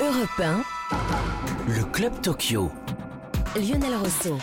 Europe 0.00 0.40
1, 0.42 0.62
Le 1.68 1.84
Club 1.92 2.22
Tokyo. 2.22 2.70
Lionel 3.54 3.94
Rousseau. 3.96 4.38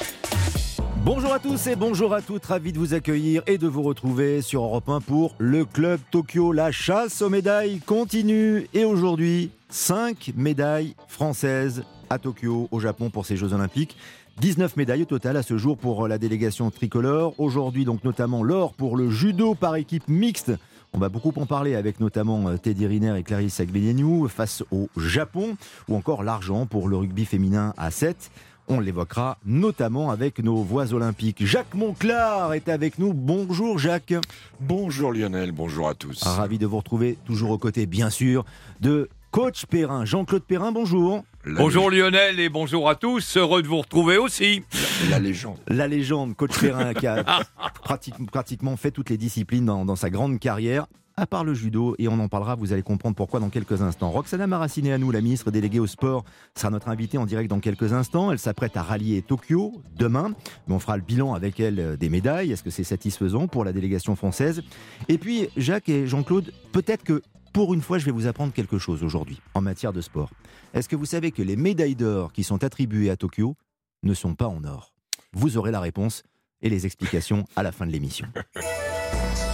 Bonjour 1.03 1.33
à 1.33 1.39
tous 1.39 1.65
et 1.65 1.75
bonjour 1.75 2.13
à 2.13 2.21
toutes, 2.21 2.45
ravi 2.45 2.71
de 2.71 2.77
vous 2.77 2.93
accueillir 2.93 3.41
et 3.47 3.57
de 3.57 3.67
vous 3.67 3.81
retrouver 3.81 4.43
sur 4.43 4.61
Europe 4.61 4.87
1 4.87 5.01
pour 5.01 5.33
le 5.39 5.65
Club 5.65 5.99
Tokyo. 6.11 6.51
La 6.51 6.71
chasse 6.71 7.23
aux 7.23 7.29
médailles 7.29 7.79
continue 7.79 8.67
et 8.75 8.85
aujourd'hui, 8.85 9.49
5 9.69 10.33
médailles 10.35 10.93
françaises 11.07 11.83
à 12.11 12.19
Tokyo, 12.19 12.67
au 12.69 12.79
Japon 12.79 13.09
pour 13.09 13.25
ces 13.25 13.35
Jeux 13.35 13.53
Olympiques. 13.53 13.97
19 14.39 14.77
médailles 14.77 15.01
au 15.01 15.05
total 15.05 15.37
à 15.37 15.41
ce 15.41 15.57
jour 15.57 15.75
pour 15.75 16.07
la 16.07 16.19
délégation 16.19 16.69
tricolore. 16.69 17.33
Aujourd'hui 17.39 17.83
donc 17.83 18.03
notamment 18.03 18.43
l'or 18.43 18.75
pour 18.75 18.95
le 18.95 19.09
judo 19.09 19.55
par 19.55 19.75
équipe 19.75 20.07
mixte. 20.07 20.51
On 20.93 20.99
va 20.99 21.09
beaucoup 21.09 21.33
en 21.35 21.45
parler 21.45 21.75
avec 21.75 21.99
notamment 21.99 22.47
euh, 22.47 22.57
Teddy 22.57 22.87
Riner 22.87 23.17
et 23.17 23.23
Clarisse 23.23 23.59
Agbenienou 23.59 24.27
face 24.27 24.63
au 24.71 24.89
Japon 24.97 25.57
ou 25.87 25.95
encore 25.95 26.23
l'argent 26.23 26.65
pour 26.65 26.87
le 26.87 26.97
rugby 26.97 27.25
féminin 27.25 27.73
à 27.77 27.91
7. 27.91 28.31
On 28.69 28.79
l'évoquera 28.79 29.37
notamment 29.45 30.11
avec 30.11 30.39
nos 30.39 30.57
voix 30.63 30.93
olympiques. 30.93 31.45
Jacques 31.45 31.73
Monclar 31.73 32.53
est 32.53 32.67
avec 32.67 32.99
nous. 32.99 33.13
Bonjour 33.13 33.79
Jacques. 33.79 34.15
Bonjour 34.59 35.13
Lionel, 35.13 35.51
bonjour 35.51 35.87
à 35.87 35.93
tous. 35.93 36.23
Ravi 36.23 36.57
de 36.57 36.65
vous 36.65 36.77
retrouver, 36.77 37.17
toujours 37.25 37.51
aux 37.51 37.57
côtés 37.57 37.85
bien 37.85 38.09
sûr 38.09 38.43
de 38.81 39.09
coach 39.31 39.65
Perrin. 39.67 40.03
Jean-Claude 40.03 40.43
Perrin, 40.43 40.71
bonjour. 40.71 41.23
La 41.47 41.61
Bonjour 41.61 41.89
Lionel 41.89 42.41
et 42.41 42.49
bonjour 42.49 42.89
à 42.89 42.95
tous, 42.95 43.37
heureux 43.37 43.61
de 43.61 43.67
vous 43.67 43.77
retrouver 43.79 44.17
aussi. 44.17 44.63
La 45.09 45.17
légende. 45.17 45.55
La 45.69 45.87
légende, 45.87 46.35
coach 46.35 46.59
Perrin, 46.59 46.93
qui 46.93 47.07
a 47.07 47.23
pratique- 47.83 48.29
pratiquement 48.29 48.75
fait 48.75 48.91
toutes 48.91 49.09
les 49.09 49.17
disciplines 49.17 49.65
dans, 49.65 49.85
dans 49.85 49.95
sa 49.95 50.09
grande 50.09 50.39
carrière, 50.39 50.87
à 51.15 51.25
part 51.25 51.45
le 51.45 51.53
judo, 51.53 51.95
et 51.99 52.09
on 52.09 52.19
en 52.19 52.27
parlera, 52.27 52.55
vous 52.55 52.73
allez 52.73 52.81
comprendre 52.81 53.15
pourquoi 53.15 53.39
dans 53.39 53.49
quelques 53.49 53.81
instants. 53.81 54.11
Roxana 54.11 54.45
Maraciné 54.45 54.91
à 54.91 54.97
nous, 54.97 55.09
la 55.09 55.21
ministre 55.21 55.49
déléguée 55.49 55.79
au 55.79 55.87
sport, 55.87 56.25
sera 56.53 56.69
notre 56.69 56.89
invitée 56.89 57.17
en 57.17 57.25
direct 57.25 57.49
dans 57.49 57.61
quelques 57.61 57.93
instants. 57.93 58.29
Elle 58.31 58.39
s'apprête 58.39 58.75
à 58.75 58.81
rallier 58.83 59.21
Tokyo 59.21 59.71
demain, 59.97 60.33
mais 60.67 60.75
on 60.75 60.79
fera 60.79 60.97
le 60.97 61.03
bilan 61.03 61.33
avec 61.33 61.61
elle 61.61 61.79
euh, 61.79 61.95
des 61.95 62.09
médailles. 62.09 62.51
Est-ce 62.51 62.61
que 62.63 62.71
c'est 62.71 62.83
satisfaisant 62.83 63.47
pour 63.47 63.63
la 63.63 63.71
délégation 63.71 64.17
française? 64.17 64.63
Et 65.07 65.17
puis, 65.17 65.47
Jacques 65.55 65.87
et 65.87 66.07
Jean-Claude, 66.07 66.51
peut-être 66.73 67.03
que 67.05 67.21
pour 67.57 67.73
une 67.73 67.81
fois, 67.81 67.97
je 67.97 68.05
vais 68.05 68.11
vous 68.11 68.27
apprendre 68.27 68.53
quelque 68.53 68.77
chose 68.77 69.03
aujourd'hui 69.03 69.41
en 69.55 69.61
matière 69.61 69.91
de 69.91 69.99
sport. 69.99 70.29
Est-ce 70.75 70.87
que 70.87 70.95
vous 70.95 71.07
savez 71.07 71.31
que 71.31 71.41
les 71.41 71.55
médailles 71.55 71.95
d'or 71.95 72.31
qui 72.31 72.43
sont 72.43 72.63
attribuées 72.63 73.09
à 73.09 73.17
Tokyo 73.17 73.55
ne 74.03 74.13
sont 74.13 74.35
pas 74.35 74.45
en 74.45 74.63
or? 74.63 74.93
Vous 75.33 75.57
aurez 75.57 75.71
la 75.71 75.79
réponse 75.79 76.21
et 76.61 76.69
les 76.69 76.85
explications 76.85 77.45
à 77.55 77.63
la 77.63 77.71
fin 77.71 77.87
de 77.87 77.91
l'émission. 77.91 78.27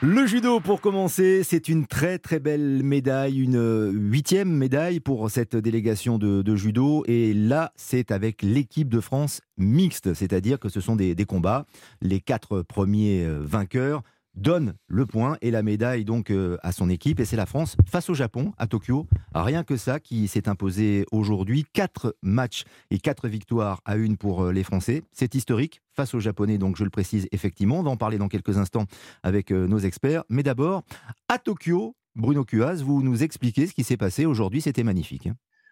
Le 0.00 0.26
judo, 0.26 0.60
pour 0.60 0.80
commencer, 0.80 1.42
c'est 1.42 1.68
une 1.68 1.88
très 1.88 2.20
très 2.20 2.38
belle 2.38 2.84
médaille, 2.84 3.40
une 3.40 3.90
huitième 3.92 4.48
médaille 4.48 5.00
pour 5.00 5.28
cette 5.28 5.56
délégation 5.56 6.18
de, 6.18 6.54
judo. 6.54 7.02
Et 7.08 7.34
là, 7.34 7.72
c'est 7.74 8.12
avec 8.12 8.42
l'équipe 8.42 8.88
de 8.88 9.00
France 9.00 9.40
mixte, 9.56 10.14
c'est-à-dire 10.14 10.60
que 10.60 10.68
ce 10.68 10.80
sont 10.80 10.94
des, 10.94 11.16
combats. 11.26 11.66
Les 12.00 12.20
quatre 12.20 12.62
premiers 12.62 13.26
vainqueurs 13.40 14.04
donnent 14.38 14.74
le 14.86 15.04
point 15.04 15.36
et 15.42 15.50
la 15.50 15.62
médaille 15.62 16.04
donc 16.04 16.30
euh, 16.30 16.56
à 16.62 16.72
son 16.72 16.88
équipe. 16.88 17.20
Et 17.20 17.24
c'est 17.24 17.36
la 17.36 17.46
France 17.46 17.76
face 17.86 18.08
au 18.08 18.14
Japon 18.14 18.52
à 18.56 18.66
Tokyo. 18.66 19.06
Rien 19.34 19.64
que 19.64 19.76
ça 19.76 20.00
qui 20.00 20.28
s'est 20.28 20.48
imposé 20.48 21.04
aujourd'hui. 21.12 21.64
Quatre 21.72 22.16
matchs 22.22 22.64
et 22.90 22.98
quatre 22.98 23.28
victoires 23.28 23.80
à 23.84 23.96
une 23.96 24.16
pour 24.16 24.44
euh, 24.44 24.52
les 24.52 24.64
Français. 24.64 25.02
C'est 25.12 25.34
historique 25.34 25.80
face 25.94 26.14
aux 26.14 26.20
Japonais, 26.20 26.58
donc 26.58 26.76
je 26.76 26.84
le 26.84 26.90
précise 26.90 27.26
effectivement. 27.32 27.80
On 27.80 27.82
va 27.82 27.90
en 27.90 27.96
parler 27.96 28.18
dans 28.18 28.28
quelques 28.28 28.56
instants 28.56 28.86
avec 29.22 29.50
euh, 29.50 29.66
nos 29.66 29.78
experts. 29.78 30.24
Mais 30.28 30.42
d'abord, 30.42 30.82
à 31.28 31.38
Tokyo, 31.38 31.96
Bruno 32.14 32.44
Cuas, 32.44 32.82
vous 32.82 33.02
nous 33.02 33.22
expliquez 33.22 33.66
ce 33.66 33.74
qui 33.74 33.84
s'est 33.84 33.96
passé 33.96 34.26
aujourd'hui. 34.26 34.60
C'était 34.60 34.84
magnifique. 34.84 35.28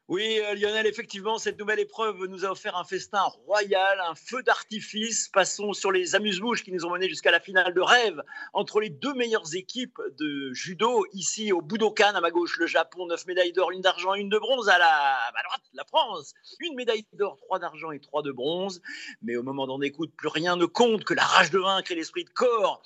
Oui, 0.09 0.39
euh, 0.39 0.55
Lionel, 0.55 0.87
effectivement, 0.87 1.37
cette 1.37 1.59
nouvelle 1.59 1.81
épreuve 1.81 2.27
nous 2.27 2.45
a 2.45 2.51
offert 2.53 2.77
un 2.77 2.85
festin 2.85 3.23
royal, 3.23 4.01
un 4.09 4.15
feu 4.15 4.41
d'artifice. 4.45 5.29
Passons 5.29 5.73
sur 5.73 5.91
les 5.91 6.15
amuse-bouches 6.15 6.63
qui 6.63 6.71
nous 6.71 6.87
ont 6.87 6.91
menés 6.91 7.09
jusqu'à 7.09 7.33
la 7.33 7.41
finale 7.41 7.75
de 7.75 7.81
rêve 7.81 8.23
entre 8.53 8.79
les 8.79 8.89
deux 8.89 9.15
meilleures 9.15 9.57
équipes 9.57 9.99
de 10.17 10.53
judo. 10.53 11.05
Ici, 11.13 11.51
au 11.51 11.61
Budokan, 11.61 12.15
à 12.15 12.21
ma 12.21 12.31
gauche, 12.31 12.57
le 12.59 12.69
Japon, 12.69 13.07
9 13.07 13.27
médailles 13.27 13.53
d'or, 13.53 13.73
une 13.73 13.81
d'argent, 13.81 14.15
une 14.15 14.29
de 14.29 14.39
bronze. 14.39 14.69
À, 14.69 14.79
la, 14.79 15.19
droite, 15.45 15.63
la 15.75 15.85
France, 15.85 16.35
une 16.61 16.77
médaille 16.77 17.05
d'or, 17.15 17.37
trois 17.39 17.59
d'argent 17.59 17.91
et 17.91 17.99
trois 17.99 18.23
de 18.23 18.31
bronze. 18.31 18.81
Mais 19.23 19.35
au 19.35 19.43
moment 19.43 19.67
d'en 19.67 19.81
écoute, 19.81 20.13
plus 20.17 20.29
rien 20.29 20.55
ne 20.55 20.67
compte 20.67 21.03
que 21.03 21.15
la 21.15 21.25
rage 21.25 21.51
de 21.51 21.59
vaincre 21.59 21.91
et 21.91 21.97
l'esprit 21.97 22.23
de 22.23 22.31
corps. 22.31 22.81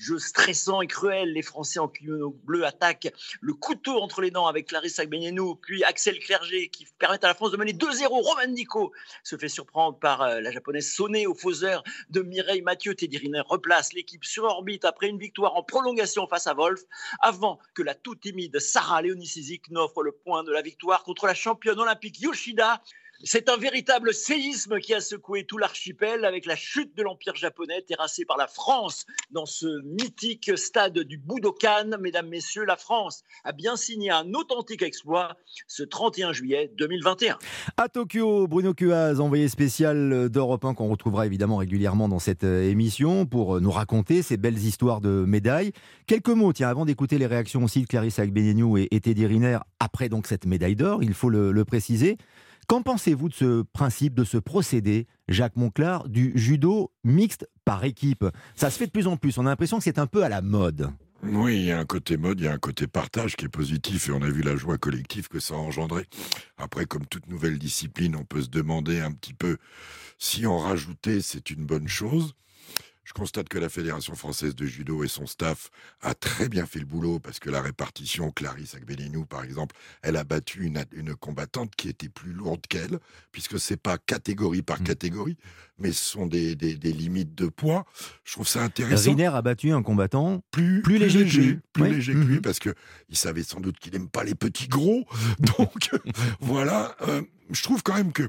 Jeu 0.00 0.20
stressant 0.20 0.82
et 0.82 0.86
cruel, 0.86 1.32
les 1.32 1.42
Français 1.42 1.80
en 1.80 1.88
kimono 1.88 2.30
bleu 2.44 2.64
attaquent 2.64 3.12
le 3.40 3.54
couteau 3.54 4.00
entre 4.00 4.20
les 4.20 4.30
dents 4.30 4.46
avec 4.46 4.68
Clarisse 4.68 5.00
Agbenienou, 5.00 5.56
puis 5.56 5.82
Axel 5.82 6.20
Qui 6.44 6.86
permettent 6.98 7.24
à 7.24 7.28
la 7.28 7.34
France 7.34 7.52
de 7.52 7.56
mener 7.56 7.72
2-0. 7.72 8.06
Roman 8.06 8.46
Nico 8.48 8.92
se 9.22 9.36
fait 9.36 9.48
surprendre 9.48 9.98
par 9.98 10.20
euh, 10.22 10.40
la 10.40 10.50
japonaise 10.50 10.92
Soné 10.92 11.26
au 11.26 11.34
faiseur 11.34 11.82
de 12.10 12.20
Mireille 12.20 12.60
Mathieu. 12.60 12.94
Teddy 12.94 13.16
Riner 13.16 13.42
replace 13.46 13.94
l'équipe 13.94 14.24
sur 14.24 14.44
orbite 14.44 14.84
après 14.84 15.08
une 15.08 15.18
victoire 15.18 15.56
en 15.56 15.62
prolongation 15.62 16.26
face 16.26 16.46
à 16.46 16.54
Wolf, 16.54 16.82
avant 17.20 17.58
que 17.74 17.82
la 17.82 17.94
tout 17.94 18.14
timide 18.14 18.58
Sarah 18.58 19.00
Leonisizik 19.02 19.70
n'offre 19.70 20.02
le 20.02 20.12
point 20.12 20.44
de 20.44 20.52
la 20.52 20.60
victoire 20.60 21.02
contre 21.02 21.26
la 21.26 21.34
championne 21.34 21.80
olympique 21.80 22.20
Yoshida. 22.20 22.82
C'est 23.26 23.48
un 23.48 23.56
véritable 23.56 24.12
séisme 24.12 24.80
qui 24.80 24.92
a 24.92 25.00
secoué 25.00 25.44
tout 25.44 25.56
l'archipel 25.56 26.26
avec 26.26 26.44
la 26.44 26.56
chute 26.56 26.94
de 26.94 27.02
l'Empire 27.02 27.34
japonais 27.34 27.80
terrassé 27.80 28.26
par 28.26 28.36
la 28.36 28.46
France 28.46 29.06
dans 29.30 29.46
ce 29.46 29.80
mythique 29.82 30.58
stade 30.58 30.98
du 30.98 31.16
Budokan. 31.16 31.96
Mesdames, 31.98 32.28
Messieurs, 32.28 32.66
la 32.66 32.76
France 32.76 33.22
a 33.42 33.52
bien 33.52 33.76
signé 33.76 34.10
un 34.10 34.34
authentique 34.34 34.82
exploit 34.82 35.38
ce 35.66 35.82
31 35.82 36.34
juillet 36.34 36.70
2021. 36.76 37.38
À 37.78 37.88
Tokyo, 37.88 38.46
Bruno 38.46 38.74
Cuaz, 38.74 39.18
envoyé 39.20 39.48
spécial 39.48 40.28
d'Europe 40.28 40.66
1 40.66 40.74
qu'on 40.74 40.90
retrouvera 40.90 41.24
évidemment 41.24 41.56
régulièrement 41.56 42.10
dans 42.10 42.18
cette 42.18 42.44
euh, 42.44 42.68
émission 42.68 43.24
pour 43.24 43.56
euh, 43.56 43.60
nous 43.60 43.70
raconter 43.70 44.20
ces 44.20 44.36
belles 44.36 44.58
histoires 44.58 45.00
de 45.00 45.24
médailles. 45.24 45.72
Quelques 46.06 46.28
mots, 46.28 46.52
tiens, 46.52 46.68
avant 46.68 46.84
d'écouter 46.84 47.16
les 47.16 47.26
réactions 47.26 47.64
aussi 47.64 47.80
de 47.80 47.86
Clarisse 47.86 48.18
Agbenienou 48.18 48.76
et, 48.76 48.88
Teddy 49.00 49.24
Riner 49.24 49.60
après 49.80 50.10
donc 50.10 50.26
cette 50.26 50.44
médaille 50.44 50.76
d'or, 50.76 51.02
il 51.02 51.14
faut 51.14 51.30
le 51.30 51.64
préciser. 51.64 52.18
Qu'en 52.66 52.82
pensez-vous 52.82 53.28
de 53.28 53.34
ce 53.34 53.62
principe, 53.62 54.14
de 54.14 54.24
ce 54.24 54.38
procédé, 54.38 55.06
Jacques 55.28 55.56
Monclar, 55.56 56.08
du 56.08 56.32
judo 56.34 56.92
mixte 57.04 57.46
par 57.64 57.84
équipe? 57.84 58.24
Ça 58.54 58.70
se 58.70 58.78
fait 58.78 58.86
de 58.86 58.90
plus 58.90 59.06
en 59.06 59.16
plus, 59.16 59.36
on 59.38 59.46
a 59.46 59.50
l'impression 59.50 59.78
que 59.78 59.84
c'est 59.84 59.98
un 59.98 60.06
peu 60.06 60.22
à 60.22 60.28
la 60.28 60.40
mode. 60.40 60.90
Oui, 61.22 61.56
il 61.56 61.64
y 61.64 61.72
a 61.72 61.78
un 61.78 61.84
côté 61.84 62.16
mode, 62.16 62.40
il 62.40 62.44
y 62.44 62.48
a 62.48 62.52
un 62.52 62.58
côté 62.58 62.86
partage 62.86 63.36
qui 63.36 63.46
est 63.46 63.48
positif 63.48 64.08
et 64.08 64.12
on 64.12 64.22
a 64.22 64.28
vu 64.28 64.42
la 64.42 64.56
joie 64.56 64.78
collective 64.78 65.28
que 65.28 65.40
ça 65.40 65.54
a 65.54 65.58
engendré. 65.58 66.06
Après, 66.58 66.86
comme 66.86 67.06
toute 67.06 67.28
nouvelle 67.28 67.58
discipline, 67.58 68.16
on 68.16 68.24
peut 68.24 68.42
se 68.42 68.50
demander 68.50 69.00
un 69.00 69.12
petit 69.12 69.34
peu 69.34 69.56
si 70.18 70.46
en 70.46 70.58
rajouter, 70.58 71.20
c'est 71.20 71.50
une 71.50 71.64
bonne 71.66 71.88
chose. 71.88 72.34
Je 73.04 73.12
constate 73.12 73.48
que 73.48 73.58
la 73.58 73.68
Fédération 73.68 74.14
française 74.14 74.54
de 74.54 74.64
judo 74.66 75.04
et 75.04 75.08
son 75.08 75.26
staff 75.26 75.70
a 76.00 76.14
très 76.14 76.48
bien 76.48 76.64
fait 76.66 76.78
le 76.78 76.86
boulot 76.86 77.18
parce 77.18 77.38
que 77.38 77.50
la 77.50 77.60
répartition, 77.60 78.30
Clarisse 78.30 78.74
Agbenienou 78.74 79.26
par 79.26 79.44
exemple, 79.44 79.76
elle 80.02 80.16
a 80.16 80.24
battu 80.24 80.64
une, 80.64 80.82
une 80.92 81.14
combattante 81.14 81.74
qui 81.76 81.88
était 81.88 82.08
plus 82.08 82.32
lourde 82.32 82.62
qu'elle, 82.68 82.98
puisque 83.30 83.60
c'est 83.60 83.76
pas 83.76 83.98
catégorie 83.98 84.62
par 84.62 84.80
Mm. 84.80 84.84
catégorie, 84.84 85.36
mais 85.78 85.92
ce 85.92 86.02
sont 86.04 86.26
des, 86.26 86.56
des- 86.56 86.76
des 86.76 86.92
limites 86.92 87.34
de 87.34 87.48
poids. 87.48 87.84
Je 88.24 88.32
trouve 88.32 88.48
ça 88.48 88.62
intéressant. 88.62 89.10
Riner 89.10 89.26
a 89.26 89.42
battu 89.42 89.70
un 89.72 89.82
combattant 89.82 90.42
plus, 90.50 90.80
Plus 90.82 90.98
léger 90.98 91.24
que 91.26 91.36
lui. 91.36 91.58
plus 91.72 91.82
Oui. 91.82 91.90
léger 91.90 92.12
que 92.14 92.18
lui, 92.18 92.34
Mhm. 92.36 92.40
parce 92.40 92.58
que 92.58 92.74
il 93.10 93.16
savait 93.16 93.42
sans 93.42 93.60
doute 93.60 93.78
qu'il 93.78 93.92
n'aime 93.92 94.08
pas 94.08 94.24
les 94.24 94.34
petits 94.34 94.68
gros. 94.68 95.04
Donc 95.58 95.90
voilà, 96.40 96.96
euh, 97.02 97.22
je 97.50 97.62
trouve 97.62 97.82
quand 97.82 97.94
même 97.94 98.12
que 98.12 98.28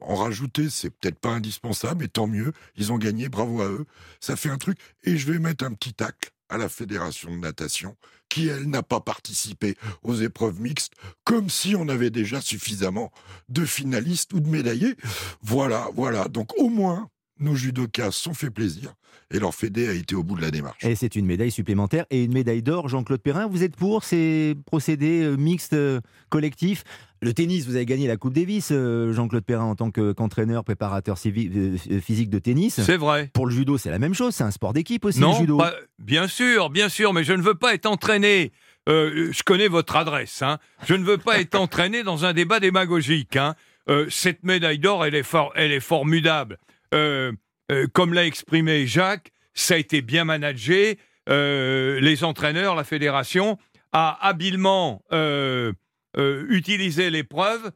en 0.00 0.14
rajouter, 0.14 0.70
c'est 0.70 0.90
peut-être 0.90 1.18
pas 1.18 1.30
indispensable, 1.30 2.02
mais 2.02 2.08
tant 2.08 2.26
mieux. 2.26 2.52
Ils 2.76 2.92
ont 2.92 2.98
gagné, 2.98 3.28
bravo 3.28 3.62
à 3.62 3.68
eux. 3.68 3.86
Ça 4.20 4.36
fait 4.36 4.50
un 4.50 4.58
truc. 4.58 4.78
Et 5.04 5.16
je 5.16 5.30
vais 5.30 5.38
mettre 5.38 5.64
un 5.64 5.72
petit 5.72 5.94
tacle 5.94 6.30
à 6.48 6.58
la 6.58 6.68
fédération 6.68 7.30
de 7.30 7.36
natation, 7.36 7.96
qui 8.28 8.48
elle 8.48 8.68
n'a 8.68 8.82
pas 8.82 9.00
participé 9.00 9.76
aux 10.02 10.14
épreuves 10.14 10.60
mixtes, 10.60 10.92
comme 11.24 11.50
si 11.50 11.74
on 11.74 11.88
avait 11.88 12.10
déjà 12.10 12.40
suffisamment 12.40 13.10
de 13.48 13.64
finalistes 13.64 14.32
ou 14.32 14.40
de 14.40 14.48
médaillés. 14.48 14.96
Voilà, 15.42 15.88
voilà. 15.94 16.28
Donc 16.28 16.56
au 16.58 16.68
moins, 16.68 17.10
nos 17.38 17.54
judokas 17.54 18.12
se 18.12 18.20
sont 18.20 18.34
fait 18.34 18.50
plaisir 18.50 18.94
et 19.30 19.38
leur 19.40 19.54
fédé 19.54 19.88
a 19.88 19.92
été 19.92 20.14
au 20.14 20.22
bout 20.22 20.36
de 20.36 20.42
la 20.42 20.50
démarche. 20.50 20.84
Et 20.84 20.94
c'est 20.94 21.16
une 21.16 21.26
médaille 21.26 21.50
supplémentaire 21.50 22.06
et 22.10 22.22
une 22.24 22.32
médaille 22.32 22.62
d'or. 22.62 22.88
Jean-Claude 22.88 23.20
Perrin, 23.20 23.46
vous 23.48 23.62
êtes 23.64 23.74
pour 23.76 24.04
ces 24.04 24.54
procédés 24.66 25.22
euh, 25.24 25.36
mixtes 25.36 25.72
euh, 25.72 26.00
collectifs? 26.28 26.84
Le 27.22 27.32
tennis, 27.32 27.66
vous 27.66 27.74
avez 27.74 27.86
gagné 27.86 28.06
la 28.06 28.16
Coupe 28.16 28.34
Davis, 28.34 28.68
euh, 28.70 29.12
Jean-Claude 29.12 29.42
Perrin, 29.44 29.64
en 29.64 29.74
tant 29.74 29.90
que- 29.90 30.12
qu'entraîneur, 30.12 30.62
préparateur 30.64 31.18
physique 31.18 32.30
de 32.30 32.38
tennis. 32.38 32.80
C'est 32.80 32.96
vrai. 32.96 33.30
Pour 33.32 33.46
le 33.46 33.52
judo, 33.54 33.78
c'est 33.78 33.90
la 33.90 33.98
même 33.98 34.14
chose, 34.14 34.34
c'est 34.34 34.44
un 34.44 34.50
sport 34.50 34.72
d'équipe 34.72 35.04
aussi, 35.04 35.18
Non, 35.20 35.32
le 35.32 35.38
judo. 35.40 35.56
pas- 35.58 35.74
bien 35.98 36.28
sûr, 36.28 36.70
bien 36.70 36.88
sûr, 36.88 37.12
mais 37.12 37.24
je 37.24 37.32
ne 37.32 37.42
veux 37.42 37.54
pas 37.54 37.74
être 37.74 37.86
entraîné. 37.86 38.52
euh, 38.88 39.32
je 39.32 39.42
connais 39.42 39.66
votre 39.66 39.96
adresse. 39.96 40.42
Hein. 40.42 40.58
Je 40.86 40.94
ne 40.94 41.02
veux 41.02 41.18
pas 41.18 41.40
être 41.40 41.54
entraîné 41.60 42.04
dans 42.04 42.24
un 42.24 42.32
débat 42.32 42.60
démagogique. 42.60 43.34
Hein. 43.36 43.56
Euh, 43.88 44.06
cette 44.10 44.44
médaille 44.44 44.78
d'or, 44.78 45.04
elle, 45.04 45.20
elle 45.56 45.72
est 45.72 45.80
formidable. 45.80 46.58
Euh, 46.96 47.32
euh, 47.70 47.86
comme 47.92 48.14
l'a 48.14 48.26
exprimé 48.26 48.86
Jacques, 48.86 49.32
ça 49.54 49.74
a 49.74 49.76
été 49.76 50.02
bien 50.02 50.24
managé. 50.24 50.98
euh, 51.28 51.98
les 52.00 52.22
entraîneurs, 52.22 52.76
la 52.76 52.84
fédération, 52.84 53.58
a 53.92 54.16
habilement 54.26 55.02
utilisé 56.14 57.10
l'épreuve 57.10 57.72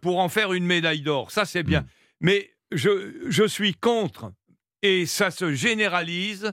pour 0.00 0.20
en 0.20 0.28
faire 0.28 0.52
une 0.52 0.64
médaille 0.64 1.02
d'or. 1.02 1.30
Ça, 1.30 1.44
c'est 1.44 1.64
bien. 1.64 1.80
Mm. 1.80 1.86
Mais 2.20 2.50
je, 2.70 3.12
je 3.28 3.44
suis 3.44 3.74
contre, 3.74 4.32
et 4.82 5.06
ça 5.06 5.30
se 5.30 5.52
généralise, 5.52 6.52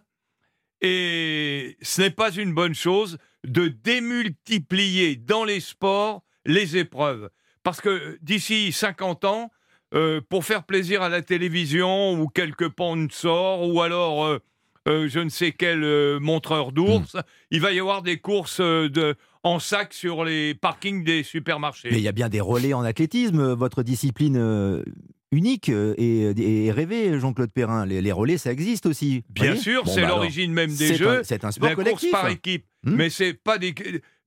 et 0.81 1.77
ce 1.81 2.01
n'est 2.01 2.10
pas 2.10 2.31
une 2.31 2.54
bonne 2.54 2.74
chose 2.74 3.18
de 3.44 3.68
démultiplier 3.68 5.15
dans 5.15 5.44
les 5.44 5.60
sports 5.60 6.24
les 6.45 6.77
épreuves. 6.77 7.30
Parce 7.63 7.81
que 7.81 8.18
d'ici 8.22 8.72
50 8.72 9.25
ans, 9.25 9.51
euh, 9.94 10.21
pour 10.30 10.45
faire 10.45 10.63
plaisir 10.63 11.01
à 11.01 11.09
la 11.09 11.21
télévision 11.21 12.13
ou 12.13 12.27
quelques 12.27 12.69
sponsors 12.71 13.68
ou 13.68 13.81
alors 13.81 14.25
euh, 14.25 14.39
euh, 14.88 15.07
je 15.09 15.19
ne 15.19 15.30
sais 15.30 15.51
quel 15.51 15.81
montreur 16.19 16.71
d'ours, 16.71 17.15
il 17.51 17.59
va 17.62 17.71
y 17.74 17.80
avoir 17.80 18.01
des 18.01 18.18
courses 18.18 18.62
de, 18.62 19.15
en 19.44 19.59
sac 19.59 19.94
sur 19.94 20.24
les 20.24 20.53
parkings 20.56 21.03
des 21.03 21.24
supermarchés. 21.24 21.89
Mais 21.91 21.97
il 21.97 22.03
y 22.03 22.07
a 22.07 22.12
bien 22.13 22.30
des 22.30 22.41
relais 22.41 22.74
en 22.74 22.81
athlétisme. 22.83 23.53
Votre 23.53 23.83
discipline 23.83 24.83
unique 25.31 25.69
et, 25.69 26.65
et 26.65 26.71
rêvée, 26.71 27.19
Jean-Claude 27.19 27.51
Perrin. 27.51 27.86
Les, 27.86 28.01
les 28.01 28.12
relais, 28.12 28.38
ça 28.38 28.51
existe 28.51 28.86
aussi. 28.86 29.24
Bien 29.30 29.56
sûr, 29.56 29.83
Bon, 29.83 29.91
c'est 29.94 30.01
bah 30.01 30.07
l'origine 30.07 30.53
même 30.53 30.74
des 30.74 30.95
jeux. 30.95 31.21
C'est 31.24 31.44
un 31.44 31.51
sport 31.51 31.69
la 31.69 31.75
course 31.75 31.86
collectif. 31.86 32.12
par 32.12 32.30
équipe. 32.30 32.65
Hmm? 32.83 32.95
Mais 32.95 33.09
c'est 33.09 33.33
pas 33.33 33.57
des. 33.57 33.75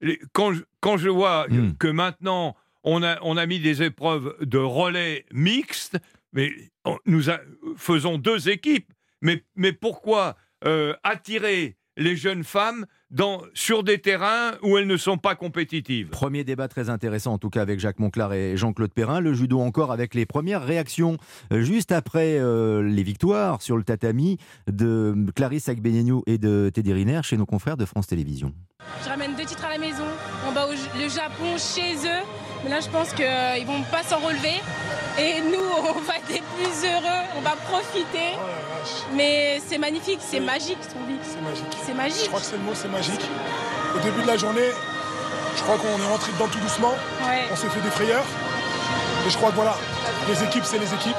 les- 0.01 0.19
Quand 0.33 0.53
je, 0.53 0.61
quand 0.79 0.97
je 0.97 1.09
vois 1.09 1.47
Hmm. 1.49 1.73
que 1.79 1.87
maintenant 1.87 2.55
on 2.83 3.03
a, 3.03 3.17
on 3.21 3.37
a 3.37 3.45
mis 3.45 3.59
des 3.59 3.83
épreuves 3.83 4.35
de 4.41 4.57
relais 4.57 5.25
mixtes, 5.33 5.97
mais 6.33 6.51
on- 6.85 6.97
nous 7.05 7.29
a- 7.29 7.39
faisons 7.77 8.17
deux 8.17 8.49
équipes. 8.49 8.91
Mais, 9.21 9.43
mais 9.55 9.71
pourquoi 9.71 10.35
euh, 10.65 10.93
attirer 11.03 11.77
les 11.95 12.15
jeunes 12.15 12.43
femmes 12.43 12.85
dans, 13.11 13.43
sur 13.53 13.83
des 13.83 13.99
terrains 13.99 14.53
où 14.63 14.77
elles 14.79 14.87
ne 14.87 14.97
sont 14.97 15.17
pas 15.17 15.35
compétitives? 15.35 16.07
Premier 16.09 16.43
débat 16.43 16.67
très 16.67 16.89
intéressant, 16.89 17.33
en 17.33 17.37
tout 17.37 17.51
cas 17.51 17.61
avec 17.61 17.79
Jacques 17.79 17.99
Monclar 17.99 18.33
et 18.33 18.57
Jean-Claude 18.57 18.91
Perrin. 18.93 19.19
Le 19.19 19.33
judo 19.33 19.59
encore 19.59 19.91
avec 19.91 20.15
les 20.15 20.25
premières 20.25 20.65
réactions 20.65 21.17
juste 21.51 21.91
après 21.91 22.39
euh, 22.39 22.81
les 22.81 23.03
victoires 23.03 23.61
sur 23.61 23.77
le 23.77 23.83
tatami 23.83 24.39
de 24.67 25.15
Clarisse 25.35 25.69
Agbenienou 25.69 26.23
et 26.25 26.37
de 26.39 26.71
Teddy 26.73 26.91
Riner 26.93 27.21
chez 27.23 27.37
nos 27.37 27.45
confrères 27.45 27.77
de 27.77 27.85
France 27.85 28.07
Télévisions. 28.07 28.53
Je 29.03 29.09
ramène 29.09 29.35
deux 29.35 29.45
titres 29.45 29.63
à 29.65 29.69
la 29.69 29.77
maison. 29.77 30.03
On 30.49 30.51
bat 30.53 30.65
au- 30.65 30.71
le 30.99 31.07
Japon 31.09 31.55
chez 31.57 31.93
eux. 32.07 32.23
Mais 32.63 32.69
là, 32.69 32.79
je 32.79 32.87
pense 32.89 33.09
qu'ils 33.13 33.65
vont 33.67 33.81
pas 33.91 34.03
s'en 34.03 34.17
relever. 34.19 34.61
Et 35.19 35.41
nous, 35.41 35.59
on 35.95 35.99
va 36.01 36.15
être 36.15 36.43
plus 36.55 36.87
heureux. 36.89 37.23
On 37.37 37.41
va 37.41 37.51
profiter. 37.69 38.35
Oh 38.37 38.39
Mais 39.15 39.61
c'est 39.67 39.77
magnifique, 39.77 40.19
c'est 40.21 40.39
magique 40.39 40.77
ce 40.81 40.93
qu'on 40.93 41.05
vit. 41.05 41.19
c'est 41.23 41.41
magique. 41.41 41.65
C'est 41.85 41.91
Je 41.91 41.97
magique. 41.97 42.27
crois 42.27 42.39
que 42.39 42.45
c'est 42.45 42.57
le 42.57 42.63
mot, 42.63 42.71
c'est 42.73 42.87
magique. 42.89 43.21
Au 43.95 43.99
début 43.99 44.21
de 44.23 44.27
la 44.27 44.37
journée, 44.37 44.69
je 45.55 45.61
crois 45.63 45.77
qu'on 45.77 46.01
est 46.01 46.07
rentré 46.07 46.31
dedans 46.33 46.47
tout 46.47 46.59
doucement. 46.59 46.93
Ouais. 47.27 47.43
On 47.51 47.55
s'est 47.55 47.69
fait 47.69 47.81
des 47.81 47.89
frayeurs. 47.91 48.25
Et 49.25 49.29
je 49.29 49.37
crois 49.37 49.51
que 49.51 49.55
voilà, 49.55 49.75
les 50.27 50.43
équipes, 50.43 50.65
c'est 50.65 50.79
les 50.79 50.93
équipes. 50.93 51.15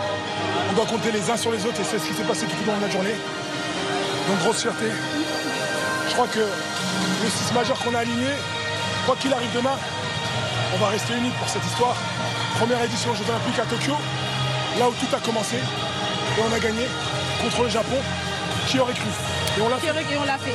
On 0.71 0.73
doit 0.75 0.87
compter 0.87 1.13
les 1.13 1.31
uns 1.31 1.37
sur 1.37 1.53
les 1.53 1.65
autres 1.65 1.81
et 1.81 1.85
c'est 1.85 1.99
ce 1.99 2.07
qui 2.07 2.15
s'est 2.15 2.25
passé 2.25 2.47
tout 2.47 2.57
au 2.69 2.71
long 2.73 2.77
de 2.79 2.83
la 2.87 2.91
journée. 2.91 3.15
Donc 4.29 4.39
grosse 4.41 4.61
fierté. 4.63 4.87
Je 6.09 6.13
crois 6.15 6.27
que 6.27 6.41
le 6.41 7.31
6 7.31 7.53
majeur 7.55 7.79
qu'on 7.79 7.95
a 7.95 8.01
aligné, 8.01 8.29
quoi 9.07 9.17
qu'il 9.21 9.33
arrive 9.33 9.53
demain, 9.55 9.77
on 10.75 10.79
va 10.79 10.89
rester 10.89 11.15
unis 11.17 11.31
pour 11.39 11.49
cette 11.49 11.65
histoire. 11.65 11.97
Première 12.59 12.83
édition 12.83 13.13
aux 13.13 13.15
Jeux 13.15 13.29
Olympiques 13.29 13.59
à 13.59 13.67
Tokyo, 13.67 13.95
là 14.79 14.89
où 14.89 14.93
tout 14.93 15.15
a 15.15 15.21
commencé. 15.21 15.57
Et 15.57 16.41
on 16.41 16.53
a 16.53 16.59
gagné 16.59 16.87
contre 17.43 17.63
le 17.63 17.69
Japon. 17.69 17.97
Qui 18.67 18.79
aurait 18.79 18.95
cru? 18.95 19.11
Et 19.59 19.63
on 19.63 19.69
l'a 19.69 20.39
fait. 20.39 20.53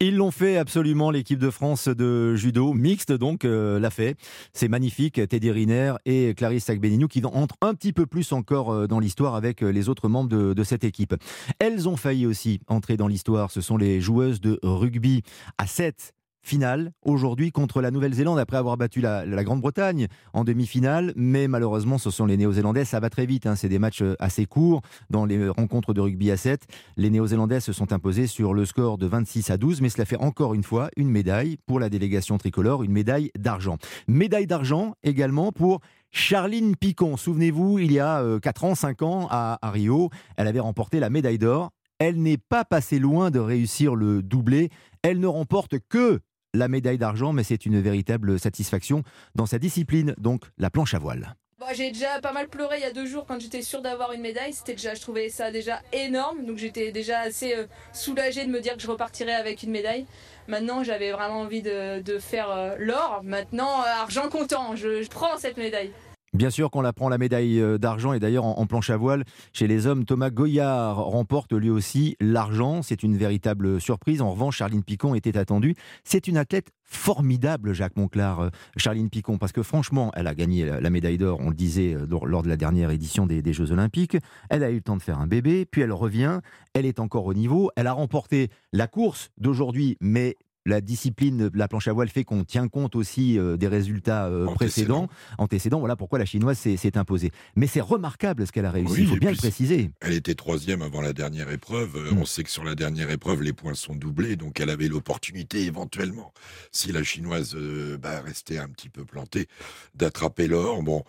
Ils 0.00 0.16
l'ont 0.16 0.30
fait 0.30 0.58
absolument, 0.58 1.10
l'équipe 1.10 1.38
de 1.38 1.48
France 1.48 1.88
de 1.88 2.34
judo, 2.34 2.74
mixte 2.74 3.12
donc, 3.12 3.46
euh, 3.46 3.80
l'a 3.80 3.88
fait. 3.88 4.16
C'est 4.52 4.68
magnifique, 4.68 5.26
Teddy 5.26 5.50
Riner 5.50 5.94
et 6.04 6.34
Clarisse 6.34 6.68
Agbenienou 6.68 7.08
qui 7.08 7.24
entrent 7.24 7.56
un 7.62 7.72
petit 7.72 7.94
peu 7.94 8.04
plus 8.04 8.32
encore 8.32 8.72
euh, 8.72 8.86
dans 8.86 8.98
l'histoire 8.98 9.36
avec 9.36 9.62
euh, 9.62 9.70
les 9.70 9.88
autres 9.88 10.08
membres 10.08 10.28
de, 10.28 10.52
de 10.52 10.64
cette 10.64 10.84
équipe. 10.84 11.14
Elles 11.60 11.88
ont 11.88 11.96
failli 11.96 12.26
aussi 12.26 12.60
entrer 12.66 12.98
dans 12.98 13.08
l'histoire, 13.08 13.50
ce 13.50 13.62
sont 13.62 13.78
les 13.78 14.02
joueuses 14.02 14.40
de 14.40 14.58
rugby 14.62 15.22
à 15.56 15.66
7 15.66 16.12
finale 16.46 16.92
aujourd'hui 17.02 17.50
contre 17.50 17.80
la 17.80 17.90
Nouvelle-Zélande 17.90 18.38
après 18.38 18.56
avoir 18.56 18.76
battu 18.76 19.00
la, 19.00 19.24
Grande-Bretagne 19.44 20.06
en 20.32 20.44
demi-finale. 20.44 21.12
Mais 21.16 21.48
malheureusement, 21.48 21.98
ce 21.98 22.10
sont 22.10 22.26
les 22.26 22.36
Néo-Zélandais. 22.36 22.84
Ça 22.84 23.00
va 23.00 23.10
très 23.10 23.26
vite. 23.26 23.46
hein. 23.46 23.56
C'est 23.56 23.68
des 23.68 23.78
matchs 23.78 24.02
euh, 24.02 24.14
assez 24.18 24.46
courts 24.46 24.82
dans 25.10 25.24
les 25.24 25.48
rencontres 25.48 25.92
de 25.92 26.00
rugby 26.00 26.30
à 26.30 26.36
7. 26.36 26.62
Les 26.96 27.10
Néo-Zélandais 27.10 27.60
se 27.60 27.72
sont 27.72 27.92
imposés 27.92 28.26
sur 28.26 28.54
le 28.54 28.64
score 28.64 28.98
de 28.98 29.06
26 29.06 29.50
à 29.50 29.56
12. 29.56 29.80
Mais 29.80 29.88
cela 29.88 30.04
fait 30.04 30.16
encore 30.16 30.54
une 30.54 30.62
fois 30.62 30.88
une 30.96 31.10
médaille 31.10 31.58
pour 31.66 31.80
la 31.80 31.88
délégation 31.88 32.38
tricolore, 32.38 32.82
une 32.82 32.92
médaille 32.92 33.30
d'argent. 33.38 33.78
Médaille 34.08 34.46
d'argent 34.46 34.94
également 35.02 35.52
pour 35.52 35.80
Charline 36.10 36.76
Picon. 36.76 37.16
Souvenez-vous, 37.16 37.78
il 37.78 37.92
y 37.92 38.00
a 38.00 38.22
4 38.40 38.64
ans, 38.64 38.74
5 38.74 39.02
ans 39.02 39.28
à 39.30 39.58
Rio, 39.70 40.10
elle 40.36 40.46
avait 40.46 40.60
remporté 40.60 41.00
la 41.00 41.10
médaille 41.10 41.38
d'or. 41.38 41.70
Elle 41.98 42.20
n'est 42.22 42.38
pas 42.38 42.64
passée 42.64 42.98
loin 42.98 43.30
de 43.30 43.38
réussir 43.38 43.94
le 43.94 44.22
doublé. 44.22 44.70
Elle 45.02 45.18
ne 45.20 45.26
remporte 45.26 45.76
que 45.88 46.20
la 46.56 46.68
médaille 46.68 46.98
d'argent, 46.98 47.32
mais 47.32 47.44
c'est 47.44 47.66
une 47.66 47.80
véritable 47.80 48.38
satisfaction 48.38 49.02
dans 49.34 49.46
sa 49.46 49.58
discipline, 49.58 50.14
donc 50.18 50.42
la 50.58 50.70
planche 50.70 50.94
à 50.94 50.98
voile. 50.98 51.36
J'ai 51.74 51.90
déjà 51.90 52.20
pas 52.20 52.32
mal 52.32 52.48
pleuré 52.48 52.76
il 52.78 52.82
y 52.82 52.86
a 52.86 52.92
deux 52.92 53.06
jours 53.06 53.26
quand 53.26 53.40
j'étais 53.40 53.60
sûre 53.60 53.82
d'avoir 53.82 54.12
une 54.12 54.20
médaille. 54.20 54.52
C'était 54.52 54.74
déjà, 54.74 54.94
je 54.94 55.00
trouvais 55.00 55.28
ça 55.30 55.50
déjà 55.50 55.80
énorme, 55.92 56.44
donc 56.44 56.58
j'étais 56.58 56.92
déjà 56.92 57.20
assez 57.20 57.54
euh, 57.54 57.66
soulagée 57.92 58.46
de 58.46 58.50
me 58.50 58.60
dire 58.60 58.76
que 58.76 58.82
je 58.82 58.88
repartirais 58.88 59.34
avec 59.34 59.62
une 59.62 59.70
médaille. 59.70 60.06
Maintenant, 60.46 60.84
j'avais 60.84 61.10
vraiment 61.10 61.40
envie 61.40 61.62
de, 61.62 62.18
faire 62.20 62.50
euh, 62.50 62.76
l'or. 62.78 63.20
Maintenant, 63.24 63.80
euh, 63.82 64.00
argent 64.00 64.28
comptant, 64.28 64.76
je 64.76 65.06
prends 65.08 65.36
cette 65.38 65.56
médaille. 65.56 65.90
Bien 66.36 66.50
sûr 66.50 66.70
qu'on 66.70 66.82
la 66.82 66.92
prend 66.92 67.08
la 67.08 67.16
médaille 67.16 67.58
euh, 67.62 67.78
d'argent 67.78 68.12
et 68.12 68.20
d'ailleurs 68.20 68.44
en, 68.44 68.66
planche 68.66 68.90
à 68.90 68.98
voile 68.98 69.24
chez 69.54 69.66
les 69.66 69.86
hommes, 69.86 70.04
Thomas 70.04 70.28
Goyard 70.28 70.98
remporte 70.98 71.54
lui 71.54 71.70
aussi 71.70 72.14
l'argent. 72.20 72.82
C'est 72.82 73.02
une 73.02 73.16
véritable 73.16 73.80
surprise. 73.80 74.20
En 74.20 74.32
revanche, 74.32 74.58
Charline 74.58 74.82
Picon 74.82 75.14
était 75.14 75.38
attendue. 75.38 75.74
C'est 76.04 76.28
une 76.28 76.36
athlète 76.36 76.72
formidable, 76.84 77.72
Jacques 77.72 77.96
Monclar, 77.96 78.40
euh, 78.40 78.50
Charline 78.76 79.08
Picon, 79.08 79.38
parce 79.38 79.52
que 79.52 79.62
franchement, 79.62 80.12
elle 80.14 80.26
a 80.26 80.34
gagné 80.34 80.66
la, 80.66 80.90
médaille 80.90 81.16
d'or, 81.16 81.38
on 81.40 81.48
le 81.48 81.54
disait 81.54 81.94
euh, 81.94 82.06
lors, 82.06 82.42
de 82.42 82.48
la 82.48 82.58
dernière 82.58 82.90
édition 82.90 83.26
des 83.26 83.52
Jeux 83.54 83.72
Olympiques. 83.72 84.18
Elle 84.50 84.62
a 84.62 84.70
eu 84.70 84.74
le 84.74 84.82
temps 84.82 84.98
de 84.98 85.02
faire 85.02 85.18
un 85.18 85.26
bébé, 85.26 85.64
puis 85.64 85.80
elle 85.80 85.92
revient. 85.92 86.40
Elle 86.74 86.84
est 86.84 87.00
encore 87.00 87.24
au 87.24 87.32
niveau. 87.32 87.70
Elle 87.76 87.86
a 87.86 87.94
remporté 87.94 88.50
la 88.74 88.88
course 88.88 89.30
d'aujourd'hui, 89.38 89.96
mais 90.02 90.36
la 90.66 90.80
discipline, 90.82 91.50
la 91.54 91.68
planche 91.68 91.88
à 91.88 91.92
voile 91.94 92.08
fait 92.10 92.24
qu'on 92.24 92.44
tient 92.44 92.68
compte 92.68 92.96
aussi 92.96 93.38
euh, 93.38 93.56
des 93.56 93.68
résultats 93.68 94.26
euh, 94.26 94.46
précédents, 94.54 95.08
antécédents. 95.38 95.78
Voilà 95.78 95.96
pourquoi 95.96 96.18
la 96.18 96.24
chinoise 96.26 96.58
s'est 96.58 96.98
imposée. 96.98 97.30
Mais 97.54 97.66
c'est 97.66 97.80
remarquable 97.80 98.46
ce 98.46 98.52
qu'elle 98.52 98.66
a 98.66 98.70
réussi. 98.70 98.92
Oui, 98.92 99.00
Il 99.02 99.08
faut 99.08 99.16
bien 99.16 99.30
le 99.30 99.36
préciser. 99.36 99.90
Elle 100.00 100.12
était 100.12 100.34
troisième 100.34 100.82
avant 100.82 101.00
la 101.00 101.12
dernière 101.12 101.50
épreuve. 101.50 101.96
Euh, 101.96 102.12
Mm. 102.12 102.18
On 102.18 102.24
sait 102.26 102.42
que 102.44 102.50
sur 102.50 102.64
la 102.64 102.74
dernière 102.74 103.10
épreuve, 103.10 103.42
les 103.42 103.52
points 103.52 103.74
sont 103.74 103.94
doublés, 103.94 104.36
donc 104.36 104.60
elle 104.60 104.70
avait 104.70 104.88
l'opportunité 104.88 105.62
éventuellement, 105.64 106.32
si 106.72 106.92
la 106.92 107.02
chinoise 107.02 107.54
euh, 107.54 107.96
bah, 107.98 108.20
restait 108.20 108.58
un 108.58 108.68
petit 108.68 108.88
peu 108.88 109.04
plantée, 109.04 109.46
d'attraper 109.94 110.46
l'or. 110.48 110.82
Bon, 110.82 111.04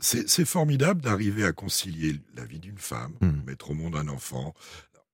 c'est 0.00 0.28
c'est 0.28 0.44
formidable 0.44 1.00
d'arriver 1.02 1.44
à 1.44 1.52
concilier 1.52 2.16
la 2.36 2.44
vie 2.44 2.58
d'une 2.60 2.78
femme, 2.78 3.12
Mm. 3.20 3.44
mettre 3.46 3.70
au 3.70 3.74
monde 3.74 3.96
un 3.96 4.08
enfant, 4.08 4.54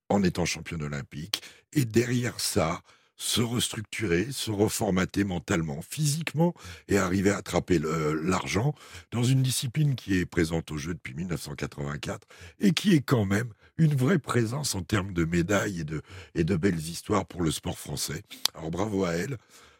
en 0.08 0.22
étant 0.22 0.44
championne 0.44 0.82
olympique, 0.82 1.42
et 1.72 1.84
derrière 1.84 2.38
ça, 2.40 2.80
se 3.16 3.40
restructurer, 3.40 4.32
se 4.32 4.50
reformater 4.50 5.24
mentalement, 5.24 5.80
physiquement, 5.82 6.54
et 6.88 6.98
arriver 6.98 7.30
à 7.30 7.38
attraper 7.38 7.78
l'argent 7.78 8.74
dans 9.10 9.22
une 9.22 9.42
discipline 9.42 9.94
qui 9.94 10.18
est 10.18 10.26
présente 10.26 10.70
au 10.72 10.76
jeu 10.76 10.94
depuis 10.94 11.14
1984 11.14 12.26
et 12.60 12.72
qui 12.72 12.94
est 12.94 13.02
quand 13.02 13.24
même 13.24 13.52
une 13.78 13.94
vraie 13.94 14.18
présence 14.18 14.74
en 14.74 14.82
termes 14.82 15.12
de 15.12 15.24
médailles 15.24 15.80
et 15.80 15.84
de, 15.84 16.02
et 16.34 16.44
de 16.44 16.56
belles 16.56 16.78
histoires 16.78 17.26
pour 17.26 17.42
le 17.42 17.50
sport 17.50 17.78
français. 17.78 18.22
Alors 18.54 18.70
bravo 18.70 19.04
à 19.04 19.12
elle. 19.12 19.38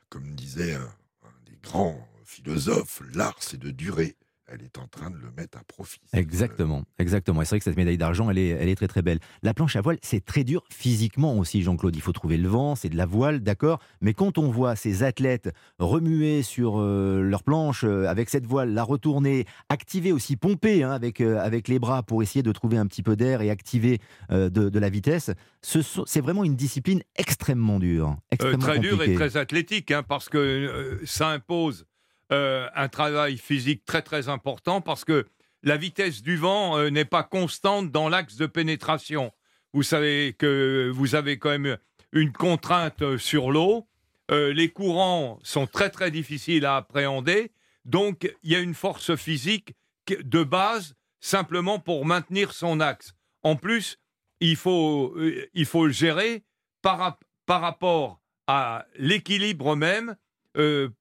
Comme 0.09 0.35
disait 0.35 0.75
un, 0.75 0.81
un 1.25 1.51
des 1.51 1.59
grands 1.63 2.09
philosophes, 2.25 3.03
l'art 3.15 3.37
c'est 3.41 3.59
de 3.59 3.71
durer. 3.71 4.17
Elle 4.55 4.63
est 4.63 4.79
en 4.79 4.87
train 4.87 5.11
de 5.11 5.17
le 5.17 5.33
mettre 5.37 5.59
à 5.59 5.65
profit. 5.65 5.99
Exactement, 6.13 6.85
exactement. 7.01 7.43
Et 7.43 7.45
c'est 7.45 7.51
vrai 7.51 7.59
que 7.59 7.65
cette 7.65 7.77
médaille 7.77 7.99
d'argent, 7.99 8.31
elle 8.31 8.39
est, 8.39 8.49
elle 8.51 8.69
est 8.69 8.77
très 8.77 8.87
très 8.87 9.03
belle. 9.03 9.19
La 9.43 9.53
planche 9.53 9.75
à 9.75 9.81
voile, 9.81 9.99
c'est 10.01 10.25
très 10.25 10.45
dur 10.45 10.63
physiquement 10.71 11.37
aussi, 11.39 11.63
Jean-Claude. 11.63 11.97
Il 11.97 12.03
faut 12.03 12.13
trouver 12.13 12.37
le 12.37 12.49
vent, 12.49 12.77
c'est 12.77 12.89
de 12.89 12.97
la 12.97 13.07
voile, 13.07 13.41
d'accord. 13.41 13.81
Mais 14.01 14.15
quand 14.15 14.39
on 14.39 14.51
voit 14.53 14.77
ces 14.77 15.03
athlètes 15.03 15.51
remuer 15.81 16.43
sur 16.43 16.79
euh, 16.79 17.21
leur 17.21 17.43
planche 17.43 17.83
euh, 17.83 18.07
avec 18.07 18.31
cette 18.31 18.47
voile, 18.47 18.73
la 18.73 18.85
retourner, 18.85 19.45
activer 19.69 20.13
aussi, 20.13 20.37
pomper 20.37 20.85
hein, 20.85 20.93
avec, 20.93 21.21
euh, 21.21 21.39
avec 21.41 21.67
les 21.67 21.81
bras 21.81 22.05
pour 22.05 22.23
essayer 22.23 22.45
de 22.45 22.53
trouver 22.53 22.79
un 22.79 22.87
petit 22.87 23.03
peu 23.03 23.17
d'air 23.17 23.43
et 23.43 23.51
activer 23.51 23.99
euh, 24.31 24.51
de, 24.51 24.69
de 24.69 24.79
la 24.79 24.89
vitesse, 24.89 25.33
ce 25.63 25.81
c'est 26.07 26.21
vraiment 26.21 26.45
une 26.45 26.55
discipline 26.57 27.03
extrêmement 27.17 27.81
dure. 27.81 28.11
Euh, 28.11 28.15
Extrêmement 28.31 28.59
très 28.59 28.79
dur 28.79 29.03
et 29.03 29.15
très 29.15 29.37
athlétique, 29.37 29.91
hein, 29.91 30.05
parce 30.07 30.29
que 30.29 30.39
euh, 30.39 30.99
ça 31.05 31.31
impose 31.31 31.87
euh, 32.33 32.69
un 32.75 32.89
travail 32.89 33.37
physique 33.37 33.85
très 33.85 34.03
très 34.03 34.29
important, 34.29 34.81
parce 34.81 35.05
que 35.05 35.27
la 35.63 35.77
vitesse 35.77 36.23
du 36.23 36.37
vent 36.37 36.79
euh, 36.79 36.91
n'est 36.91 37.05
pas 37.05 37.23
constante 37.23 37.91
dans 37.91 38.09
l'axe 38.09 38.37
de 38.37 38.47
pénétration. 38.47 39.33
Vous 39.73 39.83
savez 39.83 40.35
que 40.39 40.91
vous 40.95 41.15
avez 41.15 41.39
quand 41.39 41.51
même 41.51 41.79
une 42.13 42.33
contrainte 42.33 43.03
euh, 43.03 43.19
sur 43.19 43.51
l'eau. 43.51 43.87
Les 44.31 44.71
courants 44.71 45.39
sont 45.43 45.67
très 45.67 45.91
très 45.91 46.11
difficiles 46.11 46.65
à 46.65 46.77
appréhender. 46.77 47.53
Donc 47.85 48.33
il 48.43 48.53
y 48.53 48.57
a 48.57 48.61
une 48.61 48.73
force 48.73 49.15
physique 49.17 49.75
de 50.09 50.43
base 50.43 50.95
simplement 51.21 51.79
pour 51.79 52.07
maintenir 52.07 52.55
son 52.55 52.81
axe. 52.81 53.13
En 53.43 53.57
plus, 53.57 53.99
il 54.41 54.57
faut, 54.57 55.15
il 55.53 55.67
faut 55.67 55.87
le 55.87 55.93
gérer 55.93 56.43
par, 56.81 57.19
par 57.45 57.61
rapport 57.61 58.19
à 58.47 58.87
l'équilibre 58.97 59.77
même, 59.77 60.17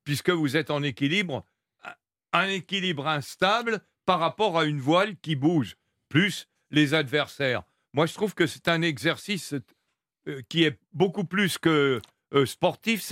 puisque 0.04 0.30
vous 0.30 0.58
êtes 0.58 0.72
en 0.72 0.84
équilibre, 0.84 1.46
un 2.34 2.48
équilibre 2.50 3.08
instable 3.08 3.80
par 4.06 4.20
rapport 4.20 4.58
à 4.58 4.66
une 4.66 4.80
voile 4.80 5.16
qui 5.18 5.36
bouge, 5.36 5.76
plus 6.10 6.48
les 6.72 6.94
adversaires. 6.94 7.64
Moi, 7.94 8.08
je 8.08 8.14
trouve 8.14 8.34
que 8.34 8.48
c'est 8.48 8.68
un 8.68 8.82
exercice 8.82 9.54
euh, 10.28 10.42
qui 10.50 10.64
est 10.64 10.80
beaucoup 10.92 11.24
plus 11.24 11.58
que 11.58 12.02
euh, 12.34 12.46
sportif. 12.46 13.12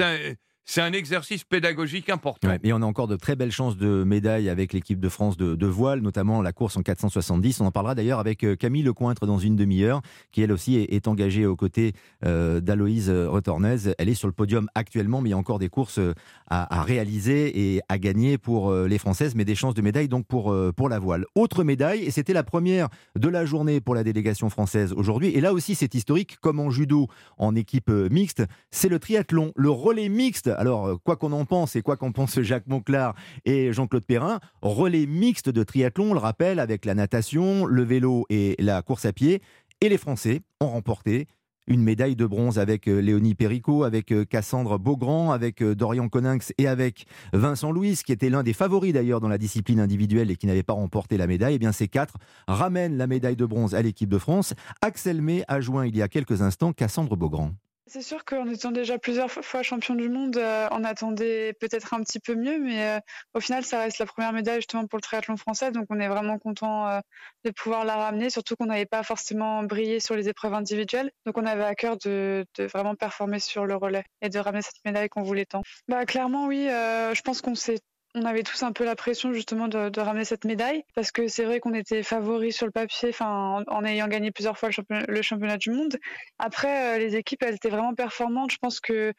C'est 0.72 0.82
un 0.82 0.94
exercice 0.94 1.44
pédagogique 1.44 2.10
important. 2.10 2.48
et 2.63 2.72
on 2.72 2.82
a 2.82 2.86
encore 2.86 3.10
de 3.10 3.18
très 3.18 3.36
belles 3.36 3.51
chances 3.51 3.75
de 3.75 4.06
médailles 4.06 4.48
avec 4.48 4.72
l'équipe 4.72 5.01
de 5.01 5.10
France 5.10 5.36
de, 5.36 5.68
voile, 5.68 6.00
notamment 6.00 6.42
la 6.42 6.54
course 6.54 6.78
en 6.78 6.82
470. 6.82 7.60
On 7.60 7.66
en 7.66 7.72
parlera 7.72 7.94
d'ailleurs 7.94 8.20
avec 8.20 8.46
euh, 8.46 8.56
Camille 8.56 8.82
Lecointre 8.82 9.25
dans 9.25 9.38
une 9.38 9.58
demi-heure, 9.58 10.01
qui 10.32 10.42
elle 10.42 10.51
aussi 10.54 10.78
est, 10.78 11.08
engagée 11.10 11.46
aux 11.46 11.58
côtés 11.58 11.92
euh, 12.24 12.62
d'Aloïse 12.62 13.10
Retornez. 13.10 13.94
Elle 13.98 14.08
est 14.08 14.13
sur 14.13 14.30
le 14.30 14.34
podium 14.34 14.70
actuellement, 14.74 15.20
mais 15.20 15.28
il 15.28 15.32
y 15.32 15.36
a 15.36 15.38
encore 15.38 15.60
des 15.60 15.68
courses 15.68 15.98
euh, 15.98 16.13
à, 16.48 16.84
réaliser 16.84 17.75
et 17.75 17.82
à 17.90 17.98
gagner 17.98 18.38
pour 18.38 18.74
les 18.74 18.98
Françaises, 18.98 19.36
mais 19.36 19.46
des 19.46 19.56
chances 19.56 19.74
de 19.74 19.82
médailles 19.82 20.08
donc 20.08 20.25
pour, 20.25 20.56
pour 20.75 20.90
la 20.90 21.00
voile. 21.00 21.25
Autre 21.36 21.63
médaille, 21.63 22.04
et 22.04 22.12
c'était 22.12 22.34
la 22.34 22.44
première 22.44 22.88
de 23.18 23.28
la 23.30 23.46
journée 23.46 23.80
pour 23.82 23.96
la 23.96 24.04
délégation 24.04 24.50
française 24.50 24.94
aujourd'hui. 24.94 25.30
Et 25.30 25.42
là 25.42 25.54
aussi, 25.54 25.75
c'est 25.75 25.96
historique, 25.96 26.38
comme 26.42 26.60
en 26.60 26.70
judo 26.70 27.08
en 27.38 27.56
équipe 27.56 27.90
mixte, 27.90 28.44
c'est 28.70 28.90
le 28.90 29.00
triathlon, 29.00 29.54
le 29.56 29.70
relais 29.70 30.10
mixte 30.10 30.50
alors, 30.62 30.86
euh, 30.86 30.96
quoi 31.03 31.15
qu'on 31.15 31.32
en 31.32 31.44
pense 31.44 31.75
et 31.75 31.82
quoi 31.82 31.98
qu'en 31.98 32.12
pense 32.12 32.39
Jacques 32.44 32.68
Monclar 32.68 33.15
et 33.46 33.74
Jean-Claude 33.74 34.06
Perrin, 34.06 34.39
relais 34.62 35.08
mixte 35.08 35.50
de 35.50 35.63
triathlon, 35.63 36.12
on 36.12 36.13
le 36.13 36.20
rappelle, 36.20 36.60
avec 36.60 36.86
la 36.86 36.94
natation, 36.94 37.65
le 37.65 37.82
vélo 37.82 38.27
et 38.30 38.56
la 38.60 38.84
course 38.84 39.06
à 39.06 39.12
pied. 39.12 39.41
Et 39.82 39.89
les 39.89 39.98
Français 39.98 40.41
ont 40.60 40.68
remporté 40.68 41.27
une 41.65 41.82
médaille 41.82 42.15
de 42.15 42.27
bronze 42.27 42.60
avec 42.60 42.88
euh, 42.88 43.00
Léonie 43.00 43.34
Perricot, 43.34 43.84
avec 43.86 44.12
euh, 44.12 44.24
Cassandre 44.24 44.77
Beaugrand, 44.77 45.32
avec 45.32 45.63
Dorian 45.63 46.10
Coninx 46.10 46.53
et 46.60 46.68
avec 46.68 47.08
Vincent 47.34 47.72
Louis, 47.72 48.00
qui 48.06 48.12
était 48.12 48.30
l'un 48.30 48.44
des 48.44 48.53
favoris 48.53 48.94
d'ailleurs 48.94 49.20
dans 49.20 49.30
la 49.30 49.39
discipline 49.39 49.80
individuelle 49.80 50.30
et 50.30 50.36
qui 50.36 50.46
n'avait 50.46 50.62
pas 50.62 50.74
remporté 50.74 51.18
la 51.18 51.25
médaille. 51.25 51.53
Et 51.53 51.56
eh 51.56 51.60
bien 51.60 51.72
ces 51.72 51.88
quatre 51.88 52.18
ramènent 52.48 52.98
la 52.98 53.08
médaille 53.08 53.36
de 53.36 53.48
bronze 53.48 53.74
à 53.74 53.82
l'équipe 53.82 54.10
de 54.10 54.20
France. 54.20 54.53
Axel 54.84 55.24
May 55.24 55.44
a 55.48 55.60
joint 55.60 55.88
il 55.88 55.98
y 55.98 56.03
a 56.03 56.08
quelques 56.08 56.44
instants 56.44 56.72
Cassandre 56.72 57.18
Beaugrand. 57.18 57.51
C'est 57.88 58.04
sûr 58.04 58.24
qu'en 58.26 58.48
étant 58.48 58.72
déjà 58.72 59.00
plusieurs 59.00 59.30
fois 59.32 59.64
champion 59.64 59.96
du 59.96 60.08
monde, 60.08 60.38
euh, 60.38 60.68
on 60.72 60.84
attendait 60.84 61.54
peut-être 61.60 61.94
un 61.94 62.02
petit 62.02 62.20
peu 62.20 62.36
mieux, 62.36 62.60
mais 62.60 62.98
euh, 62.98 63.00
au 63.34 63.40
final, 63.40 63.66
ça 63.66 63.80
reste 63.80 63.98
la 63.98 64.06
première 64.06 64.34
médaille 64.34 64.58
justement 64.58 64.86
pour 64.86 64.98
le 64.98 65.02
triathlon 65.02 65.36
français, 65.36 65.72
donc 65.72 65.88
on 65.90 66.00
est 66.00 66.08
vraiment 66.08 66.38
content 66.38 66.88
euh, 66.88 67.00
de 67.44 67.50
pouvoir 67.50 67.84
la 67.84 67.96
ramener, 67.96 68.30
surtout 68.30 68.56
qu'on 68.56 68.68
n'avait 68.68 68.86
pas 68.86 69.02
forcément 69.02 69.64
brillé 69.64 70.00
sur 70.00 70.16
les 70.16 70.30
épreuves 70.30 70.54
individuelles, 70.54 71.12
donc 71.26 71.38
on 71.38 71.46
avait 71.46 71.64
à 71.64 71.74
cœur 71.74 71.98
de, 71.98 72.46
de, 72.58 72.66
vraiment 72.66 72.96
performer 72.96 73.40
sur 73.40 73.66
le 73.66 73.76
relais 73.76 74.06
et 74.22 74.30
de 74.30 74.38
ramener 74.38 74.62
cette 74.62 74.86
médaille 74.86 75.10
qu'on 75.10 75.24
voulait 75.24 75.46
tant. 75.46 75.64
Bah 75.88 76.06
clairement 76.06 76.46
oui, 76.46 76.68
je 76.68 77.22
pense 77.22 77.42
qu'on 77.42 77.56
s'est 77.56 77.80
on 78.13 78.25
avait 78.25 78.44
tous 78.44 78.63
un 78.63 78.72
peu 78.72 78.84
la 78.84 78.96
pression 78.96 79.34
justement 79.34 79.68
de, 79.68 80.00
ramener 80.00 80.25
cette 80.25 80.46
médaille 80.46 80.84
parce 80.96 81.12
que 81.12 81.27
c'est 81.27 81.46
vrai 81.46 81.60
qu'on 81.60 81.74
était 81.74 82.03
favoris 82.03 82.56
sur 82.56 82.65
le 82.65 82.72
papier, 82.72 83.12
en, 83.22 83.86
ayant 83.86 84.08
gagné 84.08 84.32
plusieurs 84.32 84.58
fois 84.58 84.70
le 84.89 85.22
championnat, 85.22 85.58
du 85.58 85.72
monde. 85.72 85.98
Après, 86.39 86.96
euh, 86.96 86.98
les 86.98 87.15
équipes, 87.15 87.44
elles 87.44 87.56
étaient 87.56 87.70
vraiment 87.70 87.94
performantes. 87.94 88.51
Je 88.51 88.58
pense 88.58 88.80
que 88.80 89.13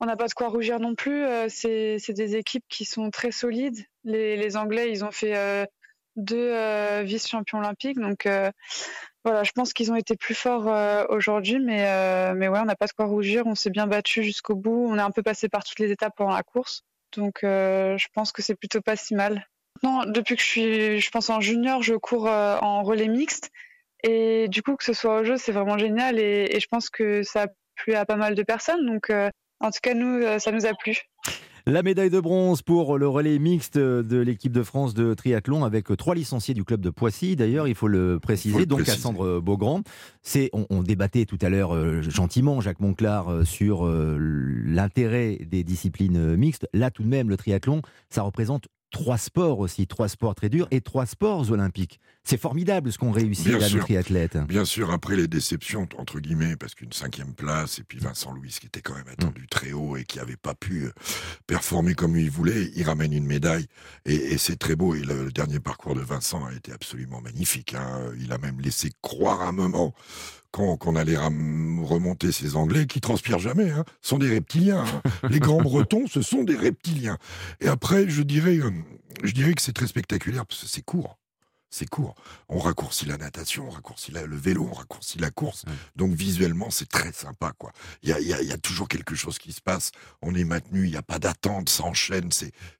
on 0.00 0.06
n'a 0.06 0.16
pas 0.16 0.28
de 0.28 0.34
quoi 0.34 0.48
rougir 0.48 0.78
non 0.78 0.94
plus. 0.94 1.24
Euh, 1.24 1.46
c'est 1.48 2.12
des 2.12 2.36
équipes 2.36 2.64
qui 2.68 2.84
sont 2.84 3.10
très 3.10 3.32
solides. 3.32 3.84
Les, 4.04 4.56
Anglais, 4.56 4.90
ils 4.92 5.04
ont 5.04 5.10
fait 5.10 5.36
euh, 5.36 5.64
deux 6.14 6.52
vice-champions 7.02 7.58
olympiques, 7.58 7.98
donc 7.98 8.28
voilà, 9.24 9.42
je 9.42 9.52
pense 9.52 9.72
qu'ils 9.72 9.92
ont 9.92 9.96
été 9.96 10.16
plus 10.16 10.34
forts 10.34 10.66
aujourd'hui, 11.10 11.58
mais 11.58 12.34
mais 12.34 12.48
ouais, 12.48 12.60
on 12.60 12.64
n'a 12.64 12.76
pas 12.76 12.86
de 12.86 12.92
quoi 12.92 13.06
rougir. 13.06 13.46
On 13.46 13.54
s'est 13.54 13.70
bien 13.70 13.86
battu 13.86 14.22
jusqu'au 14.22 14.54
bout. 14.54 14.86
On 14.88 14.96
est 14.96 15.02
un 15.02 15.10
peu 15.10 15.22
passé 15.22 15.48
par 15.48 15.64
toutes 15.64 15.80
les 15.80 15.90
étapes 15.90 16.14
pendant 16.16 16.34
la 16.34 16.42
course. 16.42 16.84
Donc 17.12 17.44
euh, 17.44 17.96
je 17.98 18.08
pense 18.12 18.32
que 18.32 18.42
c'est 18.42 18.54
plutôt 18.54 18.80
pas 18.80 18.96
si 18.96 19.14
mal. 19.14 19.46
Non, 19.82 20.04
depuis 20.06 20.36
que 20.36 20.42
je 20.42 20.46
suis, 20.46 21.00
je 21.00 21.10
pense 21.10 21.30
en 21.30 21.40
junior, 21.40 21.82
je 21.82 21.94
cours 21.94 22.28
euh, 22.28 22.58
en 22.60 22.82
relais 22.82 23.08
mixte. 23.08 23.50
Et 24.04 24.48
du 24.48 24.62
coup, 24.62 24.76
que 24.76 24.84
ce 24.84 24.92
soit 24.92 25.20
au 25.20 25.24
jeu, 25.24 25.36
c'est 25.36 25.52
vraiment 25.52 25.78
génial. 25.78 26.18
Et, 26.18 26.58
je 26.58 26.66
pense 26.68 26.90
que 26.90 27.22
ça 27.22 27.44
a 27.44 27.46
plu 27.76 27.94
à 27.94 28.04
pas 28.04 28.16
mal 28.16 28.34
de 28.34 28.42
personnes. 28.42 28.86
Donc, 28.86 29.10
euh, 29.10 29.30
en 29.60 29.70
tout 29.70 29.80
cas, 29.82 29.94
nous, 29.94 30.38
ça 30.38 30.52
nous 30.52 30.66
a 30.66 30.74
plu. 30.74 31.07
La 31.68 31.82
médaille 31.82 32.08
de 32.08 32.18
bronze 32.18 32.62
pour 32.62 32.96
le 32.96 33.06
relais 33.06 33.38
mixte 33.38 33.76
de 33.76 34.16
l'équipe 34.16 34.52
de 34.52 34.62
France 34.62 34.94
de 34.94 35.12
triathlon 35.12 35.66
avec 35.66 35.94
trois 35.98 36.14
licenciés 36.14 36.54
du 36.54 36.64
club 36.64 36.80
de 36.80 36.88
Poissy. 36.88 37.36
D'ailleurs, 37.36 37.68
il 37.68 37.74
faut 37.74 37.88
le 37.88 38.18
préciser. 38.18 38.64
donc, 38.64 38.84
Cassandre 38.84 39.42
Beaugrand. 39.42 39.82
C'est, 40.22 40.48
on, 40.54 40.82
débattait 40.82 41.26
tout 41.26 41.36
à 41.42 41.50
l'heure 41.50 41.74
euh, 41.74 42.00
gentiment, 42.00 42.62
Jacques 42.62 42.80
Monclar, 42.80 43.28
euh, 43.28 43.44
sur 43.44 43.86
euh, 43.86 44.16
l'intérêt 44.64 45.40
des 45.46 45.62
disciplines 45.62 46.36
mixtes. 46.36 46.66
Là, 46.72 46.90
tout 46.90 47.02
de 47.02 47.08
même, 47.08 47.28
le 47.28 47.36
triathlon, 47.36 47.82
ça 48.08 48.22
représente 48.22 48.68
trois 48.90 49.18
sports 49.18 49.58
aussi, 49.58 49.86
trois 49.86 50.08
sports 50.08 50.34
très 50.34 50.48
durs 50.48 50.68
et 50.70 50.80
trois 50.80 51.04
sports 51.04 51.50
olympiques. 51.50 52.00
C'est 52.28 52.36
formidable 52.36 52.92
ce 52.92 52.98
qu'on 52.98 53.10
réussit 53.10 53.54
à 53.54 53.70
nos 53.70 53.78
triathlètes. 53.78 54.36
Bien 54.46 54.66
sûr, 54.66 54.90
après 54.90 55.16
les 55.16 55.28
déceptions, 55.28 55.88
entre 55.96 56.20
guillemets, 56.20 56.56
parce 56.56 56.74
qu'une 56.74 56.92
cinquième 56.92 57.32
place, 57.32 57.78
et 57.78 57.84
puis 57.84 58.00
Vincent 58.00 58.34
Louis 58.34 58.54
qui 58.60 58.66
était 58.66 58.82
quand 58.82 58.94
même 58.94 59.08
attendu 59.10 59.44
mm. 59.44 59.46
très 59.46 59.72
haut 59.72 59.96
et 59.96 60.04
qui 60.04 60.18
n'avait 60.18 60.36
pas 60.36 60.52
pu 60.52 60.84
euh, 60.84 60.92
performer 61.46 61.94
comme 61.94 62.18
il 62.18 62.30
voulait, 62.30 62.70
il 62.76 62.82
ramène 62.82 63.14
une 63.14 63.24
médaille 63.24 63.64
et, 64.04 64.36
c'est 64.36 64.58
très 64.58 64.76
beau. 64.76 64.94
Et 64.94 65.00
le 65.00 65.32
dernier 65.32 65.58
parcours 65.58 65.94
de 65.94 66.02
Vincent 66.02 66.44
a 66.44 66.52
été 66.52 66.70
absolument 66.70 67.22
magnifique. 67.22 67.72
Hein. 67.72 68.12
Il 68.20 68.30
a 68.30 68.36
même 68.36 68.60
laissé 68.60 68.90
croire 69.00 69.40
un 69.40 69.52
moment 69.52 69.94
qu'on 70.50 70.96
allait 70.96 71.16
remonter 71.16 72.30
ces 72.30 72.56
Anglais 72.56 72.84
qui 72.84 73.00
transpirent 73.00 73.38
jamais, 73.38 73.70
hein, 73.70 73.86
sont 74.02 74.18
des 74.18 74.28
reptiliens. 74.28 74.84
Hein. 74.84 75.28
Les 75.30 75.40
grands 75.40 75.62
Bretons, 75.62 76.06
ce 76.06 76.20
sont 76.20 76.44
des 76.44 76.56
reptiliens. 76.56 77.16
Et 77.62 77.68
après, 77.68 78.06
je 78.06 78.20
dirais, 78.20 78.58
euh, 78.58 78.70
je 79.24 79.32
dirais 79.32 79.54
que 79.54 79.62
c'est 79.62 79.72
très 79.72 79.86
spectaculaire 79.86 80.44
parce 80.44 80.60
que 80.60 80.68
c'est 80.68 80.84
court. 80.84 81.16
C'est 81.70 81.88
court. 81.88 82.14
On 82.48 82.58
raccourcit 82.58 83.06
la 83.06 83.18
natation, 83.18 83.66
on 83.68 83.70
raccourcit 83.70 84.12
le 84.12 84.36
vélo, 84.36 84.68
on 84.70 84.74
raccourcit 84.74 85.18
la 85.18 85.30
course. 85.30 85.64
Donc 85.96 86.12
visuellement, 86.12 86.70
c'est 86.70 86.88
très 86.88 87.12
sympa. 87.12 87.52
quoi. 87.58 87.72
Il 88.02 88.10
y 88.10 88.52
a, 88.52 88.58
toujours 88.58 88.88
quelque 88.88 89.14
chose 89.14 89.38
qui 89.38 89.52
se 89.52 89.60
passe. 89.60 89.92
On 90.22 90.34
est 90.34 90.44
maintenu, 90.44 90.84
il 90.84 90.90
n'y 90.90 90.96
a 90.96 91.02
pas 91.02 91.18
d'attente, 91.18 91.68
ça 91.68 91.84
enchaîne, 91.84 92.30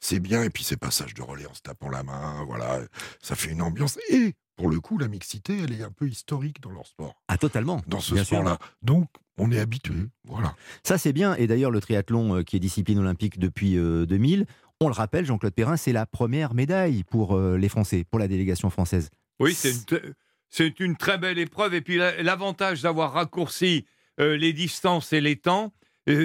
c'est 0.00 0.20
bien. 0.20 0.42
Et 0.42 0.50
puis 0.50 0.64
ces 0.64 0.76
passages 0.76 1.14
de 1.14 1.22
relais 1.22 1.46
en 1.46 1.54
se 1.54 1.60
tapant 1.60 1.88
la 1.88 2.02
main, 2.02 2.44
voilà, 2.46 2.80
ça 3.22 3.36
fait 3.36 3.50
une 3.50 3.62
ambiance. 3.62 3.98
Et 4.10 4.34
pour 4.56 4.68
le 4.68 4.80
coup, 4.80 4.98
la 4.98 5.08
mixité, 5.08 5.56
elle 5.62 5.72
est 5.72 5.84
un 5.84 5.92
peu 5.92 6.08
historique 6.08 6.60
dans 6.60 6.70
leur 6.70 6.86
sport. 6.86 7.22
Ah, 7.28 7.38
totalement. 7.38 7.80
Dans 7.86 8.00
ce 8.00 8.16
sport-là. 8.16 8.58
Donc, 8.82 9.08
on 9.38 9.52
est 9.52 9.58
habitué. 9.60 9.94
Voilà. 10.24 10.56
Ça, 10.82 10.98
c'est 10.98 11.12
bien. 11.12 11.36
Et 11.36 11.46
d'ailleurs, 11.46 11.70
le 11.70 11.80
triathlon, 11.80 12.38
euh, 12.38 12.42
qui 12.42 12.56
est 12.56 12.60
discipline 12.60 12.98
olympique 12.98 13.38
depuis 13.38 13.74
2000, 13.74 14.40
euh, 14.40 14.44
on 14.80 14.88
le 14.88 14.94
rappelle, 14.94 15.24
Jean-Claude 15.24 15.54
Perrin, 15.54 15.76
c'est 15.76 15.92
la 15.92 16.06
première 16.06 16.54
médaille 16.54 17.04
pour 17.04 17.36
euh, 17.36 17.56
les 17.56 17.68
Français, 17.68 18.04
pour 18.08 18.18
la 18.18 18.28
délégation 18.28 18.70
française. 18.70 19.10
Oui, 19.40 19.54
c'est 19.54 20.80
une, 20.80 20.96
très 20.96 21.18
belle 21.18 21.38
épreuve. 21.38 21.74
Et 21.74 21.80
puis, 21.80 21.96
l'avantage 21.96 22.82
d'avoir 22.82 23.12
raccourci 23.12 23.86
les 24.18 24.52
distances 24.52 25.12
et 25.12 25.20
les 25.20 25.36
temps, 25.36 25.72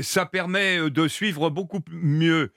ça 0.01 0.25
permet 0.25 0.89
de 0.89 1.07
suivre 1.07 1.51
beaucoup 1.51 1.81
mieux 1.91 2.51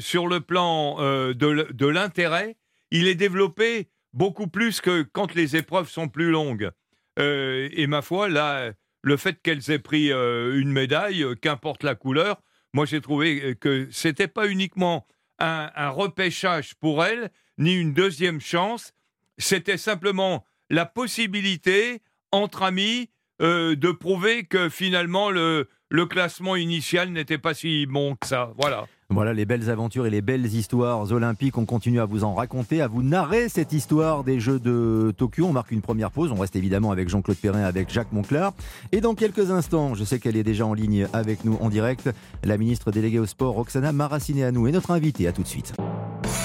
sur 0.00 0.26
le 0.26 0.40
plan 0.40 0.96
de 1.34 1.86
l'intérêt. 1.86 2.56
Il 2.90 3.08
est 3.08 3.14
développé 3.14 3.90
beaucoup 4.14 4.46
plus 4.46 4.80
que 4.80 5.02
quand 5.02 5.34
les 5.34 5.56
épreuves 5.56 5.90
sont 5.90 6.08
plus 6.08 6.30
longues. 6.30 6.70
Euh, 7.18 7.68
et 7.72 7.86
ma 7.86 8.00
foi, 8.00 8.28
là, 8.28 8.72
le 9.02 9.16
fait 9.16 9.40
qu'elles 9.42 9.70
aient 9.70 9.78
pris 9.78 10.10
euh, 10.12 10.58
une 10.58 10.72
médaille, 10.72 11.22
euh, 11.22 11.34
qu'importe 11.34 11.82
la 11.82 11.94
couleur, 11.94 12.40
moi 12.72 12.86
j'ai 12.86 13.00
trouvé 13.00 13.56
que 13.56 13.88
c'était 13.90 14.28
pas 14.28 14.48
uniquement 14.48 15.06
un, 15.38 15.88
repêchage 15.90 16.74
pour 16.74 17.04
elles, 17.04 17.30
ni 17.58 17.74
une 17.74 17.92
deuxième 17.92 18.40
chance, 18.40 18.94
c'était 19.38 19.76
simplement 19.76 20.44
la 20.70 20.86
possibilité 20.86 22.02
entre 22.32 22.62
amis 22.62 23.10
de 23.40 23.92
prouver 23.92 24.44
que 24.44 24.68
finalement 24.68 25.30
le, 25.30 25.68
le 25.90 26.06
classement 26.06 26.56
initial 26.56 27.10
n'était 27.10 27.38
pas 27.38 27.54
si 27.54 27.86
bon 27.86 28.16
que 28.16 28.26
ça. 28.26 28.52
Voilà. 28.56 28.86
Voilà 29.10 29.32
les 29.34 29.44
belles 29.44 29.68
aventures 29.70 30.06
et 30.06 30.10
les 30.10 30.22
belles 30.22 30.46
histoires 30.46 31.12
olympiques. 31.12 31.58
On 31.58 31.66
continue 31.66 32.00
à 32.00 32.04
vous 32.06 32.24
en 32.24 32.34
raconter, 32.34 32.80
à 32.80 32.88
vous 32.88 33.02
narrer 33.02 33.48
cette 33.48 33.72
histoire 33.72 34.24
des 34.24 34.40
Jeux 34.40 34.58
de 34.58 35.12
Tokyo. 35.16 35.46
On 35.46 35.52
marque 35.52 35.70
une 35.70 35.82
première 35.82 36.10
pause. 36.10 36.32
On 36.32 36.40
reste 36.40 36.56
évidemment 36.56 36.90
avec 36.90 37.08
Jean-Claude 37.08 37.36
Perrin, 37.36 37.62
avec 37.62 37.92
Jacques 37.92 38.12
Monclar. 38.12 38.54
Et 38.92 39.00
dans 39.00 39.14
quelques 39.14 39.50
instants, 39.50 39.94
je 39.94 40.04
sais 40.04 40.18
qu'elle 40.18 40.36
est 40.36 40.42
déjà 40.42 40.66
en 40.66 40.74
ligne 40.74 41.06
avec 41.12 41.44
nous 41.44 41.58
en 41.60 41.68
direct, 41.68 42.10
la 42.42 42.56
ministre 42.56 42.90
déléguée 42.90 43.18
au 43.18 43.26
sport, 43.26 43.54
Roxana 43.54 43.92
Maracineanu, 43.92 44.68
est 44.68 44.72
notre 44.72 44.90
invitée. 44.90 45.28
À 45.28 45.32
tout 45.32 45.42
de 45.42 45.48
suite. 45.48 45.74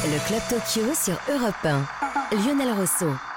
Le 0.06 0.28
Club 0.28 0.42
Tokyo 0.50 0.94
sur 0.94 1.16
Europe 1.34 1.56
1. 1.63 2.36
Lionel 2.36 2.74
Rousseau. 2.78 3.29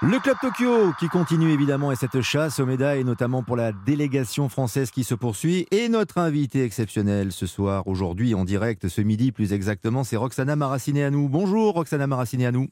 Le 0.00 0.20
Club 0.20 0.36
Tokyo 0.40 0.92
qui 1.00 1.08
continue 1.08 1.50
évidemment 1.50 1.90
et 1.90 1.96
cette 1.96 2.20
chasse 2.20 2.60
aux 2.60 2.66
médailles, 2.66 3.02
notamment 3.02 3.42
pour 3.42 3.56
la 3.56 3.72
délégation 3.72 4.48
française 4.48 4.92
qui 4.92 5.02
se 5.02 5.16
poursuit. 5.16 5.66
Et 5.72 5.88
notre 5.88 6.18
invité 6.18 6.62
exceptionnel 6.62 7.32
ce 7.32 7.46
soir, 7.46 7.84
aujourd'hui 7.88 8.32
en 8.32 8.44
direct, 8.44 8.86
ce 8.86 9.00
midi 9.00 9.32
plus 9.32 9.52
exactement, 9.52 10.04
c'est 10.04 10.16
Roxana 10.16 10.54
Maracineanu. 10.54 11.28
Bonjour 11.28 11.74
Roxana 11.74 12.06
Maracineanu. 12.06 12.70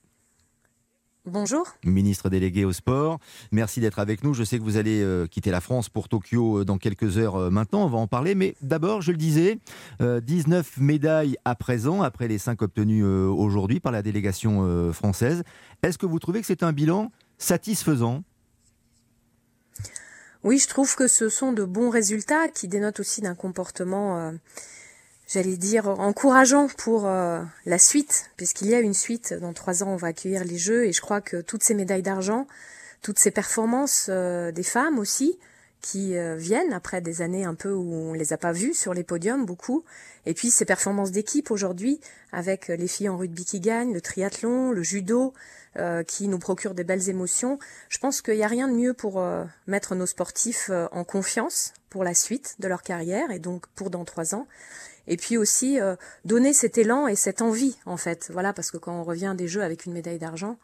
Bonjour. 1.29 1.67
Ministre 1.85 2.31
délégué 2.31 2.65
au 2.65 2.73
sport, 2.73 3.19
merci 3.51 3.81
d'être 3.81 3.99
avec 3.99 4.23
nous. 4.23 4.33
Je 4.33 4.45
sais 4.45 4.59
que 4.59 4.63
vous 4.63 4.77
allez 4.77 5.03
euh, 5.03 5.27
quitter 5.27 5.51
la 5.51 5.61
France 5.61 5.89
pour 5.89 6.09
Tokyo 6.09 6.61
euh, 6.61 6.65
dans 6.65 6.79
quelques 6.79 7.19
heures 7.19 7.35
euh, 7.35 7.51
maintenant, 7.51 7.85
on 7.85 7.89
va 7.89 7.99
en 7.99 8.07
parler. 8.07 8.37
Mais 8.37 8.55
d'abord, 8.63 9.03
je 9.03 9.11
le 9.11 9.17
disais, 9.17 9.59
19 10.01 10.79
médailles 10.79 11.37
à 11.45 11.57
présent, 11.57 12.03
après 12.03 12.29
les 12.29 12.39
5 12.39 12.63
obtenues 12.63 13.05
aujourd'hui 13.05 13.81
par 13.81 13.91
la 13.91 14.03
délégation 14.03 14.93
française. 14.93 15.43
Est-ce 15.83 15.99
que 15.99 16.07
vous 16.07 16.21
trouvez 16.21 16.41
que 16.41 16.47
c'est 16.47 16.63
un 16.63 16.73
bilan 16.73 17.11
satisfaisant? 17.39 18.23
Oui, 20.45 20.59
je 20.59 20.69
trouve 20.69 20.95
que 20.95 21.09
ce 21.09 21.29
sont 21.29 21.53
de 21.53 21.65
bons 21.65 21.91
résultats 21.91 22.47
qui 22.49 22.69
dénotent 22.69 23.01
aussi 23.01 23.21
d'un 23.21 23.35
comportement 23.35 24.33
j'allais 25.27 25.57
dire, 25.57 25.89
encourageant 25.89 26.69
pour 26.79 27.07
euh, 27.07 27.43
la 27.65 27.79
suite, 27.79 28.31
puisqu'il 28.37 28.69
y 28.69 28.75
a 28.75 28.81
une 28.81 28.95
suite. 28.95 29.35
Dans 29.35 29.53
trois 29.53 29.83
ans, 29.83 29.89
on 29.89 29.97
va 29.97 30.09
accueillir 30.09 30.45
les 30.45 30.59
Jeux, 30.59 30.87
et 30.87 30.93
je 30.93 31.01
crois 31.01 31.21
que 31.21 31.41
toutes 31.41 31.63
ces 31.63 31.75
médailles 31.75 32.03
d'argent, 32.03 32.47
toutes 33.03 33.19
ces 33.19 33.31
performances 33.31 34.07
euh, 34.09 34.53
des 34.53 34.63
femmes 34.63 34.99
aussi, 34.99 35.39
qui 35.83 36.17
euh, 36.17 36.37
viennent 36.37 36.73
après 36.73 37.01
des 37.01 37.23
années 37.23 37.45
un 37.45 37.55
peu 37.55 37.73
où 37.73 37.93
on 37.93 38.13
les 38.13 38.33
a 38.33 38.39
pas 38.39 38.53
vues 38.53 38.75
sur 38.75 38.95
les 38.95 39.05
podiums 39.05 39.45
beaucoup, 39.45 39.85
et 40.27 40.35
puis 40.35 40.51
ces 40.51 40.65
performances 40.65 41.11
d'équipe 41.11 41.51
aujourd'hui, 41.51 42.01
avec 42.33 42.69
les 42.69 42.89
filles 42.89 43.09
en 43.09 43.17
rugby 43.17 43.45
qui 43.45 43.61
gagnent, 43.61 43.93
le 43.93 44.01
triathlon, 44.01 44.71
le 44.73 44.83
judo, 44.83 45.35
qui 46.09 46.27
nous 46.27 46.39
procurent 46.39 46.75
des 46.75 46.85
belles 46.85 47.11
émotions. 47.11 47.59
Je 47.91 47.99
pense 47.99 48.23
qu'il 48.23 48.35
n'y 48.35 48.43
a 48.43 48.49
rien 48.49 48.67
de 48.67 48.73
mieux 48.73 48.95
pour 48.95 49.23
mettre 49.67 49.95
nos 49.95 50.07
sportifs 50.07 50.71
en 50.91 51.05
confiance 51.05 51.75
pour 51.91 52.03
la 52.03 52.15
suite 52.15 52.57
de 52.59 52.67
leur 52.67 52.83
carrière, 52.83 53.31
et 53.31 53.39
donc 53.39 53.67
pour 53.77 53.91
dans 53.91 54.07
trois 54.07 54.35
ans 54.35 54.49
et 55.09 55.17
puis 55.17 55.37
aussi 55.37 55.81
euh, 55.81 55.97
donner 56.25 56.53
cet 56.53 56.79
élan 56.79 57.07
et 57.09 57.17
cette 57.17 57.43
envie 57.43 57.77
en 57.87 57.97
fait. 57.97 58.31
Voilà, 58.33 58.53
parce 58.53 58.71
que 58.71 58.77
quand 58.77 58.99
on 58.99 59.05
revient 59.05 59.35
des 59.37 59.49
Jeux 59.49 59.63
avec 59.63 59.87
une 59.87 59.93
médaille 59.93 60.19
d'argent, 60.19 60.59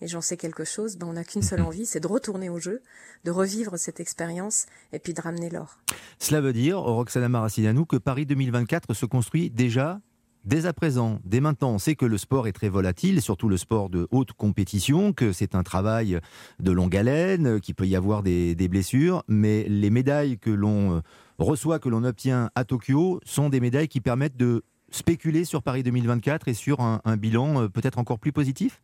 et 0.00 0.08
j'en 0.08 0.20
sais 0.20 0.36
quelque 0.36 0.64
chose, 0.64 0.96
ben 0.96 1.06
on 1.06 1.14
n'a 1.14 1.24
qu'une 1.24 1.42
seule 1.42 1.60
mhm. 1.60 1.66
envie, 1.66 1.86
c'est 1.86 2.00
de 2.00 2.06
retourner 2.06 2.50
au 2.50 2.58
jeu, 2.58 2.82
de 3.24 3.30
revivre 3.30 3.78
cette 3.78 4.00
expérience 4.00 4.66
et 4.92 4.98
puis 4.98 5.14
de 5.14 5.20
ramener 5.20 5.48
l'or. 5.48 5.78
Cela 6.18 6.40
veut 6.40 6.52
dire, 6.52 6.78
Roxana 6.78 7.28
Maracineanu, 7.28 7.86
que 7.86 7.96
Paris 7.96 8.26
2024 8.26 8.94
se 8.94 9.06
construit 9.06 9.50
déjà 9.50 10.00
Dès 10.44 10.66
à 10.66 10.72
présent, 10.72 11.18
dès 11.24 11.40
maintenant, 11.40 11.70
on 11.72 11.78
sait 11.78 11.96
que 11.96 12.06
le 12.06 12.18
sport 12.18 12.46
est 12.46 12.52
très 12.52 12.68
volatile, 12.68 13.20
surtout 13.20 13.48
le 13.48 13.56
sport 13.56 13.90
de 13.90 14.06
haute 14.12 14.32
compétition, 14.32 15.12
que 15.12 15.32
c'est 15.32 15.56
un 15.56 15.64
travail 15.64 16.20
de 16.60 16.70
longue 16.70 16.96
haleine, 16.96 17.60
qu'il 17.60 17.74
peut 17.74 17.88
y 17.88 17.96
avoir 17.96 18.22
des, 18.22 18.54
des 18.54 18.68
blessures, 18.68 19.24
mais 19.26 19.64
les 19.68 19.90
médailles 19.90 20.38
que 20.38 20.50
l'on 20.50 21.02
reçoit, 21.44 21.78
que 21.78 21.88
l'on 21.88 22.04
obtient 22.04 22.50
à 22.54 22.64
Tokyo, 22.64 23.20
sont 23.24 23.48
des 23.48 23.60
médailles 23.60 23.88
qui 23.88 24.00
permettent 24.00 24.36
de 24.36 24.64
spéculer 24.90 25.44
sur 25.44 25.62
Paris 25.62 25.82
2024 25.82 26.48
et 26.48 26.54
sur 26.54 26.80
un, 26.80 27.00
bilan 27.16 27.62
euh, 27.62 27.68
peut-être 27.68 27.98
encore 27.98 28.18
plus 28.18 28.32
positif? 28.32 28.82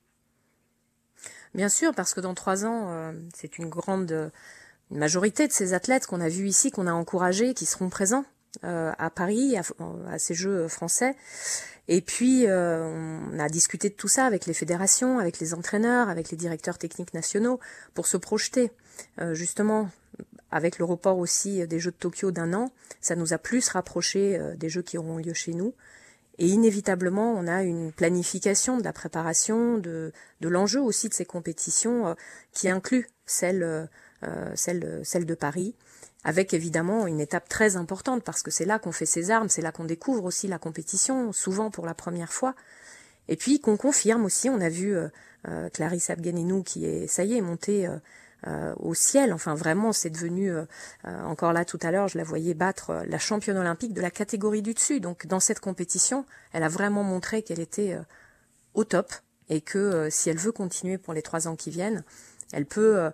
Bien 1.54 1.68
sûr, 1.68 1.94
parce 1.94 2.14
que 2.14 2.21
dans 2.21 2.35
trois 2.35 2.64
ans, 2.64 2.88
euh, 2.88 3.12
c'est 3.35 3.59
une 3.59 3.68
grande 3.68 4.30
majorité 4.90 5.47
de 5.47 5.52
ces 5.52 5.75
athlètes 5.75 6.06
qu'on 6.06 6.21
a 6.21 6.28
vus 6.28 6.49
ici, 6.49 6.71
qu'on 6.71 6.87
a 6.87 6.92
encouragés, 6.92 7.54
qui 7.54 7.66
seront 7.66 7.88
présents 7.88 8.25
euh, 8.64 8.92
à 8.99 9.11
Paris, 9.11 9.56
à, 9.56 10.18
ces 10.18 10.35
Jeux 10.35 10.68
français. 10.68 11.14
Et 11.88 12.00
puis, 12.00 12.47
on 12.49 13.38
a 13.38 13.49
discuté 13.49 13.88
de 13.88 13.94
tout 13.94 14.09
ça 14.09 14.25
avec 14.25 14.47
les 14.47 14.54
fédérations, 14.54 15.18
avec 15.18 15.40
les 15.40 15.52
entraîneurs, 15.52 16.09
avec 16.09 16.30
les 16.30 16.37
directeurs 16.37 16.78
techniques 16.78 17.12
nationaux, 17.12 17.59
pour 17.92 18.06
se 18.06 18.16
projeter. 18.16 18.71
justement, 19.32 19.90
avec 20.52 20.78
le 20.78 20.85
report 20.85 21.18
aussi 21.18 21.66
des 21.66 21.80
Jeux 21.80 21.90
de 21.90 21.97
Tokyo 21.97 22.30
d'un 22.30 22.52
an, 22.52 22.71
ça 23.00 23.16
nous 23.16 23.32
a 23.32 23.38
plus 23.38 23.68
rapproché 23.71 24.38
euh, 24.38 24.54
des 24.54 24.68
Jeux 24.68 24.82
qui 24.82 24.99
auront 24.99 25.16
lieu 25.16 25.32
chez 25.32 25.54
nous. 25.54 25.75
Et 26.38 26.46
inévitablement, 26.46 27.33
on 27.33 27.46
a 27.46 27.62
une 27.62 27.90
planification 27.90 28.79
de 28.79 28.85
la 28.85 28.92
préparation, 28.92 29.79
de, 29.79 30.12
l'enjeu 30.40 30.81
aussi 30.81 31.09
de 31.09 31.14
ces 31.14 31.24
compétitions 31.24 32.09
euh, 32.09 32.14
qui 32.53 32.68
inclut 32.68 33.09
celle, 33.27 33.62
euh, 33.62 33.87
de 34.22 35.35
Paris, 35.35 35.74
avec 36.22 36.55
évidemment 36.55 37.07
une 37.07 37.20
étape 37.20 37.48
très 37.48 37.77
importante 37.77 38.22
parce 38.22 38.42
que 38.42 38.50
c'est 38.50 38.64
là 38.64 38.79
qu'on 38.79 38.92
fait 38.92 39.07
ses 39.07 39.31
armes, 39.31 39.48
c'est 39.48 39.62
là 39.62 39.72
qu'on 39.72 39.85
découvre 39.85 40.24
aussi 40.24 40.48
la 40.48 40.59
compétition, 40.59 41.33
souvent 41.33 41.70
pour 41.70 41.87
la 41.87 41.94
première 41.94 42.33
fois. 42.33 42.55
Et 43.29 43.37
puis 43.37 43.61
qu'on 43.61 43.77
confirme 43.77 44.24
aussi, 44.24 44.50
on 44.50 44.61
a 44.61 44.68
vu 44.68 44.96
Clarisse 45.72 46.11
Abganenou 46.11 46.62
qui 46.62 46.85
est, 46.87 47.07
ça 47.07 47.24
y 47.24 47.37
est, 47.37 47.40
montée 47.40 47.87
euh, 47.87 47.96
au 48.78 48.94
ciel. 48.94 49.33
Enfin, 49.33 49.55
vraiment, 49.55 49.92
c'est 49.92 50.11
devenu, 50.11 50.50
euh, 50.50 50.64
euh, 51.07 51.22
encore 51.24 51.52
là 51.52 51.64
tout 51.64 51.78
à 51.83 51.90
l'heure, 51.90 52.09
je 52.09 52.18
la 52.18 52.24
voyais 52.24 52.55
battre 52.55 53.02
la 53.07 53.18
championne 53.18 53.57
olympique 53.57 53.94
de 53.94 54.00
la 54.00 54.11
catégorie 54.11 54.62
du 54.62 54.74
dessus. 54.74 55.00
Donc, 55.00 55.26
dans 55.26 55.40
cette 55.40 55.61
compétition, 55.61 56.24
elle 56.52 56.62
a 56.62 56.68
vraiment 56.68 57.05
montré 57.05 57.42
qu'elle 57.42 57.61
était 57.61 57.98
au 58.74 58.85
top 58.85 59.12
et 59.48 59.61
que 59.61 60.09
si 60.11 60.31
elle 60.31 60.38
veut 60.38 60.52
continuer 60.52 60.98
pour 60.98 61.14
les 61.14 61.22
trois 61.22 61.48
ans 61.48 61.57
qui 61.57 61.70
viennent, 61.70 62.05
elle 62.52 62.66
peut, 62.66 63.11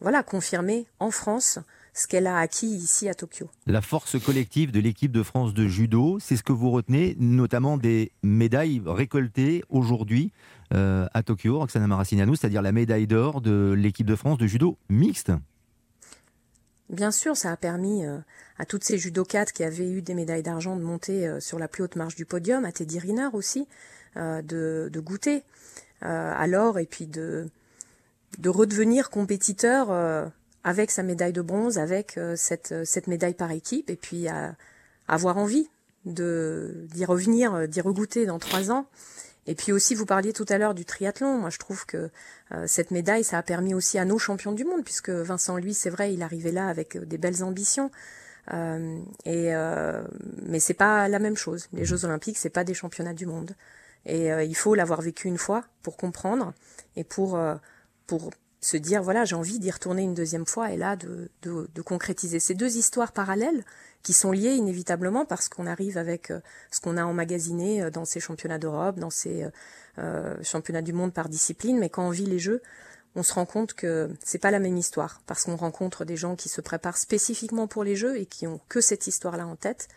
voilà, 0.00 0.22
confirmer 0.22 0.86
en 0.98 1.10
France 1.10 1.58
ce 2.00 2.06
qu'elle 2.06 2.26
a 2.26 2.38
acquis 2.38 2.66
ici 2.66 3.08
à 3.08 3.14
Tokyo. 3.14 3.48
La 3.66 3.82
force 3.82 4.18
collective 4.18 4.72
de 4.72 4.80
l'équipe 4.80 5.12
de 5.12 5.22
France 5.22 5.52
de 5.52 5.68
judo, 5.68 6.18
c'est 6.18 6.36
ce 6.36 6.42
que 6.42 6.52
vous 6.52 6.70
retenez, 6.70 7.14
notamment 7.18 7.76
des 7.76 8.12
médailles 8.22 8.82
récoltées 8.86 9.62
aujourd'hui 9.68 10.32
euh, 10.72 11.06
à 11.12 11.22
Tokyo, 11.22 11.58
Roxana 11.58 11.86
Maracineanu, 11.86 12.36
c'est-à-dire 12.36 12.62
la 12.62 12.72
médaille 12.72 13.06
d'or 13.06 13.42
de 13.42 13.74
l'équipe 13.76 14.06
de 14.06 14.16
France 14.16 14.38
de 14.38 14.46
judo 14.46 14.78
mixte. 14.88 15.30
Bien 16.88 17.10
sûr, 17.10 17.36
ça 17.36 17.52
a 17.52 17.56
permis 17.56 18.06
euh, 18.06 18.18
à 18.58 18.64
toutes 18.64 18.82
ces 18.82 18.96
judokates 18.96 19.52
qui 19.52 19.62
avaient 19.62 19.90
eu 19.90 20.00
des 20.00 20.14
médailles 20.14 20.42
d'argent 20.42 20.76
de 20.76 20.82
monter 20.82 21.28
euh, 21.28 21.38
sur 21.38 21.58
la 21.58 21.68
plus 21.68 21.84
haute 21.84 21.96
marche 21.96 22.16
du 22.16 22.24
podium, 22.24 22.64
à 22.64 22.72
Teddy 22.72 22.98
Riner 22.98 23.28
aussi, 23.32 23.68
de, 24.16 24.90
de, 24.92 25.00
goûter 25.00 25.44
à 26.00 26.44
l'or 26.48 26.80
et 26.80 26.84
puis 26.84 27.06
de, 27.06 27.48
de 28.40 28.48
redevenir 28.48 29.08
compétiteur 29.08 30.32
avec 30.64 30.90
sa 30.90 31.02
médaille 31.02 31.32
de 31.32 31.42
bronze, 31.42 31.78
avec 31.78 32.18
euh, 32.18 32.34
cette, 32.36 32.72
euh, 32.72 32.84
cette 32.84 33.06
médaille 33.06 33.34
par 33.34 33.50
équipe, 33.50 33.90
et 33.90 33.96
puis 33.96 34.28
à, 34.28 34.54
avoir 35.08 35.38
envie 35.38 35.68
de 36.04 36.86
d'y 36.92 37.04
revenir, 37.04 37.54
euh, 37.54 37.66
d'y 37.66 37.80
regoûter 37.80 38.26
dans 38.26 38.38
trois 38.38 38.70
ans. 38.70 38.86
Et 39.46 39.54
puis 39.54 39.72
aussi, 39.72 39.94
vous 39.94 40.06
parliez 40.06 40.32
tout 40.32 40.44
à 40.48 40.58
l'heure 40.58 40.74
du 40.74 40.84
triathlon. 40.84 41.38
Moi, 41.38 41.50
je 41.50 41.58
trouve 41.58 41.86
que 41.86 42.10
cette 42.66 42.90
médaille, 42.90 43.24
ça 43.24 43.38
a 43.38 43.42
permis 43.42 43.74
aussi 43.74 43.98
à 43.98 44.04
nos 44.04 44.18
champions 44.18 44.52
du 44.52 44.64
monde, 44.64 44.84
puisque 44.84 45.08
Vincent, 45.08 45.56
lui, 45.56 45.72
c'est 45.72 45.88
vrai, 45.88 46.12
il 46.12 46.22
arrivait 46.22 46.52
là 46.52 46.68
avec 46.68 46.98
des 46.98 47.16
belles 47.16 47.42
ambitions. 47.42 47.90
Euh, 48.52 49.00
et 49.24 49.54
euh, 49.54 50.02
mais 50.42 50.60
c'est 50.60 50.74
pas 50.74 51.08
la 51.08 51.18
même 51.18 51.36
chose. 51.36 51.68
Les 51.72 51.84
Jeux 51.84 52.04
Olympiques, 52.04 52.36
c'est 52.36 52.50
pas 52.50 52.64
des 52.64 52.74
championnats 52.74 53.14
du 53.14 53.26
monde. 53.26 53.56
Et 54.06 54.28
il 54.28 54.54
faut 54.54 54.74
l'avoir 54.74 55.02
vécu 55.02 55.28
une 55.28 55.36
fois 55.36 55.64
pour 55.82 55.96
comprendre 55.96 56.54
et 56.96 57.04
pour 57.04 57.38
pour 58.06 58.30
se 58.60 58.76
dire 58.76 59.02
voilà 59.02 59.24
j'ai 59.24 59.34
envie 59.34 59.58
d'y 59.58 59.70
retourner 59.70 60.02
une 60.02 60.14
deuxième 60.14 60.46
fois 60.46 60.70
et 60.70 60.76
là 60.76 60.96
de, 60.96 61.30
de, 61.42 61.82
concrétiser. 61.82 62.40
Ces 62.40 62.54
deux 62.54 62.76
histoires 62.76 63.12
parallèles 63.12 63.64
qui 64.02 64.12
sont 64.12 64.32
liées 64.32 64.54
inévitablement 64.54 65.24
parce 65.24 65.48
qu'on 65.48 65.66
arrive 65.66 65.98
avec 65.98 66.30
euh, 66.30 66.40
ce 66.70 66.80
qu'on 66.80 66.96
a 66.96 67.04
emmagasiné 67.04 67.82
euh, 67.82 67.90
dans 67.90 68.04
ces 68.04 68.20
championnats 68.20 68.58
d'Europe, 68.58 68.98
dans 68.98 69.10
ces 69.10 69.46
euh, 69.98 70.42
championnats 70.42 70.82
du 70.82 70.92
monde 70.92 71.12
par 71.12 71.28
discipline, 71.28 71.78
mais 71.78 71.88
quand 71.88 72.06
on 72.06 72.10
vit 72.10 72.26
les 72.26 72.38
jeux, 72.38 72.62
on 73.16 73.22
se 73.22 73.32
rend 73.32 73.46
compte 73.46 73.74
que 73.74 74.10
c'est 74.24 74.38
pas 74.38 74.50
la 74.50 74.60
même 74.60 74.76
histoire. 74.76 75.20
Parce 75.26 75.44
qu'on 75.44 75.56
rencontre 75.56 76.04
des 76.04 76.16
gens 76.16 76.36
qui 76.36 76.48
se 76.48 76.60
préparent 76.60 76.96
spécifiquement 76.96 77.66
pour 77.66 77.82
les 77.82 77.96
jeux 77.96 78.18
et 78.18 78.26
qui 78.26 78.46
ont 78.46 78.60
que 78.68 78.80
cette 78.80 79.06
histoire-là 79.06 79.46
en 79.46 79.56
tête, 79.56 79.88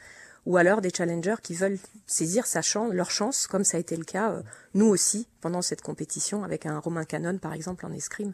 ou 0.45 0.57
alors 0.57 0.81
des 0.81 0.89
challengers 0.89 1.35
qui 1.41 1.53
veulent 1.53 1.79
saisir 2.05 2.45
sa 2.45 2.61
chance, 2.61 2.93
leur 2.93 3.11
chance, 3.11 3.47
comme 3.47 3.63
ça 3.63 3.77
a 3.77 3.79
été 3.79 3.95
le 3.95 4.03
cas 4.03 4.41
nous 4.73 4.87
aussi 4.87 5.27
pendant 5.41 5.61
cette 5.61 5.81
compétition 5.81 6.43
avec 6.43 6.65
un 6.65 6.79
Romain 6.79 7.05
Canon 7.05 7.37
par 7.37 7.53
exemple 7.53 7.85
en 7.85 7.91
escrime 7.91 8.33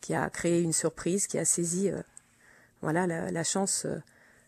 qui 0.00 0.14
a 0.14 0.28
créé 0.30 0.60
une 0.60 0.72
surprise, 0.72 1.26
qui 1.26 1.38
a 1.38 1.44
saisi 1.44 1.90
euh, 1.90 2.02
voilà 2.82 3.06
la, 3.06 3.44
chance, 3.44 3.84
euh, 3.86 4.00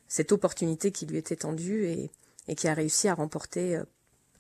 cette 0.09 0.33
opportunité 0.33 0.93
qui 0.93 1.07
lui 1.07 1.17
était 1.17 1.37
tendue 1.37 1.87
et, 1.87 2.11
et 2.49 2.55
qui 2.55 2.69
a 2.69 2.75
réussi 2.75 3.09
à 3.09 3.15
remporter 3.15 3.81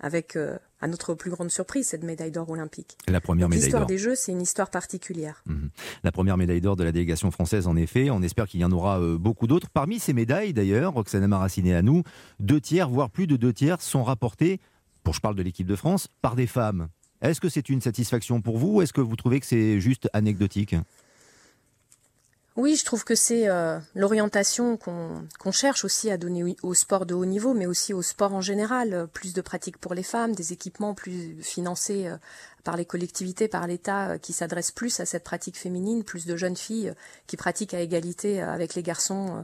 euh, 0.03 0.07
avec, 0.07 0.39
à 0.81 0.87
notre 0.89 1.15
plus 1.15 1.31
grande 1.31 1.51
surprise, 1.51 1.89
cette 1.89 2.05
médaille 2.05 2.31
d'or 2.31 2.49
olympique. 2.51 2.97
La 3.09 3.21
première 3.21 3.49
médaille 3.49 3.71
d'or. 3.71 3.81
L'histoire 3.81 3.87
des 3.87 3.99
Jeux, 3.99 4.15
c'est 4.15 4.33
une 4.33 4.43
histoire 4.43 4.71
particulière. 4.71 5.43
Mhm. 5.47 5.71
La 6.03 6.13
première 6.13 6.37
médaille 6.37 6.61
d'or 6.61 6.77
de 6.77 6.85
la 6.85 6.93
délégation 6.93 7.31
française, 7.31 7.67
en 7.67 7.77
effet. 7.77 8.11
On 8.11 8.23
espère 8.23 8.47
qu'il 8.47 8.61
y 8.61 8.65
en 8.65 8.73
aura 8.73 9.01
beaucoup 9.17 9.47
d'autres. 9.47 9.69
Parmi 9.71 9.99
ces 9.99 10.13
médailles, 10.13 10.53
d'ailleurs, 10.53 10.95
Roxana 10.95 11.29
Maraciné 11.29 11.75
à 11.75 11.83
nous, 11.83 12.03
deux 12.39 12.61
tiers, 12.61 12.89
voire 12.89 13.11
plus 13.11 13.27
de 13.27 13.37
deux 13.37 13.53
tiers, 13.53 13.81
sont 13.81 14.03
rapportés, 14.03 14.61
pour 15.03 15.15
je 15.15 15.21
parle 15.21 15.35
de 15.35 15.43
l'équipe 15.43 15.67
de 15.67 15.77
France, 15.77 16.09
par 16.23 16.35
des 16.35 16.47
femmes. 16.47 16.89
Est-ce 17.23 17.41
que 17.41 17.51
c'est 17.51 17.69
une 17.69 17.83
satisfaction 17.83 18.41
pour 18.41 18.57
vous 18.57 18.77
ou 18.77 18.83
est-ce 18.83 18.93
que 18.93 19.01
vous 19.01 19.17
trouvez 19.17 19.41
que 19.41 19.47
c'est 19.47 19.81
juste 19.81 20.09
anecdotique? 20.13 20.75
Oui, 22.61 22.77
je 22.77 22.85
trouve 22.85 23.05
que 23.05 23.14
c'est 23.14 23.49
euh, 23.49 23.79
l'orientation 23.94 24.77
qu'on 24.77 25.51
cherche 25.51 25.83
aussi 25.87 26.11
à 26.11 26.18
donner 26.18 26.59
au 26.62 26.75
sport 26.75 27.07
de 27.07 27.14
haut 27.14 27.25
niveau, 27.25 27.55
mais 27.55 27.64
aussi 27.64 27.94
au 27.94 28.03
sport 28.03 28.35
en 28.35 28.42
général. 28.42 29.09
Plus 29.14 29.33
de 29.33 29.40
pratiques 29.40 29.79
pour 29.79 29.94
les 29.94 30.03
femmes, 30.03 30.35
des 30.35 30.53
équipements 30.53 30.92
plus 30.92 31.42
financés 31.42 32.07
euh, 32.07 32.18
par 32.62 32.77
les 32.77 32.85
collectivités, 32.85 33.49
par 33.49 33.66
l'État, 33.66 34.11
euh, 34.11 34.18
qui 34.18 34.35
s'adressent 34.35 34.73
plus 34.73 35.01
à 35.01 35.07
cette 35.07 35.25
pratique 35.25 35.57
féminine, 35.57 36.05
plus 36.05 36.27
de 36.27 36.37
jeunes 36.37 36.55
filles 36.55 36.92
qui 37.27 37.38
pratiquent 37.38 37.73
à 37.73 37.81
égalité 37.81 38.42
avec 38.42 38.75
les 38.75 38.83
garçons 38.83 39.42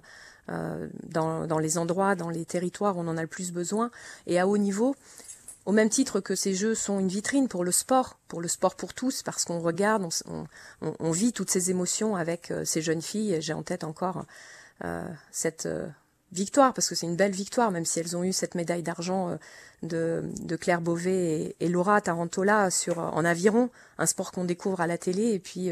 dans 1.08 1.58
les 1.58 1.78
endroits, 1.78 2.14
dans 2.14 2.28
les 2.28 2.44
territoires 2.44 2.98
où 2.98 3.00
on 3.00 3.08
en 3.08 3.16
a 3.16 3.22
le 3.22 3.28
plus 3.28 3.50
besoin. 3.50 3.90
Et 4.26 4.38
à 4.38 4.46
haut 4.46 4.58
niveau, 4.58 4.94
au 5.66 5.72
même 5.72 5.88
titre 5.88 6.20
que 6.20 6.36
ces 6.36 6.54
jeux 6.54 6.76
sont 6.76 7.00
une 7.00 7.08
vitrine 7.08 7.48
pour 7.48 7.64
le 7.64 7.72
sport, 7.72 8.18
pour 8.28 8.40
le 8.40 8.46
sport 8.46 8.76
pour 8.76 8.94
tous, 8.94 9.22
parce 9.22 9.44
qu'on 9.44 9.58
regarde, 9.58 10.08
on, 10.80 11.10
vit 11.10 11.32
toutes 11.32 11.50
ces 11.50 11.70
émotions 11.70 12.14
avec 12.14 12.52
euh, 12.52 12.64
ces 12.64 12.80
jeunes 12.80 13.02
filles. 13.02 13.38
J'ai 13.40 13.52
en 13.52 13.64
tête 13.64 13.82
encore 13.82 14.26
euh, 14.84 15.04
cette 15.32 15.66
euh, 15.66 15.88
victoire, 16.30 16.72
parce 16.72 16.88
que 16.88 16.94
c'est 16.94 17.06
une 17.06 17.16
belle 17.16 17.32
victoire, 17.32 17.72
même 17.72 17.84
si 17.84 17.98
elles 17.98 18.16
ont 18.16 18.22
eu 18.22 18.32
cette 18.32 18.54
médaille 18.54 18.84
d'argent 18.84 19.36
de, 19.82 20.24
Claire 20.60 20.80
Beauvais 20.80 21.56
et, 21.58 21.68
Laura 21.68 22.00
Tarantola 22.00 22.70
sur, 22.70 22.98
en 22.98 23.24
aviron, 23.24 23.70
un 23.98 24.06
sport 24.06 24.30
qu'on 24.30 24.44
découvre 24.44 24.80
à 24.80 24.86
la 24.86 24.98
télé, 24.98 25.32
et 25.32 25.40
puis 25.40 25.70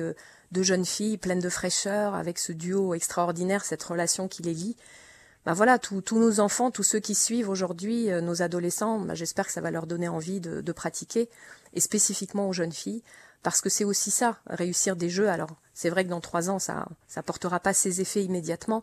deux 0.51 0.63
jeunes 0.63 0.85
filles 0.85 1.19
pleines 1.19 1.41
de 1.41 1.49
fraîcheur, 1.49 2.15
avec 2.15 2.39
ce 2.39 2.53
duo 2.53 2.95
extraordinaire, 2.95 3.65
cette 3.65 3.83
relation 3.83 4.27
qui 4.27 4.43
les 4.43 4.55
lie 4.55 4.77
bah 5.47 5.53
voilà, 5.53 5.79
tous 5.79 6.03
nos 6.19 6.41
enfants, 6.41 6.71
tous 6.71 6.83
ceux 6.83 7.01
qui 7.01 7.15
suivent 7.15 7.51
aujourd'hui, 7.51 8.11
euh, 8.11 8.23
nos 8.23 8.41
adolescents, 8.41 8.99
bah 9.01 9.15
j'espère 9.15 9.47
que 9.47 9.53
ça 9.53 9.61
va 9.61 9.71
leur 9.71 9.87
donner 9.87 10.09
envie 10.09 10.41
de, 10.41 10.73
pratiquer, 10.73 11.29
et 11.75 11.81
spécifiquement 11.81 12.49
aux 12.49 12.53
jeunes 12.55 12.73
filles, 12.73 13.03
parce 13.43 13.61
que 13.61 13.69
c'est 13.69 13.85
aussi 13.85 14.11
ça, 14.11 14.39
réussir 14.47 14.97
des 14.97 15.11
jeux. 15.11 15.29
Alors, 15.29 15.57
c'est 15.75 15.91
vrai 15.91 16.05
que 16.05 16.09
dans 16.09 16.23
trois 16.23 16.49
ans, 16.49 16.59
ça 16.59 16.87
ça 17.09 17.23
portera 17.23 17.61
pas 17.61 17.75
ses 17.75 18.01
effets 18.01 18.25
immédiatement, 18.25 18.83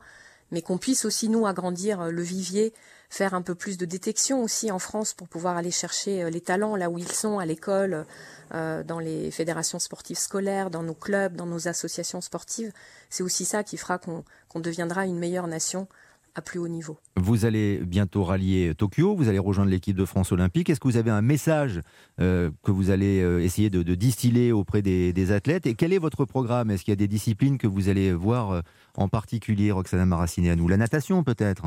mais 0.52 0.62
qu'on 0.62 0.78
puisse 0.78 1.06
aussi 1.06 1.30
nous 1.30 1.48
agrandir 1.48 2.00
euh, 2.02 2.12
le 2.12 2.22
vivier, 2.22 2.74
faire 3.10 3.34
un 3.34 3.42
peu 3.42 3.56
plus 3.56 3.78
de 3.78 3.86
détection 3.86 4.44
aussi 4.44 4.72
en 4.72 4.80
France 4.80 5.14
pour 5.14 5.28
pouvoir 5.28 5.58
aller 5.58 5.72
chercher 5.72 6.22
euh, 6.22 6.30
les 6.30 6.42
talents 6.42 6.76
là 6.76 6.92
où 6.92 7.00
ils 7.00 7.12
sont 7.12 7.40
à 7.40 7.46
l'école, 7.46 8.06
dans 8.52 9.00
les 9.00 9.32
fédérations 9.32 9.80
sportives 9.80 10.18
scolaires, 10.18 10.70
dans 10.70 10.84
nos 10.84 10.94
clubs, 10.94 11.38
dans 11.38 11.46
nos 11.46 11.70
associations 11.70 12.20
sportives. 12.20 12.74
C'est 13.10 13.24
aussi 13.24 13.46
ça 13.46 13.64
qui 13.64 13.78
fera 13.78 13.98
qu'on 13.98 14.60
deviendra 14.60 15.06
une 15.06 15.18
meilleure 15.18 15.48
nation 15.48 15.88
à 16.36 16.42
plus 16.42 16.60
haut 16.60 16.68
niveau. 16.68 16.98
Vous 17.18 17.46
allez 17.46 17.80
bientôt 17.80 18.24
rallier 18.24 18.74
Tokyo, 18.76 19.16
vous 19.16 19.28
allez 19.28 19.40
rejoindre 19.40 19.70
l'équipe 19.70 19.96
de 19.96 20.06
France 20.06 20.32
olympique. 20.32 20.70
Est-ce 20.70 20.80
que 20.80 20.88
vous 20.88 20.98
avez 20.98 21.12
un 21.12 21.22
message 21.22 21.82
euh, 22.20 22.52
que 22.64 22.72
vous 22.72 22.90
allez 22.90 23.22
euh, 23.22 23.44
essayer 23.44 23.70
de, 23.70 23.82
distiller 23.96 24.52
auprès 24.52 24.82
des, 24.82 25.32
athlètes? 25.32 25.66
Et 25.66 25.76
quel 25.76 25.94
est 25.94 25.98
votre 25.98 26.26
programme? 26.26 26.72
Est-ce 26.72 26.84
qu'il 26.84 26.92
y 26.92 26.94
a 26.94 26.98
des 26.98 27.08
disciplines 27.08 27.58
que 27.58 27.68
vous 27.68 27.90
allez 27.90 28.14
voir 28.14 28.52
euh, 28.52 28.62
en 28.96 29.08
particulier, 29.08 29.72
Roxana 29.72 30.06
Maraciné 30.06 30.52
à 30.52 30.56
nous? 30.56 30.68
La 30.68 30.78
natation 30.78 31.24
peut-être 31.24 31.66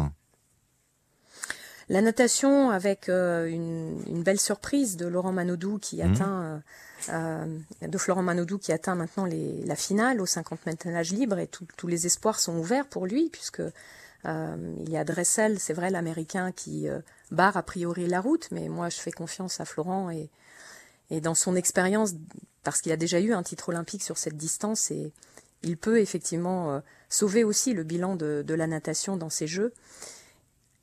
la 1.91 2.01
natation 2.01 2.71
avec 2.71 3.11
une, 3.11 4.23
belle 4.25 4.41
surprise 4.41 4.97
de 4.97 5.07
Laurent 5.07 5.33
Manodou 5.33 5.79
qui 5.79 5.99
mmh. 5.99 6.01
atteint 6.01 6.63
de 7.83 7.99
Florent 7.99 8.23
Manodou 8.23 8.57
qui 8.57 8.73
atteint 8.73 8.95
maintenant 8.95 9.27
la 9.27 9.77
finale 9.77 10.23
au 10.23 10.25
50 10.25 10.65
mètres 10.65 10.89
nage 10.89 11.13
libre 11.13 11.39
et 11.39 11.47
tous 11.47 11.87
les 11.87 12.07
espoirs 12.07 12.41
sont 12.41 12.57
ouverts 12.57 12.87
pour 12.87 13.05
lui 13.05 13.29
puisque 13.31 13.61
il 14.25 14.91
y 14.91 14.97
a 14.97 15.05
Dressel, 15.05 15.59
c'est 15.61 15.75
vrai, 15.75 15.91
l'Américain 15.91 16.53
qui 16.53 16.89
euh, 16.89 17.01
barre 17.31 17.57
a 17.57 17.63
priori 17.63 18.07
la 18.07 18.21
route, 18.21 18.49
mais 18.51 18.69
moi 18.69 18.89
je 18.89 18.97
fais 18.97 19.13
confiance 19.13 19.61
à 19.61 19.65
Florent 19.65 20.11
et, 20.11 20.31
dans 21.21 21.35
son 21.35 21.55
expérience, 21.55 22.15
parce 22.65 22.81
qu'il 22.81 22.91
a 22.91 22.97
déjà 22.97 23.21
eu 23.21 23.33
un 23.33 23.43
titre 23.43 23.69
olympique 23.69 24.03
sur 24.03 24.19
cette 24.19 24.37
distance, 24.37 24.91
et 24.91 25.13
il 25.63 25.77
peut 25.77 26.01
effectivement 26.01 26.73
euh, 26.73 26.81
sauver 27.09 27.45
aussi 27.45 27.73
le 27.73 27.85
bilan 27.85 28.17
de, 28.17 28.43
de, 28.45 28.55
la 28.55 28.67
natation 28.67 29.17
dans 29.17 29.31
ces 29.31 29.47
Jeux. 29.47 29.73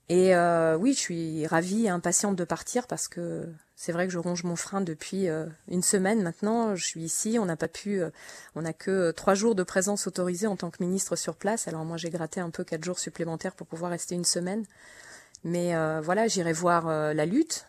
Et 0.07 0.35
oui, 0.77 0.93
je 0.93 0.99
suis 0.99 1.47
ravie 1.47 1.85
et 1.85 1.89
impatiente 1.89 2.35
de 2.35 2.43
partir 2.43 2.85
parce 2.85 3.07
que 3.07 3.47
c'est 3.81 3.93
vrai 3.93 4.05
que 4.05 4.13
je 4.13 4.19
ronge 4.19 4.43
mon 4.43 4.55
frein 4.55 4.81
depuis 4.81 5.27
euh, 5.27 5.47
une 5.67 5.81
semaine 5.81 6.21
maintenant. 6.21 6.75
Je 6.75 6.85
suis 6.85 7.01
ici. 7.01 7.39
On 7.39 7.45
n'a 7.45 7.55
pas 7.55 7.67
pu, 7.67 7.99
euh, 7.99 8.11
on 8.53 8.61
n'a 8.61 8.73
que 8.73 8.91
euh, 8.91 9.11
trois 9.11 9.33
jours 9.33 9.55
de 9.55 9.63
présence 9.63 10.05
autorisée 10.05 10.45
en 10.45 10.55
tant 10.55 10.69
que 10.69 10.83
ministre 10.83 11.15
sur 11.15 11.35
place. 11.35 11.67
Alors 11.67 11.83
moi, 11.83 11.97
j'ai 11.97 12.11
gratté 12.11 12.39
un 12.41 12.51
peu 12.51 12.63
quatre 12.63 12.83
jours 12.83 12.99
supplémentaires 12.99 13.55
pour 13.55 13.65
pouvoir 13.65 13.89
rester 13.89 14.13
une 14.13 14.23
semaine. 14.23 14.65
Mais 15.43 15.73
voilà, 16.03 16.27
j'irai 16.27 16.53
voir 16.53 16.85
la 16.85 17.25
lutte. 17.25 17.65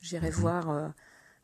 J'irai 0.00 0.30
mhm. 0.30 0.34
voir 0.34 0.94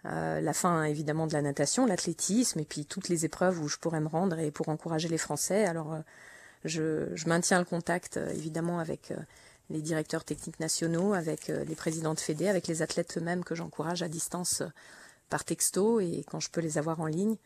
la 0.05 0.53
fin 0.55 0.85
évidemment 0.85 1.27
de 1.27 1.35
la 1.35 1.43
natation, 1.43 1.85
l'athlétisme 1.85 2.59
et 2.59 2.65
puis 2.65 2.87
toutes 2.87 3.11
les 3.11 3.27
épreuves 3.27 3.61
où 3.61 3.69
je 3.69 3.77
pourrais 3.77 4.01
me 4.01 4.09
rendre 4.09 4.39
et 4.39 4.51
pour 4.51 4.71
encourager 4.71 5.09
les 5.09 5.19
Français. 5.19 5.67
Alors 5.67 5.99
je, 6.65 7.15
je, 7.15 7.29
maintiens 7.29 7.59
le 7.59 7.67
contact 7.67 8.17
évidemment 8.17 8.79
avec 8.79 9.13
les 9.71 9.81
directeurs 9.81 10.25
techniques 10.25 10.61
nationaux, 10.61 11.15
avec 11.15 11.51
euh, 11.51 11.65
les 11.65 11.75
présidents 11.75 12.15
de 12.15 12.21
Fédé, 12.21 12.49
avec 12.49 12.69
les 12.69 12.83
athlètes 12.83 13.17
eux-mêmes 13.19 13.45
que 13.45 13.55
j'encourage 13.55 14.03
à 14.03 14.09
distance 14.09 14.63
euh, 14.63 14.69
par 15.29 15.45
texto. 15.45 16.01
Et 16.01 16.25
quand 16.31 16.41
je 16.41 16.51
peux 16.51 16.61
les 16.61 16.79
avoir 16.79 17.01
en 17.01 17.07
ligne 17.07 17.37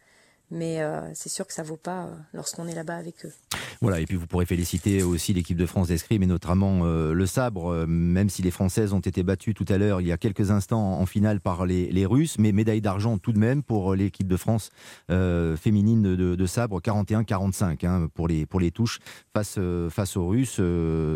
mais 0.50 0.80
euh, 0.80 1.00
c'est 1.14 1.28
sûr 1.28 1.46
que 1.46 1.52
ça 1.52 1.62
vaut 1.62 1.76
pas 1.76 2.04
euh, 2.04 2.14
lorsqu'on 2.34 2.66
est 2.66 2.74
là-bas 2.74 2.96
avec 2.96 3.24
eux. 3.24 3.32
Voilà, 3.80 4.00
et 4.00 4.06
puis 4.06 4.16
vous 4.16 4.26
pourrez 4.26 4.46
féliciter 4.46 5.02
aussi 5.02 5.32
l'équipe 5.32 5.56
de 5.56 5.66
France 5.66 5.88
d'escrime 5.88 6.22
et 6.22 6.26
notamment 6.26 6.80
euh, 6.82 7.12
le 7.12 7.26
sabre, 7.26 7.86
même 7.86 8.28
si 8.28 8.42
les 8.42 8.50
Françaises 8.50 8.92
ont 8.92 9.00
été 9.00 9.22
battues 9.22 9.54
tout 9.54 9.64
à 9.68 9.78
l'heure, 9.78 10.00
il 10.00 10.08
y 10.08 10.12
a 10.12 10.18
quelques 10.18 10.50
instants 10.50 11.00
en 11.00 11.06
finale 11.06 11.40
par 11.40 11.66
les, 11.66 12.06
Russes, 12.06 12.38
mais 12.38 12.52
médaille 12.52 12.80
d'argent 12.80 13.18
tout 13.18 13.32
de 13.32 13.38
même 13.38 13.62
pour 13.62 13.94
l'équipe 13.94 14.26
de 14.26 14.36
France 14.36 14.70
féminine 15.08 16.02
de, 16.02 16.46
sabre, 16.46 16.80
41-45 16.80 17.86
hein, 17.86 18.08
pour, 18.14 18.26
les, 18.26 18.46
pour 18.46 18.58
les 18.58 18.70
touches 18.70 18.98
face, 19.34 19.58
face 19.90 20.16
aux 20.16 20.26
Russes. 20.26 20.60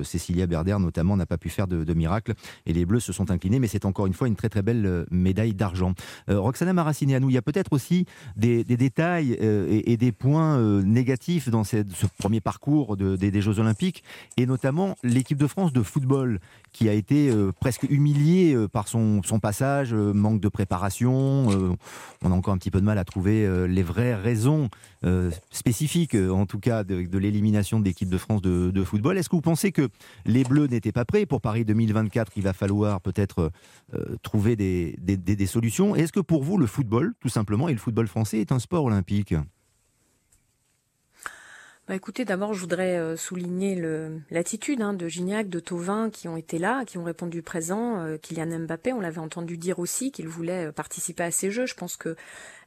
Cécilia 0.05 0.47
Berder 0.47 0.77
notamment 0.79 1.17
n'a 1.17 1.27
pas 1.27 1.39
pu 1.39 1.49
faire 1.49 1.67
de, 1.67 1.95
miracle 1.95 2.35
et 2.67 2.73
les 2.73 2.85
Bleus 2.85 3.01
se 3.01 3.13
sont 3.13 3.31
inclinés, 3.31 3.59
mais 3.59 3.67
c'est 3.67 3.87
encore 3.87 4.07
une 4.07 4.13
fois 4.13 4.29
une 4.29 4.37
très 4.37 4.51
très 4.51 4.63
belle 4.63 5.07
médaille 5.11 5.55
d'argent. 5.55 5.95
Roxana 6.29 6.73
nous, 7.21 7.31
il 7.31 7.35
y 7.35 7.39
a 7.39 7.43
peut-être 7.43 7.73
aussi 7.73 8.05
des 8.37 8.65
détails 8.65 9.24
euh, 9.41 9.81
et, 9.85 9.97
des 9.97 10.13
points 10.13 10.59
euh, 10.59 10.83
négatifs 10.83 11.49
dans 11.49 11.65
ce 11.65 11.77
premier 12.19 12.41
parcours 12.41 12.97
des, 12.97 13.41
Jeux 13.41 13.59
Olympiques, 13.59 14.05
et 14.37 14.47
notamment 14.47 14.97
l'équipe 15.03 15.39
de 15.39 15.47
France 15.47 15.73
de 15.73 15.83
football 15.83 16.41
qui 16.75 16.89
a 16.89 16.93
été 16.93 17.31
euh, 17.31 17.53
presque 17.59 17.85
humiliée 17.89 18.55
par 18.73 18.89
son, 18.89 19.23
passage, 19.41 19.95
manque 19.95 20.41
de 20.41 20.49
préparation. 20.49 21.49
on 22.23 22.31
a 22.31 22.35
encore 22.35 22.53
un 22.53 22.59
petit 22.59 22.71
peu 22.71 22.81
de 22.81 22.85
mal 22.85 22.99
à 22.99 23.05
trouver 23.05 23.49
les 23.67 23.83
vraies 23.83 24.15
raisons 24.15 24.69
spécifiques, 25.51 26.15
en 26.15 26.47
tout 26.47 26.59
cas, 26.59 26.85
de, 26.85 27.19
l'élimination 27.19 27.81
de 27.81 27.85
l'équipe 27.85 28.09
de 28.09 28.19
France 28.19 28.43
de, 28.43 28.85
football. 28.85 29.19
Est-ce 29.19 29.29
que 29.29 29.37
vous 29.37 29.43
pensez 29.43 29.73
que 29.73 29.89
les 30.27 30.45
Bleus 30.45 30.67
n'étaient 30.67 30.93
pas 30.93 31.05
prêts 31.05 31.27
pour 31.27 31.41
Paris 31.41 31.65
2024 31.65 32.33
Il 32.37 32.43
va 32.43 32.53
falloir 32.53 33.01
peut-être 33.01 33.51
trouver 34.23 34.57
des, 34.57 34.97
des 34.99 35.47
solutions. 35.47 35.95
Est-ce 35.95 36.13
que 36.13 36.21
pour 36.21 36.43
vous, 36.43 36.59
le 36.59 36.67
football, 36.67 37.15
tout 37.21 37.29
simplement, 37.29 37.69
et 37.69 37.73
le 37.73 37.79
football 37.79 38.09
français 38.09 38.39
est 38.39 38.53
un 38.53 38.59
sport 38.59 38.85
olympique? 38.85 39.35
Bah 41.87 41.95
écoutez, 41.95 42.25
d'abord, 42.25 42.55
je 42.55 42.61
voudrais 42.61 42.97
euh, 42.97 43.15
souligner 43.15 43.79
l'attitude 44.31 44.81
hein, 44.81 44.95
de 44.95 45.07
Gignac, 45.07 45.51
de 45.51 45.61
Tovin, 45.61 46.09
qui 46.09 46.29
ont 46.29 46.37
été 46.39 46.59
là, 46.59 46.87
qui 46.87 46.97
ont 46.97 47.05
répondu 47.05 47.43
présent. 47.43 48.01
Euh, 48.01 48.17
Kylian 48.17 48.61
Mbappé, 48.61 48.95
on 48.95 49.01
l'avait 49.01 49.19
entendu 49.19 49.59
dire 49.59 49.79
aussi 49.79 50.11
qu'il 50.11 50.27
voulait 50.27 50.69
euh, 50.69 50.73
participer 50.73 51.25
à 51.25 51.31
ces 51.31 51.51
jeux. 51.51 51.67
Je 51.67 51.75
pense 51.75 51.99
que 51.99 52.17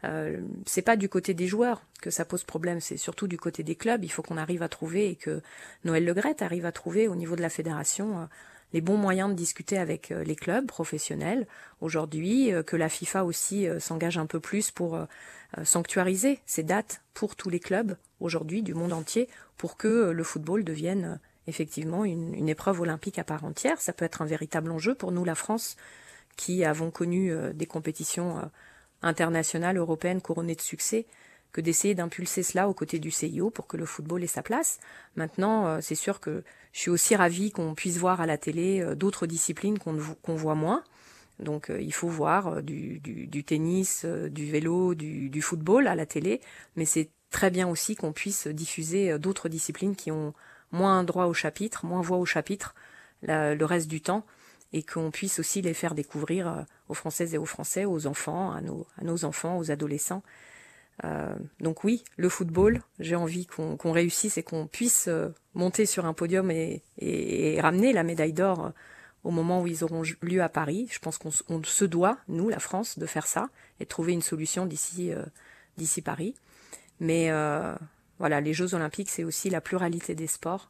euh, 0.03 0.38
c'est 0.67 0.84
pas 0.84 0.95
du 0.97 1.10
côté 1.10 1.34
des 1.34 1.47
joueurs 1.47 1.82
que 1.99 2.12
ça 2.12 2.25
pose 2.25 2.43
problème, 2.43 2.80
c'est 2.80 2.97
surtout 2.97 3.25
du 3.25 3.39
côté 3.39 3.63
des 3.63 3.73
clubs. 3.73 4.03
Il 4.03 4.10
faut 4.10 4.21
qu'on 4.21 4.38
arrive 4.38 4.62
à 4.62 4.69
trouver 4.69 5.10
et 5.10 5.15
que 5.15 5.41
Noël 5.84 6.06
Legrette 6.06 6.43
arrive 6.43 6.67
à 6.67 6.71
trouver 6.71 7.08
au 7.08 7.15
niveau 7.15 7.36
de 7.36 7.41
la 7.41 7.49
fédération 7.49 8.30
les 8.73 8.82
bons 8.82 8.97
moyens 8.97 9.30
de 9.30 9.36
discuter 9.36 9.77
avec 9.77 10.10
les 10.10 10.36
clubs 10.36 10.65
professionnels 10.65 11.47
aujourd'hui, 11.80 12.51
que 12.65 12.75
la 12.75 12.89
FIFA 12.89 13.23
aussi 13.23 13.67
s'engage 13.80 14.17
un 14.17 14.25
peu 14.25 14.39
plus 14.39 14.71
pour 14.71 15.08
euh, 15.58 15.63
sanctuariser 15.63 16.41
ces 16.45 16.63
dates 16.63 17.01
pour 17.13 17.38
tous 17.38 17.49
les 17.49 17.62
clubs 17.62 17.95
aujourd'hui 18.19 18.63
du 18.63 18.73
monde 18.73 18.91
entier 18.91 19.30
pour 19.56 19.77
que 19.77 19.88
euh, 19.88 20.12
le 20.12 20.23
football 20.23 20.65
devienne 20.65 21.06
euh, 21.06 21.27
effectivement 21.47 22.03
une, 22.03 22.49
épreuve 22.49 22.82
olympique 22.82 23.17
à 23.17 23.23
part 23.23 23.45
entière. 23.45 23.80
Ça 23.80 23.93
peut 23.93 24.03
être 24.03 24.21
un 24.21 24.25
véritable 24.25 24.69
enjeu 24.71 24.93
pour 24.93 25.13
nous, 25.13 25.23
la 25.23 25.36
France, 25.36 25.77
qui 26.36 26.65
avons 26.65 26.91
connu 26.91 27.34
des 27.53 27.65
compétitions 27.65 28.51
internationales, 29.01 29.77
européennes 29.77 30.21
couronnées 30.21 30.56
de 30.56 30.62
succès, 30.62 31.06
d'essayer 31.62 31.96
d'impulser 31.96 32.43
cela 32.43 32.70
aux 32.70 32.74
côtés 32.74 33.00
du 33.00 33.12
CIO 33.12 33.50
pour 33.50 33.67
que 33.67 33.78
le 33.78 33.86
football 33.86 34.24
ait 34.24 34.28
sa 34.28 34.43
place. 34.43 34.80
Maintenant, 35.15 35.82
c'est 35.82 35.96
sûr 35.96 36.20
que 36.20 36.43
je 36.72 36.80
suis 36.80 36.91
aussi 36.91 37.15
ravie 37.15 37.52
qu'on 37.52 37.76
puisse 37.76 37.98
voir 37.98 38.22
à 38.22 38.26
la 38.26 38.38
télé 38.38 38.86
d'autres 38.96 39.28
disciplines 39.28 39.80
qu'on 39.80 40.36
voit 40.36 40.56
moins. 40.56 40.84
Donc 41.39 41.70
euh, 41.70 41.82
il 41.82 41.93
faut 41.93 42.08
voir 42.08 42.48
euh, 42.48 42.62
du, 42.62 43.43
tennis, 43.46 44.04
euh, 44.06 44.30
du 44.30 44.50
vélo, 44.50 44.96
du, 44.96 45.41
football 45.41 45.88
à 45.88 45.96
la 45.96 46.06
télé, 46.06 46.41
mais 46.76 46.86
c'est 46.86 47.10
très 47.30 47.52
bien 47.52 47.67
aussi 47.67 47.96
qu'on 47.96 48.12
puisse 48.13 48.48
diffuser 48.48 49.20
d'autres 49.20 49.50
disciplines 49.50 49.96
qui 49.96 50.12
ont 50.12 50.34
moins 50.72 51.04
droit 51.04 51.26
au 51.26 51.34
chapitre, 51.34 51.86
moins 51.86 52.02
voix 52.02 52.17
au 52.17 52.26
chapitre 52.26 52.74
le 53.24 53.63
reste 53.63 53.88
du 53.88 54.00
temps, 54.00 54.26
et 54.74 54.84
qu'on 54.84 55.12
puisse 55.12 55.39
aussi 55.39 55.62
les 55.62 55.74
faire 55.74 55.96
découvrir 55.96 56.65
aux 56.88 56.93
Françaises 56.93 57.34
et 57.34 57.38
aux 57.38 57.46
Français, 57.46 57.84
aux 57.84 58.08
enfants, 58.08 58.52
à 58.52 58.62
nos 59.04 59.26
enfants, 59.26 59.58
aux 59.58 59.72
adolescents. 59.72 60.24
Donc 61.60 61.83
oui, 61.83 62.03
le 62.15 62.29
football, 62.29 62.81
j'ai 62.99 63.15
envie 63.15 63.45
qu'on 63.45 63.91
réussisse 63.91 64.38
et 64.38 64.43
qu'on 64.43 64.67
puisse 64.67 65.10
monter 65.53 65.86
sur 65.86 66.05
un 66.05 66.13
podium 66.13 66.49
et, 66.49 66.81
et 66.97 67.62
ramener 67.62 67.93
la 67.93 68.03
médaille 68.03 68.33
d'or 68.33 68.71
au 69.23 69.31
moment 69.31 69.62
où 69.62 69.67
ils 69.67 69.83
auront 69.83 70.03
lieu 70.21 70.41
à 70.41 70.49
Paris. 70.49 70.88
Je 70.91 70.99
pense 70.99 71.17
qu'on 71.17 71.63
se 71.63 71.86
doit, 71.86 72.17
nous, 72.27 72.49
la 72.49 72.60
France, 72.60 72.97
de 72.97 73.05
faire 73.05 73.27
ça 73.27 73.49
et 73.79 73.83
de 73.83 73.89
trouver 73.89 74.13
une 74.13 74.21
solution 74.21 74.65
d'ici 74.65 75.12
d'ici 75.77 76.01
Paris. 76.01 76.36
Mais 76.99 77.31
voilà, 78.19 78.41
les 78.41 78.53
Jeux 78.53 78.73
Olympiques, 78.73 79.10
c'est 79.10 79.23
aussi 79.23 79.49
la 79.49 79.62
pluralité 79.62 80.15
des 80.15 80.27
sports. 80.27 80.69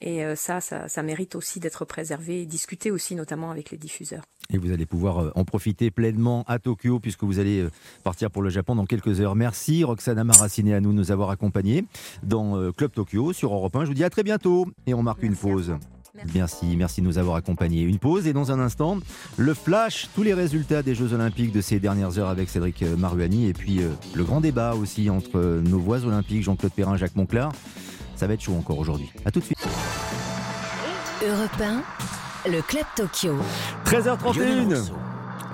Et 0.00 0.24
euh, 0.24 0.36
ça, 0.36 0.60
ça, 0.60 1.02
mérite 1.02 1.34
aussi 1.34 1.58
d'être 1.58 1.84
préservé 1.84 2.42
et 2.42 2.46
discuté 2.46 2.92
aussi, 2.92 3.16
notamment 3.16 3.50
avec 3.50 3.70
les 3.70 3.78
diffuseurs. 3.78 4.22
Et 4.52 4.56
vous 4.56 4.70
allez 4.70 4.86
pouvoir 4.86 5.18
euh, 5.18 5.32
en 5.34 5.44
profiter 5.44 5.90
pleinement 5.90 6.44
à 6.46 6.60
Tokyo, 6.60 7.00
puisque 7.00 7.24
vous 7.24 7.40
allez 7.40 7.60
euh, 7.60 7.70
partir 8.04 8.30
pour 8.30 8.42
le 8.42 8.48
Japon 8.48 8.76
dans 8.76 8.86
quelques 8.86 9.20
heures. 9.20 9.34
Merci 9.34 9.82
Roxana 9.82 10.22
Maraciné 10.22 10.74
à 10.74 10.80
nous 10.80 10.92
nous 10.92 11.10
avoir 11.10 11.30
accompagnés 11.30 11.84
dans 12.22 12.72
Club 12.72 12.92
Tokyo 12.92 13.32
sur 13.32 13.52
Europe 13.52 13.74
1. 13.74 13.82
Je 13.82 13.88
vous 13.88 13.94
dis 13.94 14.04
à 14.04 14.10
très 14.10 14.22
bientôt 14.22 14.68
et 14.86 14.94
on 14.94 15.02
marque 15.02 15.22
une 15.22 15.36
pause. 15.36 15.74
Merci. 16.34 16.76
merci, 16.76 17.00
de 17.00 17.06
nous 17.06 17.18
avoir 17.18 17.36
accompagnés. 17.36 17.82
Une 17.82 17.98
pause 17.98 18.26
et 18.26 18.32
dans 18.32 18.50
un 18.50 18.58
instant, 18.58 18.98
le 19.36 19.54
flash, 19.54 20.08
tous 20.16 20.24
les 20.24 20.34
résultats 20.34 20.82
des 20.82 20.96
Jeux 20.96 21.12
Olympiques 21.12 21.52
de 21.52 21.60
ces 21.60 21.78
dernières 21.78 22.18
heures 22.18 22.28
avec 22.28 22.48
Cédric 22.48 22.82
Maruani 22.82 23.46
et 23.46 23.52
puis 23.52 23.80
le 24.14 24.24
grand 24.24 24.40
débat 24.40 24.74
aussi 24.74 25.10
entre 25.10 25.60
nos 25.62 25.78
voix 25.78 26.04
olympiques, 26.04 26.42
Jean-Claude 26.42 26.72
Perrin, 26.72 26.96
Jacques 26.96 27.14
Monclar. 27.14 27.52
Ça 28.18 28.26
va 28.26 28.34
être 28.34 28.42
chaud 28.42 28.56
encore 28.56 28.78
aujourd'hui. 28.78 29.12
A 29.24 29.30
tout 29.30 29.38
de 29.38 29.44
suite. 29.44 29.67
Europe 31.26 31.50
le 32.48 32.62
Club 32.62 32.84
Tokyo. 32.94 33.34
13h31. 33.86 34.90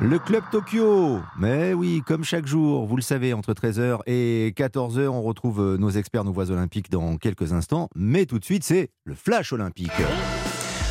Le 0.03 0.19
Club 0.19 0.43
Tokyo. 0.53 1.21
Mais 1.39 1.73
oui, 1.73 2.03
comme 2.07 2.23
chaque 2.23 2.47
jour, 2.47 2.85
vous 2.85 2.97
le 2.97 3.03
savez, 3.03 3.33
entre 3.33 3.55
13h 3.55 4.01
et 4.07 4.53
14h, 4.55 5.07
on 5.09 5.23
retrouve 5.23 5.63
euh, 5.63 5.77
nos 5.79 5.89
experts, 5.89 6.25
nos 6.25 6.33
voix 6.33 6.51
olympiques 6.51 6.91
dans 6.91 7.17
quelques 7.17 7.55
instants. 7.55 7.89
Mais 7.95 8.27
tout 8.27 8.39
de 8.39 8.45
suite, 8.45 8.63
c'est 8.63 8.91
le 9.05 9.15
Flash 9.15 9.55
olympique. 9.55 9.91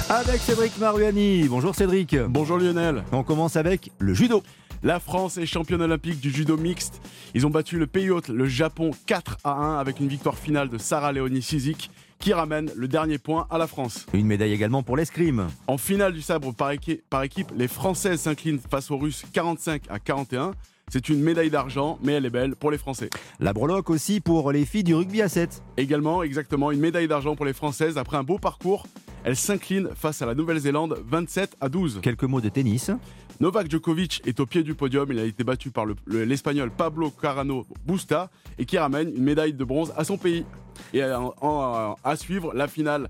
Avec 0.09 0.41
Cédric 0.41 0.75
Maruani. 0.79 1.47
Bonjour 1.47 1.75
Cédric. 1.75 2.15
Bonjour 2.27 2.57
Lionel. 2.57 3.03
On 3.11 3.23
commence 3.23 3.55
avec 3.55 3.91
le 3.99 4.15
judo. 4.15 4.41
La 4.81 4.99
France 4.99 5.37
est 5.37 5.45
championne 5.45 5.83
olympique 5.83 6.19
du 6.19 6.31
judo 6.31 6.57
mixte. 6.57 6.99
Ils 7.35 7.45
ont 7.45 7.51
battu 7.51 7.77
le 7.77 7.85
pays 7.85 8.09
hôte, 8.09 8.29
le 8.29 8.47
Japon, 8.47 8.91
4 9.05 9.37
à 9.43 9.51
1 9.51 9.79
avec 9.79 9.99
une 9.99 10.07
victoire 10.07 10.37
finale 10.37 10.69
de 10.69 10.79
Sarah 10.79 11.11
Léonie 11.11 11.43
Sizik 11.43 11.91
qui 12.23 12.31
ramène 12.31 12.71
le 12.77 12.87
dernier 12.87 13.17
point 13.17 13.47
à 13.49 13.57
la 13.57 13.67
France. 13.67 14.05
Une 14.13 14.25
médaille 14.25 14.53
également 14.53 14.81
pour 14.81 14.95
l'escrime. 14.95 15.47
En 15.67 15.77
finale 15.77 16.13
du 16.13 16.21
sabre 16.21 16.53
par, 16.53 16.71
équipe, 16.71 17.51
les 17.53 17.67
Françaises 17.67 18.21
s'inclinent 18.21 18.61
face 18.61 18.89
aux 18.91 18.97
Russes 18.97 19.25
45 19.33 19.81
à 19.89 19.99
41. 19.99 20.53
C'est 20.87 21.09
une 21.09 21.19
médaille 21.19 21.49
d'argent, 21.49 21.99
mais 22.01 22.13
elle 22.13 22.25
est 22.25 22.29
belle 22.29 22.55
pour 22.55 22.71
les 22.71 22.77
Français. 22.77 23.09
La 23.41 23.51
breloque 23.51 23.89
aussi 23.89 24.21
pour 24.21 24.53
les 24.53 24.63
filles 24.63 24.85
du 24.85 24.95
rugby 24.95 25.21
à 25.21 25.27
7. 25.27 25.61
Également, 25.75 26.23
exactement, 26.23 26.71
une 26.71 26.79
médaille 26.79 27.09
d'argent 27.09 27.35
pour 27.35 27.45
les 27.45 27.51
Françaises 27.51 27.97
après 27.97 28.15
un 28.15 28.23
beau 28.23 28.37
parcours. 28.37 28.87
Elles 29.25 29.35
s'inclinent 29.35 29.89
face 29.93 30.21
à 30.21 30.25
la 30.25 30.33
Nouvelle-Zélande 30.33 31.03
27 31.05 31.57
à 31.59 31.67
12. 31.67 31.99
Quelques 32.01 32.23
mots 32.23 32.39
de 32.39 32.47
tennis. 32.47 32.89
Novak 33.39 33.69
Djokovic 33.69 34.21
est 34.25 34.39
au 34.39 34.45
pied 34.45 34.63
du 34.63 34.75
podium. 34.75 35.11
Il 35.11 35.19
a 35.19 35.23
été 35.23 35.43
battu 35.43 35.71
par 35.71 35.85
l'Espagnol 36.07 36.71
Pablo 36.71 37.09
Carano 37.09 37.65
Busta 37.85 38.29
et 38.57 38.65
qui 38.65 38.77
ramène 38.77 39.09
une 39.09 39.23
médaille 39.23 39.53
de 39.53 39.63
bronze 39.63 39.93
à 39.97 40.03
son 40.03 40.17
pays. 40.17 40.45
Et 40.93 41.01
à 41.01 42.15
suivre 42.15 42.53
la 42.53 42.67
finale 42.67 43.09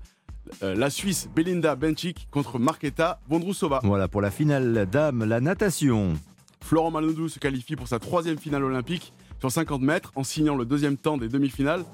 euh, 0.62 0.74
la 0.74 0.90
Suisse 0.90 1.28
Belinda 1.34 1.74
Bencic 1.74 2.28
contre 2.30 2.58
Marketa 2.58 3.20
Vondrousova. 3.28 3.80
Voilà 3.82 4.08
pour 4.08 4.20
la 4.20 4.30
finale 4.30 4.86
dame, 4.90 5.24
la 5.24 5.40
natation. 5.40 6.14
Florent 6.60 6.90
Manodou 6.90 7.28
se 7.28 7.38
qualifie 7.38 7.76
pour 7.76 7.88
sa 7.88 7.98
troisième 7.98 8.38
finale 8.38 8.64
olympique 8.64 9.12
sur 9.40 9.50
50 9.50 9.82
mètres 9.82 10.12
en 10.16 10.24
signant 10.24 10.56
le 10.56 10.64
deuxième 10.64 10.96
temps 10.96 11.16
des 11.16 11.28
demi-finales 11.28 11.84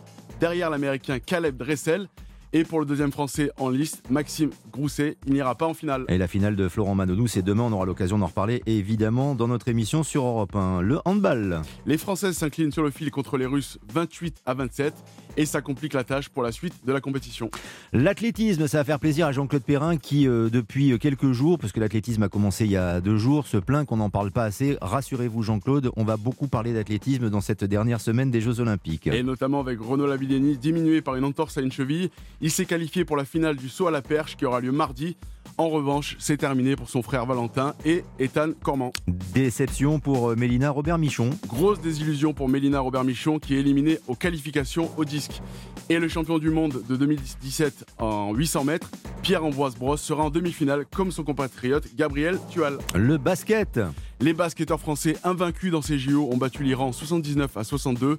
derrière 0.40 0.70
l'américain 0.70 1.18
Caleb 1.18 1.56
Dressel 1.56 2.08
et 2.52 2.64
pour 2.64 2.80
le 2.80 2.86
deuxième 2.86 3.12
français 3.12 3.50
en 3.58 3.68
liste, 3.68 4.02
Maxime 4.10 4.50
Grousset, 4.72 5.16
il 5.26 5.32
n'ira 5.34 5.54
pas 5.54 5.66
en 5.66 5.74
finale. 5.74 6.04
Et 6.08 6.18
la 6.18 6.26
finale 6.26 6.56
de 6.56 6.68
Florent 6.68 6.94
Manodou, 6.94 7.28
c'est 7.28 7.42
demain, 7.42 7.64
on 7.64 7.72
aura 7.72 7.86
l'occasion 7.86 8.18
d'en 8.18 8.26
reparler 8.26 8.62
évidemment 8.66 9.34
dans 9.34 9.48
notre 9.48 9.68
émission 9.68 10.02
sur 10.02 10.24
Europe 10.24 10.56
1. 10.56 10.80
Le 10.80 10.98
handball. 11.04 11.62
Les 11.86 11.98
Françaises 11.98 12.36
s'inclinent 12.36 12.72
sur 12.72 12.82
le 12.82 12.90
fil 12.90 13.10
contre 13.10 13.36
les 13.36 13.46
Russes 13.46 13.78
28 13.92 14.42
à 14.46 14.54
27 14.54 14.94
et 15.36 15.46
ça 15.46 15.60
complique 15.62 15.94
la 15.94 16.04
tâche 16.04 16.28
pour 16.28 16.42
la 16.42 16.52
suite 16.52 16.74
de 16.84 16.92
la 16.92 17.00
compétition. 17.00 17.50
L'athlétisme, 17.92 18.66
ça 18.66 18.78
va 18.78 18.84
faire 18.84 18.98
plaisir 18.98 19.26
à 19.26 19.32
Jean-Claude 19.32 19.62
Perrin 19.62 19.96
qui, 19.96 20.26
euh, 20.26 20.50
depuis 20.50 20.98
quelques 20.98 21.32
jours, 21.32 21.58
parce 21.58 21.72
que 21.72 21.80
l'athlétisme 21.80 22.22
a 22.22 22.28
commencé 22.28 22.64
il 22.64 22.72
y 22.72 22.76
a 22.76 23.00
deux 23.00 23.16
jours, 23.16 23.46
se 23.46 23.56
plaint 23.56 23.86
qu'on 23.86 23.98
n'en 23.98 24.10
parle 24.10 24.30
pas 24.32 24.44
assez. 24.44 24.76
Rassurez-vous 24.80 25.42
Jean-Claude, 25.42 25.90
on 25.96 26.04
va 26.04 26.16
beaucoup 26.16 26.48
parler 26.48 26.72
d'athlétisme 26.72 27.30
dans 27.30 27.40
cette 27.40 27.64
dernière 27.64 28.00
semaine 28.00 28.30
des 28.30 28.40
Jeux 28.40 28.60
Olympiques. 28.60 29.06
Et 29.06 29.22
notamment 29.22 29.60
avec 29.60 29.80
Renaud 29.80 30.06
Lavilleni, 30.06 30.56
diminué 30.56 31.00
par 31.00 31.14
une 31.16 31.24
entorse 31.24 31.58
à 31.58 31.60
une 31.60 31.72
cheville. 31.72 32.10
Il 32.42 32.50
s'est 32.50 32.64
qualifié 32.64 33.04
pour 33.04 33.16
la 33.18 33.26
finale 33.26 33.56
du 33.56 33.68
saut 33.68 33.86
à 33.86 33.90
la 33.90 34.00
perche 34.00 34.36
qui 34.36 34.46
aura 34.46 34.60
lieu 34.60 34.72
mardi. 34.72 35.16
En 35.58 35.68
revanche, 35.68 36.16
c'est 36.18 36.38
terminé 36.38 36.74
pour 36.74 36.88
son 36.88 37.02
frère 37.02 37.26
Valentin 37.26 37.74
et 37.84 38.02
Ethan 38.18 38.52
Cormand. 38.62 38.92
Déception 39.34 40.00
pour 40.00 40.30
euh, 40.30 40.36
Mélina 40.36 40.70
Robert 40.70 40.96
Michon. 40.96 41.30
Grosse 41.48 41.82
désillusion 41.82 42.32
pour 42.32 42.48
Mélina 42.48 42.80
Robert 42.80 43.04
Michon 43.04 43.38
qui 43.38 43.56
est 43.56 43.60
éliminée 43.60 43.98
aux 44.08 44.14
qualifications 44.14 44.90
au 44.96 45.04
disque. 45.04 45.42
Et 45.90 45.98
le 45.98 46.08
champion 46.08 46.38
du 46.38 46.48
monde 46.48 46.82
de 46.88 46.96
2017 46.96 47.84
en 47.98 48.32
800 48.32 48.64
mètres, 48.64 48.90
Pierre-Ambroise 49.22 49.76
Bros, 49.76 49.98
sera 49.98 50.24
en 50.24 50.30
demi-finale 50.30 50.86
comme 50.86 51.10
son 51.10 51.24
compatriote 51.24 51.94
Gabriel 51.94 52.38
Tual. 52.48 52.78
Le 52.94 53.18
basket. 53.18 53.80
Les 54.20 54.32
basketteurs 54.32 54.80
français 54.80 55.16
invaincus 55.24 55.72
dans 55.72 55.82
ces 55.82 55.98
JO 55.98 56.30
ont 56.32 56.38
battu 56.38 56.62
l'Iran 56.62 56.92
79 56.92 57.58
à 57.58 57.64
62. 57.64 58.16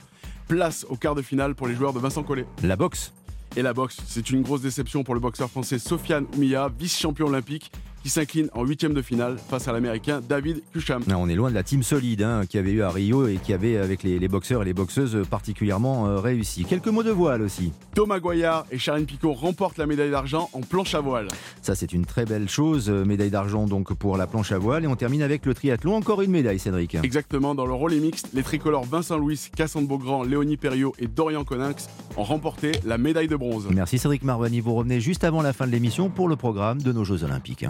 Place 0.48 0.86
au 0.90 0.96
quart 0.96 1.16
de 1.16 1.24
finale 1.24 1.56
pour 1.56 1.68
les 1.68 1.74
joueurs 1.74 1.94
de 1.94 2.00
Vincent 2.00 2.22
Collet. 2.22 2.46
La 2.62 2.76
boxe. 2.76 3.14
Et 3.58 3.62
la 3.62 3.74
boxe, 3.74 3.98
c'est 4.06 4.30
une 4.30 4.44
grosse 4.44 4.62
déception 4.62 5.04
pour 5.04 5.14
le 5.14 5.20
boxeur 5.20 5.50
français 5.50 5.78
Sofiane 5.78 6.26
Oumia, 6.36 6.70
vice-champion 6.70 7.28
olympique 7.28 7.72
qui 8.04 8.10
s'incline 8.10 8.50
en 8.54 8.64
huitième 8.64 8.94
de 8.94 9.02
finale 9.02 9.38
face 9.50 9.68
à 9.68 9.74
l'américain 9.74 10.22
David 10.28 10.62
Kusham. 10.74 11.04
on 11.16 11.30
est 11.30 11.36
loin 11.36 11.50
de 11.50 11.56
la 11.56 11.64
team 11.64 11.84
solide 11.84 12.24
hein, 12.24 12.44
qui 12.48 12.58
avait 12.58 12.72
eu 12.72 12.82
à 12.82 12.90
Rio 12.90 13.28
et 13.28 13.38
qui 13.38 13.54
avait 13.54 13.78
avec 13.78 14.04
les, 14.04 14.28
boxeurs 14.28 14.64
et 14.64 14.66
les 14.66 14.74
boxeuses 14.74 15.24
particulièrement 15.30 16.08
euh, 16.08 16.20
réussi. 16.20 16.66
Quelques 16.66 16.88
mots 16.88 17.04
de 17.04 17.12
voile 17.12 17.42
aussi. 17.42 17.74
Thomas 17.94 18.20
Goyard 18.20 18.66
et 18.72 18.78
Charline 18.78 19.06
Picot 19.06 19.34
remportent 19.34 19.78
la 19.78 19.86
médaille 19.86 20.12
d'argent 20.12 20.50
en 20.54 20.62
planche 20.62 20.96
à 20.96 21.02
voile. 21.02 21.28
Ça 21.62 21.76
c'est 21.76 21.94
une 21.94 22.06
très 22.06 22.26
belle 22.26 22.50
chose, 22.50 22.90
euh, 22.90 23.06
médaille 23.06 23.30
d'argent 23.30 23.68
donc 23.68 23.94
pour 23.94 24.18
la 24.18 24.28
planche 24.28 24.52
à 24.52 24.58
voile 24.58 24.84
et 24.84 24.88
on 24.88 24.96
termine 24.96 25.22
avec 25.22 25.46
le 25.46 25.54
triathlon, 25.54 25.96
encore 25.96 26.22
une 26.22 26.32
médaille 26.32 26.60
Cédric. 26.60 26.96
Exactement, 26.96 27.56
dans 27.56 27.66
le 27.66 27.74
relais 27.74 28.00
mixte, 28.00 28.30
les 28.34 28.44
tricolores 28.44 28.86
Vincent 28.86 29.18
Louis, 29.18 29.50
Cassandre 29.56 29.88
Beaugrand, 29.88 30.24
Léonie 30.24 30.58
Perriot 30.58 30.94
et 31.00 31.08
Dorian 31.08 31.44
Coninx 31.44 31.88
ont 32.18 32.24
remporté 32.24 32.72
la 32.86 32.98
médaille 32.98 33.28
de 33.28 33.36
bronze. 33.36 33.68
Merci 33.70 34.00
Cédric 34.00 34.24
Marvani, 34.24 34.60
vous 34.60 34.74
revenez 34.74 35.00
juste 35.00 35.24
avant 35.24 35.42
la 35.42 35.54
fin 35.54 35.68
de 35.68 35.72
l'émission 35.72 36.10
pour 36.10 36.28
le 36.28 36.36
programme 36.36 36.82
de 36.82 36.92
nos 36.92 37.04
Jeux 37.04 37.24
Olympiques. 37.24 37.66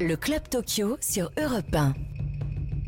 Le 0.00 0.14
Club 0.16 0.42
Tokyo 0.48 0.96
sur 1.00 1.30
Europe 1.42 1.74
1. 1.74 1.94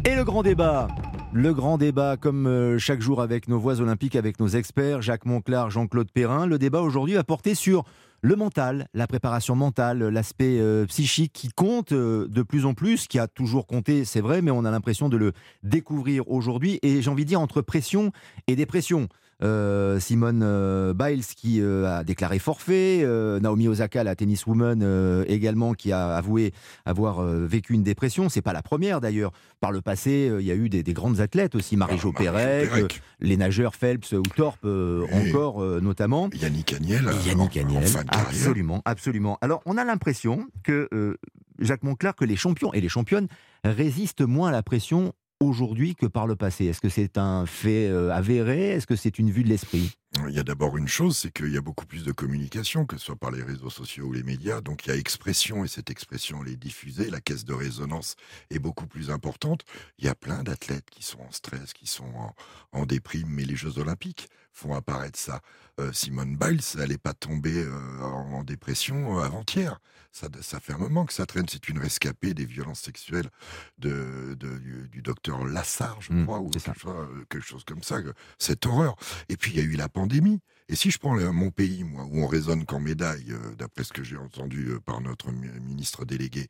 Et 0.05 0.15
le 0.15 0.25
grand 0.25 0.43
débat 0.43 0.89
le 1.35 1.55
grand 1.55 1.79
débat, 1.79 2.19
comme 2.19 2.47
euh, 2.47 2.79
chaque 2.79 3.01
jour 3.01 3.23
avec 3.23 3.49
nos 3.49 3.59
voix 3.59 3.81
olympiques, 3.81 4.17
avec 4.17 4.39
nos 4.39 4.49
experts, 4.49 5.01
Jacques 5.01 5.25
Monclar, 5.25 5.71
Jean-Claude 5.71 6.11
Perrin. 6.13 6.45
Le 6.45 6.59
débat 6.59 6.83
aujourd'hui 6.83 7.15
va 7.15 7.25
porter 7.25 7.55
sur 7.55 7.85
le 8.21 8.37
mental, 8.37 8.87
la 8.93 9.07
préparation 9.07 9.57
mentale, 9.57 9.99
l'aspect 10.09 10.59
euh, 10.61 10.85
psychique 10.85 11.33
qui 11.33 11.49
compte 11.49 11.93
euh, 11.93 12.29
de 12.29 12.43
plus 12.43 12.67
en 12.67 12.75
plus, 12.75 13.09
qui 13.09 13.19
a 13.19 13.29
toujours 13.29 13.67
compté, 13.67 14.05
c'est 14.05 14.21
vrai, 14.21 14.43
mais 14.43 14.51
on 14.51 14.67
a 14.67 14.71
l'impression 14.71 15.09
de 15.09 15.17
le 15.17 15.33
découvrir 15.63 16.31
aujourd'hui. 16.31 16.79
Et 16.83 17.01
j'ai 17.01 17.11
envie 17.11 17.25
de 17.25 17.29
dire 17.29 17.41
entre 17.41 17.63
pression 17.63 18.13
et 18.47 18.55
dépression. 18.55 19.09
Euh, 19.43 19.99
Simone 19.99 20.43
euh, 20.45 20.95
Biles 20.95 21.25
qui 21.25 21.61
euh, 21.61 21.87
a 21.87 22.05
déclaré 22.05 22.39
forfait, 22.39 23.05
Naomi 23.41 23.69
Osaka, 23.69 24.05
la 24.05 24.15
tenniswoman 24.15 25.25
également, 25.27 25.75
qui 25.75 25.93
a 25.93 26.17
avoué 26.17 26.53
avoir 26.85 27.23
vécu 27.23 27.75
une 27.75 27.83
dépression. 27.83 28.29
C'est 28.29 28.43
pas 28.43 28.53
la 28.53 28.63
première 28.63 29.01
d'ailleurs. 29.01 29.33
Par 29.61 29.73
le 29.73 29.81
passé, 29.81 30.31
il 30.41 30.47
y 30.47 30.51
a 30.51 30.55
eu 30.55 30.69
des, 30.69 30.83
grandes 30.93 31.21
athlètes 31.21 31.55
aussi, 31.55 31.77
Marie-Jo 31.77 32.13
Pérec, 32.13 33.01
les 33.21 33.37
nageurs 33.37 33.75
Phelps 33.75 34.13
ou 34.13 34.23
Thorpe 34.23 34.67
encore 35.13 35.63
notamment. 35.81 36.29
Yannick 36.35 36.75
Agnel. 36.75 37.05
Yannick 37.27 37.57
Agnel, 37.57 37.85
absolument, 38.09 38.83
absolument. 38.85 39.39
Alors 39.41 39.63
on 39.67 39.77
a 39.77 39.85
l'impression 39.85 40.47
que 40.63 41.17
Jacques 41.59 41.83
Monclar, 41.83 42.15
que 42.15 42.25
les 42.25 42.37
champions 42.37 42.73
et 42.73 42.81
les 42.81 42.89
championnes 42.89 43.29
résistent 43.65 44.23
moins 44.23 44.49
à 44.49 44.53
la 44.53 44.63
pression 44.63 45.13
aujourd'hui 45.43 45.95
que 45.95 46.07
par 46.07 46.27
le 46.27 46.37
passé? 46.37 46.67
Est-ce 46.67 46.81
que 46.81 46.89
c'est 46.89 47.19
un 47.19 47.47
fait 47.47 47.89
euh, 47.89 48.13
avéré? 48.13 48.71
Est-ce 48.71 48.87
que 48.87 48.97
c'est 48.97 49.19
une 49.19 49.31
vue 49.31 49.43
de 49.43 49.49
l'esprit? 49.49 49.97
Il 50.29 50.35
y 50.35 50.39
a 50.39 50.43
d'abord 50.43 50.77
une 50.77 50.89
chose, 50.89 51.17
c'est 51.17 51.33
qu'il 51.33 51.51
y 51.51 51.57
a 51.57 51.63
beaucoup 51.63 51.87
plus 51.87 52.05
de 52.05 52.13
communication, 52.13 52.85
que 52.85 52.99
ce 52.99 53.07
soit 53.07 53.17
par 53.17 53.31
les 53.31 53.43
réseaux 53.43 53.71
sociaux 53.71 54.07
ou 54.07 54.13
les 54.13 54.23
médias. 54.23 54.61
Donc 54.61 54.87
il 54.87 54.91
y 54.91 54.93
a 54.93 54.97
expression 54.97 55.65
et 55.65 55.69
cette 55.69 55.91
expression, 55.91 56.41
elle 56.45 56.53
est 56.53 56.57
diffusée. 56.57 57.09
La 57.09 57.21
caisse 57.21 57.45
de 57.45 57.55
résonance 57.55 58.17
est 58.51 58.59
beaucoup 58.59 58.87
plus 58.87 59.11
importante. 59.11 59.63
Il 59.99 60.05
y 60.05 60.09
a 60.09 60.15
plein 60.15 60.43
d'athlètes 60.43 60.91
qui 60.91 61.03
sont 61.03 61.21
en 61.21 61.33
stress, 61.33 61.73
qui 61.73 61.87
sont 61.87 62.13
en, 62.15 62.35
en 62.73 62.87
déprime, 62.87 63.29
mais 63.29 63.45
les 63.45 63.57
Jeux 63.57 63.79
Olympiques 63.79 64.29
font 64.53 64.75
apparaître 64.75 65.19
ça. 65.19 65.41
Euh, 65.81 65.93
Simone 65.93 66.37
Biles, 66.37 66.61
elle 66.79 66.91
n'est 66.91 66.99
pas 66.99 67.15
tombée 67.15 67.65
euh, 67.65 68.01
en, 68.03 68.45
dépression 68.45 69.19
avant-hier. 69.19 69.81
Ça, 70.13 70.29
ça 70.43 70.61
fait 70.61 70.75
un 70.75 70.79
moment 70.79 71.07
que 71.07 71.13
ça 71.15 71.25
traîne. 71.25 71.47
C'est 71.49 71.69
une 71.71 71.79
rescapée 71.79 72.35
des 72.35 72.45
violences 72.45 72.81
sexuelles 72.81 73.31
de, 73.79 74.35
de- 74.39 74.59
du, 74.59 74.89
du 74.91 75.01
docteur 75.03 75.45
Lassard, 75.47 76.03
je 76.03 76.13
Mmh, 76.13 76.25
crois, 76.25 76.39
ou 76.41 76.51
quelque 76.51 76.79
chose, 76.79 76.95
euh, 76.95 77.25
quelque 77.31 77.47
chose 77.47 77.65
comme 77.65 77.83
ça. 77.83 78.03
que- 78.03 78.13
Cette 78.39 78.67
horreur. 78.67 78.95
Et 79.31 79.37
puis 79.39 79.53
il 79.53 79.57
y 79.57 79.61
a 79.61 79.65
eu 79.65 79.73
la 79.77 79.89
pandémie. 79.89 80.41
Et 80.69 80.77
si 80.77 80.91
je 80.91 80.99
prends 80.99 81.17
mon 81.33 81.51
pays, 81.51 81.83
moi, 81.85 82.05
où 82.05 82.19
on 82.23 82.27
raisonne 82.27 82.67
qu'en 82.67 82.79
médaille, 82.79 83.33
euh, 83.33 83.55
d'après 83.57 83.85
ce 83.85 83.93
que 83.93 84.05
j'ai 84.05 84.17
entendu 84.19 84.69
euh, 84.69 84.81
par 84.81 85.01
notre 85.01 85.33
mi- 85.33 85.49
ministre 85.61 86.05
délégué, 86.05 86.47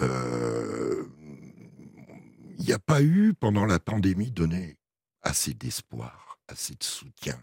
euh, 0.00 1.04
il 2.58 2.64
n'y 2.64 2.72
a 2.72 2.78
pas 2.78 3.02
eu, 3.02 3.34
pendant 3.34 3.66
la 3.66 3.78
pandémie, 3.78 4.30
donné 4.30 4.78
assez 5.22 5.52
d'espoir, 5.54 6.38
assez 6.48 6.74
de 6.74 6.82
soutien. 6.84 7.38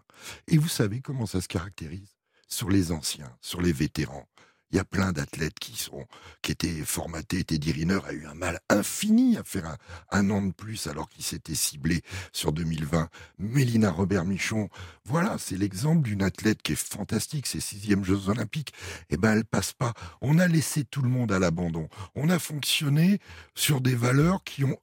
Et 0.47 0.57
vous 0.57 0.67
savez 0.67 1.01
comment 1.01 1.25
ça 1.25 1.41
se 1.41 1.47
caractérise 1.47 2.15
Sur 2.47 2.69
les 2.69 2.91
anciens, 2.91 3.37
sur 3.41 3.61
les 3.61 3.71
vétérans? 3.73 4.27
Il 4.71 4.77
y 4.77 4.79
a 4.79 4.85
plein 4.85 5.11
d'athlètes 5.11 5.57
qui 5.59 5.75
sont, 5.75 6.05
qui 6.41 6.51
étaient 6.51 6.83
formatés. 6.85 7.43
Teddy 7.43 7.71
Riner 7.71 7.99
a 8.05 8.13
eu 8.13 8.25
un 8.27 8.35
mal 8.35 8.59
infini 8.69 9.37
à 9.37 9.43
faire 9.43 9.77
un, 10.11 10.29
an 10.29 10.41
de 10.43 10.51
plus 10.51 10.87
alors 10.87 11.09
qu'il 11.09 11.23
s'était 11.23 11.55
ciblé 11.55 12.01
sur 12.33 12.51
2020. 12.51 13.09
Mélina 13.39 13.89
Robert 13.89 14.25
Michon, 14.25 14.69
voilà, 15.05 15.37
c'est 15.39 15.57
l'exemple 15.57 16.03
d'une 16.03 16.21
athlète 16.21 16.61
qui 16.61 16.73
est 16.73 16.75
fantastique. 16.75 17.47
Ses 17.47 17.61
sixièmes 17.61 18.05
Jeux 18.05 18.29
Olympiques, 18.29 18.73
eh 19.09 19.17
ben, 19.17 19.33
elle 19.33 19.45
passe 19.45 19.73
pas. 19.73 19.93
On 20.21 20.37
a 20.37 20.47
laissé 20.47 20.85
tout 20.85 21.01
le 21.01 21.09
monde 21.09 21.31
à 21.31 21.39
l'abandon. 21.39 21.89
On 22.15 22.29
a 22.29 22.37
fonctionné 22.37 23.19
sur 23.55 23.81
des 23.81 23.95
valeurs 23.95 24.43
qui 24.43 24.63
ont 24.63 24.77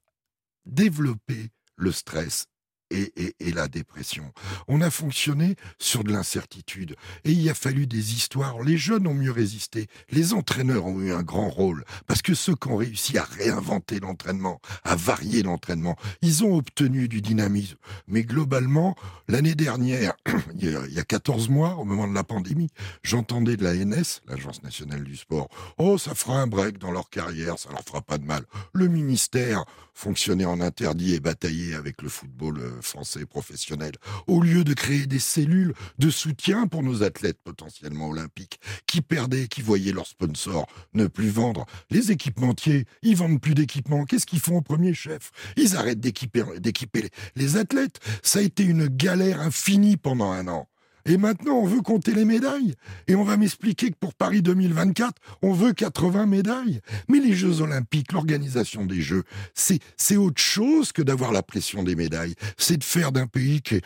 développé 0.65 1.51
le 1.77 1.93
stress 1.93 2.49
et, 2.91 3.13
la 3.53 3.69
dépression. 3.69 4.33
On 4.69 4.81
a 4.81 4.91
fonctionné 4.91 5.57
sur 5.79 6.05
de 6.05 6.13
l'incertitude. 6.13 6.97
Et 7.25 7.33
il 7.33 7.49
a 7.49 7.55
fallu 7.55 7.87
des 7.87 8.15
histoires. 8.15 8.63
Les 8.63 8.77
jeunes 8.77 9.07
ont 9.07 9.15
mieux 9.15 9.31
résisté. 9.31 9.87
Les 10.11 10.35
entraîneurs 10.35 10.85
ont 10.85 11.01
eu 11.01 11.13
un 11.13 11.23
grand 11.23 11.49
rôle. 11.49 11.85
Parce 12.07 12.23
que 12.23 12.35
ceux 12.35 12.55
qui 12.55 12.69
ont 12.69 12.77
réussi 12.77 13.17
à 13.19 13.25
réinventer 13.25 13.99
l'entraînement, 14.01 14.61
à 14.85 14.95
varier 14.97 15.43
l'entraînement, 15.43 15.97
ils 16.23 16.45
ont 16.45 16.55
obtenu 16.57 17.09
du 17.09 17.23
dynamisme. 17.23 17.77
Mais 18.09 18.25
globalement, 18.25 18.95
l'année 19.29 19.55
dernière, 19.55 20.15
il 20.59 20.71
y 20.71 20.77
a- 20.77 20.87
il 20.87 20.95
y 20.95 20.99
a 20.99 21.05
14 21.05 21.49
mois, 21.49 21.77
au 21.77 21.85
moment 21.85 22.09
de 22.09 22.15
la 22.15 22.25
pandémie, 22.25 22.69
j'entendais 23.03 23.57
de 23.57 23.65
la 23.65 23.75
NS, 23.75 24.21
l'Agence 24.29 24.63
nationale 24.63 25.05
du 25.05 25.17
sport, 25.17 25.49
oh, 25.79 25.99
ça 25.99 26.15
fera 26.15 26.41
un 26.41 26.47
break 26.47 26.79
dans 26.79 26.91
leur 26.91 27.11
carrière, 27.11 27.59
ça 27.59 27.71
leur 27.71 27.83
fera 27.83 28.03
pas 28.03 28.19
de 28.19 28.25
mal. 28.25 28.45
Le 28.73 28.89
ministère 28.89 29.65
fonctionnait 29.95 30.45
en 30.45 30.61
interdit 30.61 31.15
et 31.15 31.21
bataillait 31.21 31.75
avec 31.75 32.03
le 32.03 32.09
football 32.09 32.59
euh, 32.59 32.76
français 32.83 33.27
professionnel, 33.27 33.93
au 34.27 34.41
lieu 34.41 34.65
de 34.65 34.75
créer 34.75 35.07
des 35.07 35.19
cellules 35.19 35.75
de 35.99 36.11
soutien 36.11 36.67
pour 36.67 36.83
nos 36.83 37.03
athlètes 37.03 37.39
potentiellement 37.43 38.09
olympiques, 38.09 38.61
qui 38.87 39.01
perdaient, 39.01 39.49
qui 39.49 39.63
voyaient 39.63 39.93
leurs 39.93 40.07
sponsors 40.07 40.67
ne 40.95 41.07
plus 41.07 41.31
vendre. 41.31 41.67
Les 41.91 42.11
équipementiers, 42.11 42.87
ils 43.03 43.17
vendent 43.17 43.41
plus 43.41 43.55
d'équipements. 43.55 44.05
Qu'est-ce 44.05 44.27
qu'ils 44.27 44.41
font 44.41 44.59
au 44.59 44.63
premier 44.63 44.95
chef? 44.95 45.31
Ils 45.57 45.77
arrêtent 45.77 46.01
d'équiper 46.01 47.11
les 47.35 47.57
athlètes. 47.57 48.01
Ça 48.23 48.39
a 48.41 48.43
été 48.43 48.65
une 48.65 48.87
galère 48.89 49.41
infinie 49.41 49.97
pendant 49.97 50.31
un 50.31 50.49
an. 50.49 50.69
Et 51.07 51.17
maintenant, 51.17 51.55
on 51.55 51.67
veut 51.67 51.83
compter 51.83 52.13
les 52.13 52.25
médailles. 52.25 52.75
Et 53.07 53.15
on 53.15 53.25
va 53.25 53.37
m'expliquer 53.37 53.91
que 53.91 53.97
pour 53.99 54.15
Paris 54.15 54.43
2024, 54.43 55.15
on 55.43 55.53
veut 55.53 55.73
80 55.73 56.27
médailles. 56.27 56.81
Mais 57.09 57.21
les 57.21 57.35
Jeux 57.35 57.61
Olympiques, 57.61 58.13
l'organisation 58.13 58.85
des 58.85 59.01
Jeux, 59.01 59.25
c'est, 59.55 59.81
autre 60.17 60.41
chose 60.41 60.93
que 60.93 61.03
d'avoir 61.03 61.33
la 61.33 61.43
pression 61.43 61.83
des 61.83 61.95
médailles. 61.95 62.35
C'est 62.57 62.79
de 62.79 62.85
faire 62.85 63.13
d'un 63.13 63.27
pays 63.27 63.63
qui 63.63 63.77
est 63.77 63.85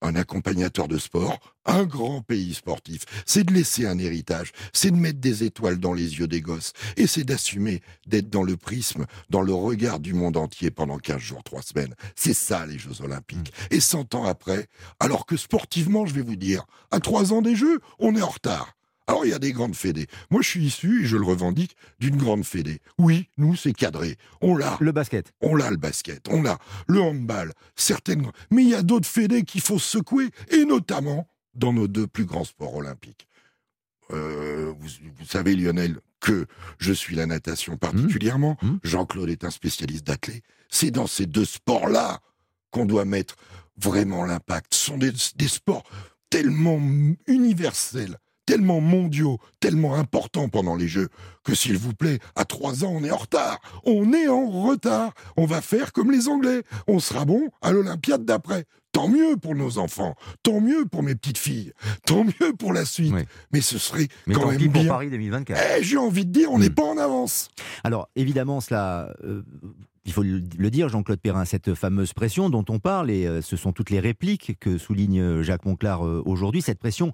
un 0.00 0.14
accompagnateur 0.16 0.88
de 0.88 0.98
sport, 0.98 1.38
un 1.66 1.84
grand 1.84 2.22
pays 2.22 2.54
sportif. 2.54 3.02
C'est 3.26 3.44
de 3.44 3.52
laisser 3.52 3.86
un 3.86 3.98
héritage, 3.98 4.52
c'est 4.72 4.90
de 4.90 4.96
mettre 4.96 5.20
des 5.20 5.44
étoiles 5.44 5.78
dans 5.78 5.92
les 5.92 6.18
yeux 6.18 6.28
des 6.28 6.40
gosses, 6.40 6.72
et 6.96 7.06
c'est 7.06 7.24
d'assumer 7.24 7.82
d'être 8.06 8.30
dans 8.30 8.42
le 8.42 8.56
prisme, 8.56 9.06
dans 9.28 9.42
le 9.42 9.54
regard 9.54 10.00
du 10.00 10.14
monde 10.14 10.36
entier 10.36 10.70
pendant 10.70 10.98
15 10.98 11.18
jours, 11.18 11.42
3 11.42 11.62
semaines. 11.62 11.94
C'est 12.16 12.34
ça 12.34 12.66
les 12.66 12.78
Jeux 12.78 13.02
Olympiques. 13.02 13.52
Et 13.70 13.80
100 13.80 14.14
ans 14.14 14.24
après, 14.24 14.68
alors 14.98 15.26
que 15.26 15.36
sportivement, 15.36 16.06
je 16.06 16.14
vais 16.14 16.22
vous 16.22 16.36
dire, 16.36 16.66
à 16.90 17.00
3 17.00 17.32
ans 17.32 17.42
des 17.42 17.56
Jeux, 17.56 17.80
on 17.98 18.16
est 18.16 18.22
en 18.22 18.28
retard. 18.28 18.74
Alors 19.06 19.24
il 19.24 19.30
y 19.30 19.34
a 19.34 19.38
des 19.38 19.52
grandes 19.52 19.74
fédés. 19.74 20.06
Moi 20.30 20.42
je 20.42 20.48
suis 20.48 20.64
issu, 20.64 21.04
et 21.04 21.06
je 21.06 21.16
le 21.16 21.24
revendique, 21.24 21.76
d'une 21.98 22.16
grande 22.16 22.44
fédé. 22.44 22.80
Oui, 22.98 23.28
nous 23.38 23.56
c'est 23.56 23.72
cadré. 23.72 24.16
On 24.40 24.56
l'a. 24.56 24.76
Le 24.80 24.92
basket. 24.92 25.32
On 25.40 25.56
l'a 25.56 25.70
le 25.70 25.76
basket, 25.76 26.28
on 26.28 26.42
l'a 26.42 26.58
le 26.86 27.00
handball, 27.00 27.52
certaines. 27.74 28.30
Mais 28.50 28.62
il 28.62 28.68
y 28.68 28.74
a 28.74 28.82
d'autres 28.82 29.08
fédés 29.08 29.42
qu'il 29.42 29.60
faut 29.60 29.78
secouer, 29.78 30.30
et 30.50 30.64
notamment 30.64 31.28
dans 31.54 31.72
nos 31.72 31.88
deux 31.88 32.06
plus 32.06 32.24
grands 32.24 32.44
sports 32.44 32.76
olympiques. 32.76 33.26
Euh, 34.12 34.72
vous, 34.78 34.88
vous 35.18 35.26
savez 35.26 35.54
Lionel 35.54 36.00
que 36.20 36.46
je 36.78 36.92
suis 36.92 37.16
la 37.16 37.26
natation 37.26 37.76
particulièrement. 37.76 38.56
Jean-Claude 38.82 39.30
est 39.30 39.44
un 39.44 39.50
spécialiste 39.50 40.06
d'athlète. 40.06 40.42
C'est 40.68 40.90
dans 40.90 41.06
ces 41.06 41.26
deux 41.26 41.44
sports-là 41.44 42.20
qu'on 42.70 42.86
doit 42.86 43.04
mettre 43.04 43.36
vraiment 43.76 44.24
l'impact. 44.24 44.74
Ce 44.74 44.86
sont 44.86 44.98
des, 44.98 45.12
des 45.36 45.48
sports 45.48 45.82
tellement 46.28 46.78
universels, 47.26 48.18
tellement 48.50 48.80
mondiaux, 48.80 49.38
tellement 49.60 49.94
importants 49.94 50.48
pendant 50.48 50.74
les 50.74 50.88
Jeux, 50.88 51.08
que 51.44 51.54
s'il 51.54 51.78
vous 51.78 51.94
plaît, 51.94 52.18
à 52.34 52.44
trois 52.44 52.84
ans, 52.84 52.90
on 52.92 53.04
est 53.04 53.10
en 53.12 53.16
retard. 53.16 53.60
On 53.84 54.12
est 54.12 54.26
en 54.26 54.48
retard. 54.50 55.12
On 55.36 55.46
va 55.46 55.60
faire 55.60 55.92
comme 55.92 56.10
les 56.10 56.26
Anglais. 56.26 56.64
On 56.88 56.98
sera 56.98 57.24
bon 57.24 57.48
à 57.62 57.70
l'Olympiade 57.70 58.24
d'après. 58.24 58.64
Tant 58.90 59.06
mieux 59.06 59.36
pour 59.36 59.54
nos 59.54 59.78
enfants, 59.78 60.16
tant 60.42 60.60
mieux 60.60 60.84
pour 60.84 61.04
mes 61.04 61.14
petites 61.14 61.38
filles, 61.38 61.72
tant 62.04 62.24
mieux 62.24 62.52
pour 62.58 62.72
la 62.72 62.84
suite. 62.84 63.14
Mais 63.52 63.60
ce 63.60 63.78
serait 63.78 64.08
Mais 64.26 64.34
quand 64.34 64.40
tant 64.40 64.48
même 64.48 64.58
pis 64.58 64.68
pour 64.68 64.82
bien. 64.82 64.90
Paris 64.90 65.10
2024. 65.10 65.62
Eh, 65.78 65.84
J'ai 65.84 65.96
envie 65.96 66.26
de 66.26 66.32
dire, 66.32 66.50
on 66.50 66.58
n'est 66.58 66.70
pas 66.70 66.82
en 66.82 66.98
avance. 66.98 67.50
Alors, 67.84 68.08
évidemment, 68.16 68.60
cela, 68.60 69.14
euh, 69.22 69.42
il 70.04 70.12
faut 70.12 70.24
le 70.24 70.70
dire, 70.70 70.88
Jean-Claude 70.88 71.20
Perrin, 71.20 71.44
cette 71.44 71.74
fameuse 71.74 72.12
pression 72.14 72.50
dont 72.50 72.64
on 72.68 72.80
parle, 72.80 73.12
et 73.12 73.28
euh, 73.28 73.42
ce 73.42 73.56
sont 73.56 73.70
toutes 73.70 73.90
les 73.90 74.00
répliques 74.00 74.58
que 74.58 74.76
souligne 74.76 75.20
euh, 75.20 75.42
Jacques 75.44 75.66
Monclar 75.66 76.02
aujourd'hui, 76.26 76.60
cette 76.60 76.80
pression 76.80 77.12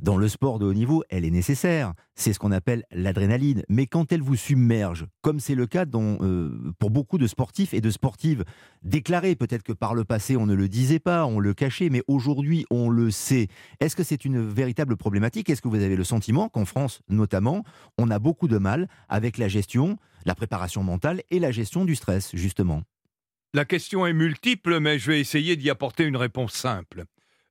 dans 0.00 0.16
le 0.16 0.28
sport 0.28 0.58
de 0.58 0.66
haut 0.66 0.74
niveau, 0.74 1.04
elle 1.08 1.24
est 1.24 1.30
nécessaire. 1.30 1.94
C'est 2.14 2.32
ce 2.32 2.38
qu'on 2.38 2.52
appelle 2.52 2.84
l'adrénaline. 2.90 3.64
Mais 3.68 3.86
quand 3.86 4.12
elle 4.12 4.22
vous 4.22 4.36
submerge, 4.36 5.06
comme 5.22 5.40
c'est 5.40 5.54
le 5.54 5.66
cas 5.66 5.84
euh, 5.94 6.72
pour 6.78 6.90
beaucoup 6.90 7.18
de 7.18 7.26
sportifs 7.26 7.74
et 7.74 7.80
de 7.80 7.90
sportives 7.90 8.44
déclarés, 8.82 9.34
peut-être 9.34 9.62
que 9.62 9.72
par 9.72 9.94
le 9.94 10.04
passé 10.04 10.36
on 10.36 10.46
ne 10.46 10.54
le 10.54 10.68
disait 10.68 10.98
pas, 10.98 11.26
on 11.26 11.38
le 11.38 11.54
cachait, 11.54 11.88
mais 11.90 12.02
aujourd'hui 12.06 12.66
on 12.70 12.88
le 12.88 13.10
sait. 13.10 13.48
Est-ce 13.80 13.96
que 13.96 14.02
c'est 14.02 14.24
une 14.24 14.40
véritable 14.40 14.96
problématique? 14.96 15.50
Est-ce 15.50 15.62
que 15.62 15.68
vous 15.68 15.82
avez 15.82 15.96
le 15.96 16.04
sentiment 16.04 16.48
qu'en 16.48 16.64
France, 16.64 17.00
notamment, 17.08 17.64
on 17.98 18.10
a 18.10 18.18
beaucoup 18.18 18.48
de 18.48 18.58
mal 18.58 18.88
avec 19.08 19.38
la 19.38 19.48
gestion, 19.48 19.96
la 20.24 20.34
préparation 20.34 20.82
mentale 20.82 21.22
et 21.30 21.38
la 21.38 21.50
gestion 21.50 21.84
du 21.84 21.94
stress, 21.94 22.34
justement? 22.34 22.82
La 23.54 23.64
question 23.64 24.04
est 24.04 24.12
multiple, 24.12 24.80
mais 24.80 24.98
je 24.98 25.12
vais 25.12 25.20
essayer 25.20 25.54
d'y 25.54 25.70
apporter 25.70 26.04
une 26.04 26.16
réponse 26.16 26.54
simple. 26.54 27.04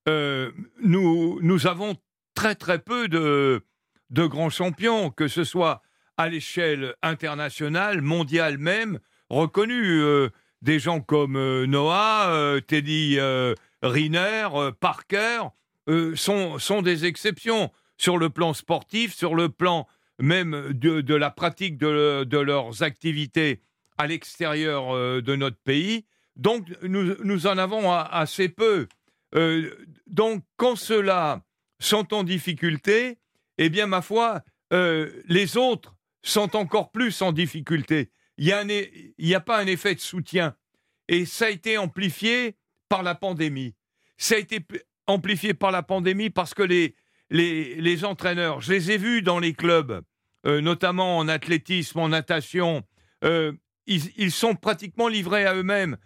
Euh, 0.09 0.51
nous, 0.83 1.39
nous 1.41 1.65
avons 1.65 1.95
très 2.33 2.55
très 2.55 2.79
peu 2.79 3.07
de, 3.07 3.63
de 4.09 4.25
grands 4.25 4.49
champions, 4.49 5.09
que 5.09 5.27
ce 5.27 5.43
soit 5.43 5.81
à 6.17 6.29
l'échelle 6.29 6.95
internationale, 7.01 8.01
mondiale 8.01 8.57
même, 8.57 8.99
reconnus. 9.29 10.01
Euh, 10.01 10.29
des 10.61 10.79
gens 10.79 11.01
comme 11.01 11.35
euh, 11.35 11.65
Noah, 11.65 12.29
euh, 12.29 12.61
Teddy 12.61 13.19
Riner, 13.81 14.47
Parker, 14.79 15.41
sont, 16.15 16.57
sont 16.57 16.81
des 16.81 17.05
exceptions 17.05 17.69
sur 17.97 18.17
le 18.17 18.29
plan 18.29 18.53
sportif, 18.53 19.13
sur 19.13 19.35
le 19.35 19.49
plan 19.49 19.87
même 20.19 20.71
de, 20.71 21.01
de 21.01 21.15
la 21.15 21.31
pratique 21.31 21.77
de, 21.77 22.23
de 22.23 22.37
leurs 22.37 22.81
activités 22.81 23.61
à 23.97 24.07
l'extérieur 24.07 24.95
de 25.21 25.35
notre 25.35 25.57
pays. 25.57 26.05
Donc, 26.37 26.67
nous, 26.81 27.15
nous 27.21 27.45
en 27.45 27.57
avons 27.57 27.91
assez 27.91 28.47
peu. 28.47 28.87
Donc, 30.07 30.43
quand 30.55 30.77
ceux-là 30.77 31.41
sont 31.83 32.13
en 32.13 32.23
difficulté, 32.23 33.17
eh 33.57 33.69
bien, 33.69 33.87
ma 33.87 34.01
foi, 34.01 34.43
euh, 34.71 35.21
les 35.27 35.57
autres 35.57 35.95
sont 36.21 36.55
encore 36.55 36.91
plus 36.91 37.21
en 37.21 37.31
difficulté. 37.31 38.09
Il 38.37 38.45
n'y 39.19 39.35
a, 39.35 39.39
pas 39.39 39.59
un 39.59 39.67
effet 39.67 39.93
de 39.93 39.99
soutien. 39.99 40.55
Et 41.07 41.25
ça 41.25 41.45
a 41.45 41.49
été 41.49 41.77
amplifié 41.77 42.55
par 42.89 43.03
la 43.03 43.13
pandémie. 43.13 43.75
Ça 44.17 44.35
a 44.35 44.37
été 44.39 44.59
amplifié 45.05 45.53
par 45.53 45.71
la 45.71 45.83
pandémie 45.83 46.29
parce 46.29 46.53
que 46.53 46.63
les, 46.63 48.05
entraîneurs, 48.05 48.61
je 48.61 48.71
les 48.71 48.91
ai 48.91 48.97
vus 48.97 49.21
dans 49.21 49.39
les 49.39 49.53
clubs, 49.53 50.01
euh, 50.45 50.61
notamment 50.61 51.17
en 51.17 51.27
athlétisme, 51.27 51.99
en 51.99 52.09
natation, 52.09 52.83
euh, 53.23 53.51
ils, 53.85 54.31
sont 54.31 54.55
pratiquement 54.55 55.09
livrés 55.09 55.45
à 55.45 55.55
eux-mêmes. 55.55 55.97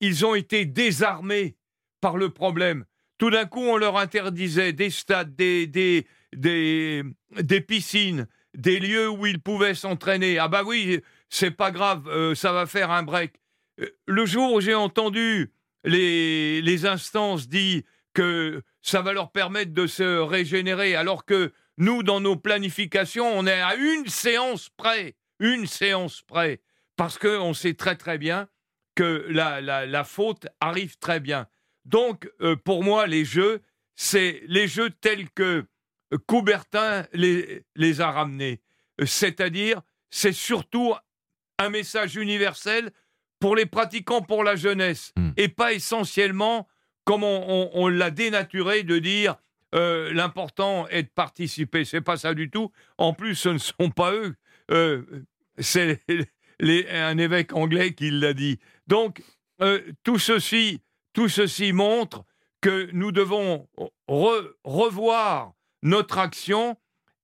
Ils 0.00 0.26
ont 0.26 0.34
été 0.34 0.66
désarmés 0.66 1.56
par 2.00 2.18
le 2.18 2.28
problème. 2.30 2.84
Tout 3.18 3.30
d'un 3.30 3.46
coup, 3.46 3.62
on 3.62 3.76
leur 3.76 3.96
interdisait 3.96 4.72
des 4.72 4.90
stades, 4.90 5.34
des, 5.34 5.66
des, 5.66 6.06
des, 6.32 7.60
piscines, 7.60 8.26
des 8.54 8.78
lieux 8.78 9.08
où 9.08 9.26
ils 9.26 9.40
pouvaient 9.40 9.74
s'entraîner. 9.74 10.38
Ah 10.38 10.48
bah 10.48 10.62
oui, 10.64 11.00
c'est 11.30 11.50
pas 11.50 11.70
grave, 11.70 12.08
euh, 12.08 12.34
ça 12.34 12.52
va 12.52 12.66
faire 12.66 12.90
un 12.90 13.02
break. 13.02 13.34
Euh, 13.80 13.88
Le 14.06 14.26
jour 14.26 14.52
où 14.52 14.60
j'ai 14.60 14.74
entendu 14.74 15.52
les, 15.84 16.60
les 16.62 16.86
instances 16.86 17.48
dire 17.48 17.82
que 18.12 18.62
ça 18.82 19.02
va 19.02 19.12
leur 19.12 19.30
permettre 19.30 19.72
de 19.72 19.86
se 19.86 20.18
régénérer, 20.18 20.94
alors 20.94 21.24
que 21.24 21.52
nous, 21.78 22.02
dans 22.02 22.20
nos 22.20 22.36
planifications, 22.36 23.26
on 23.26 23.46
est 23.46 23.60
à 23.60 23.74
une 23.74 24.06
séance 24.06 24.70
près, 24.76 25.16
une 25.38 25.66
séance 25.66 26.22
près, 26.22 26.60
parce 26.96 27.18
qu'on 27.18 27.52
sait 27.52 27.74
très 27.74 27.96
très 27.96 28.16
bien 28.16 28.48
que 28.94 29.26
la, 29.28 29.60
la, 29.60 29.84
la 29.84 30.04
faute 30.04 30.46
arrive 30.60 30.96
très 30.98 31.20
bien. 31.20 31.46
Donc, 31.86 32.28
euh, 32.42 32.56
pour 32.56 32.84
moi, 32.84 33.06
les 33.06 33.24
jeux, 33.24 33.62
c'est 33.94 34.42
les 34.46 34.68
jeux 34.68 34.90
tels 34.90 35.30
que 35.30 35.64
Coubertin 36.26 37.06
les, 37.12 37.62
les 37.74 38.00
a 38.00 38.10
ramenés. 38.10 38.60
Euh, 39.00 39.06
C'est-à-dire, 39.06 39.80
c'est 40.10 40.32
surtout 40.32 40.94
un 41.58 41.70
message 41.70 42.16
universel 42.16 42.90
pour 43.40 43.56
les 43.56 43.66
pratiquants, 43.66 44.22
pour 44.22 44.44
la 44.44 44.56
jeunesse, 44.56 45.12
et 45.36 45.48
pas 45.48 45.72
essentiellement, 45.72 46.66
comme 47.04 47.22
on, 47.22 47.44
on- 47.48 47.70
on 47.74 47.88
l'a 47.88 48.10
dénaturé, 48.10 48.82
de 48.82 48.98
dire 48.98 49.36
euh, 49.74 50.12
l'important 50.12 50.86
est 50.88 51.02
de 51.04 51.08
participer. 51.08 51.84
C'est 51.84 52.00
pas 52.00 52.16
ça 52.16 52.34
du 52.34 52.50
tout. 52.50 52.70
En 52.98 53.12
plus, 53.12 53.34
ce 53.34 53.48
ne 53.50 53.58
sont 53.58 53.90
pas 53.90 54.12
eux. 54.12 54.34
euh, 54.70 55.02
c'est 55.58 56.00
un 56.60 57.18
évêque 57.18 57.52
anglais 57.52 57.92
qui 57.94 58.10
l'a 58.10 58.32
dit. 58.32 58.58
Donc, 58.86 59.22
euh, 59.60 59.80
tout 60.04 60.18
ceci, 60.18 60.80
tout 61.16 61.30
ceci 61.30 61.72
montre 61.72 62.24
que 62.60 62.90
nous 62.92 63.10
devons 63.10 63.66
re- 64.06 64.52
revoir 64.64 65.54
notre 65.82 66.18
action 66.18 66.76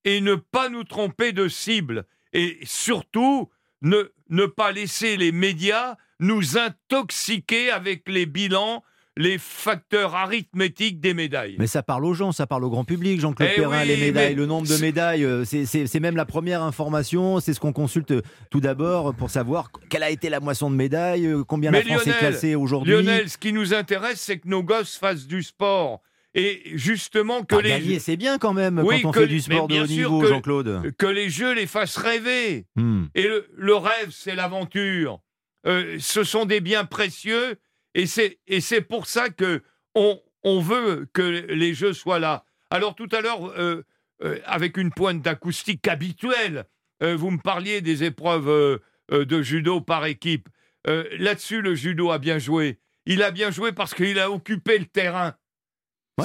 et 0.05 0.23
ne 0.23 0.35
pas 0.35 0.71
nous 0.71 0.85
tromper 0.85 1.33
de 1.33 1.47
cible. 1.47 2.07
Et 2.33 2.59
surtout, 2.63 3.51
ne 3.83 4.47
pas 4.47 4.73
laisser 4.73 5.19
les 5.19 5.31
médias 5.31 5.97
nous 6.21 6.57
intoxiquer 6.57 7.71
avec 7.71 8.09
les 8.09 8.25
bilans, 8.25 8.83
les 9.19 9.37
facteurs 9.39 10.15
arithmétiques 10.15 10.99
des 11.01 11.13
médailles. 11.13 11.57
Mais 11.59 11.67
ça 11.67 11.83
parle 11.83 12.05
aux 12.07 12.15
gens, 12.15 12.33
ça 12.33 12.47
parle 12.47 12.65
au 12.65 12.71
grand 12.71 12.85
public, 12.85 13.21
Jean-Claude 13.21 13.51
Eh 13.53 13.61
Perrin, 13.61 13.83
oui, 13.83 13.89
les 13.89 13.97
médailles, 13.99 14.35
le 14.35 14.47
nombre 14.47 14.67
de 14.67 14.77
médailles, 14.79 15.25
euh, 15.25 15.45
c'est- 15.45 16.01
même 16.01 16.17
la 16.17 16.25
première 16.25 16.63
information, 16.63 17.39
c'est 17.41 17.53
ce 17.53 17.61
qu'on 17.61 17.73
consulte 17.75 18.15
tout 18.51 18.61
d'abord 18.61 19.15
pour 19.15 19.29
savoir 19.31 19.71
quelle 19.91 20.03
a 20.03 20.11
été 20.11 20.31
la 20.31 20.41
moisson 20.41 20.71
de 20.71 20.77
médailles, 20.77 21.27
euh, 21.27 21.45
combien 21.45 21.71
la 21.71 21.79
Mais 21.79 21.85
France 21.85 22.03
est 22.07 22.11
Lionel, 22.11 22.19
classée 22.19 22.55
aujourd'hui. 22.55 22.93
Lionel, 22.95 23.29
ce 23.29 23.37
qui 23.37 23.53
nous 23.53 23.75
intéresse, 23.75 24.21
c'est 24.21 24.39
que 24.39 24.49
nos 24.49 24.63
gosses 24.63 24.97
fassent 24.97 25.27
du 25.27 25.43
sport. 25.43 26.01
Et 26.35 26.63
justement 26.73 27.43
que 27.43 27.57
Ah, 27.57 27.61
les 27.61 27.69
gagner, 27.69 27.99
c'est 27.99 28.17
bien 28.17 28.39
quand 28.39 28.55
même 28.55 28.79
Oui, 28.83 29.03
quand 29.03 29.11
on 29.11 29.13
que 29.13 29.21
fait 29.21 29.27
du 29.27 29.41
sport 29.41 29.69
de 29.69 29.79
haut 29.79 29.87
niveau, 29.87 30.25
Jean-Claude. 30.25 30.91
que 30.97 31.05
les 31.07 31.29
jeux 31.29 31.53
les 31.53 31.67
fassent 31.67 31.99
rêver. 31.99 32.65
Hmm. 32.77 33.05
Et 33.15 33.25
le, 33.25 33.47
le 33.55 33.75
rêve, 33.75 34.09
c'est 34.11 34.35
l'aventure. 34.35 35.21
Euh, 35.67 35.97
ce 36.01 36.25
sont 36.25 36.47
des 36.47 36.63
biens 36.63 36.87
précieux 36.87 37.57
et 37.95 38.07
c'est 38.07 38.81
pour 38.81 39.07
ça 39.07 39.29
que 39.29 39.63
on, 39.95 40.21
on 40.45 40.61
veut 40.61 41.07
que 41.13 41.23
les 41.23 41.75
jeux 41.75 41.93
soient 41.93 42.19
là. 42.19 42.45
Alors 42.71 42.95
tout 42.95 43.09
à 43.13 43.21
l'heure, 43.21 43.47
euh, 43.59 43.85
euh, 44.23 44.39
avec 44.45 44.77
une 44.77 44.91
pointe 44.91 45.21
d'acoustique 45.21 45.87
habituelle, 45.89 46.65
euh, 47.03 47.17
vous 47.17 47.31
me 47.31 47.39
parliez 47.39 47.81
des 47.81 48.05
épreuves 48.05 48.81
de 49.11 49.43
judo 49.43 49.81
par 49.81 50.07
équipe. 50.07 50.49
Là-dessus, 50.87 51.61
le 51.61 51.75
judo 51.75 52.11
a 52.11 52.19
bien 52.19 52.39
joué. 52.39 52.79
Il 53.05 53.23
a 53.23 53.31
bien 53.31 53.51
joué 53.51 53.73
parce 53.73 53.95
qu'il 53.95 54.19
a 54.19 54.31
occupé 54.31 54.79
le 54.79 54.87
terrain. 54.87 55.35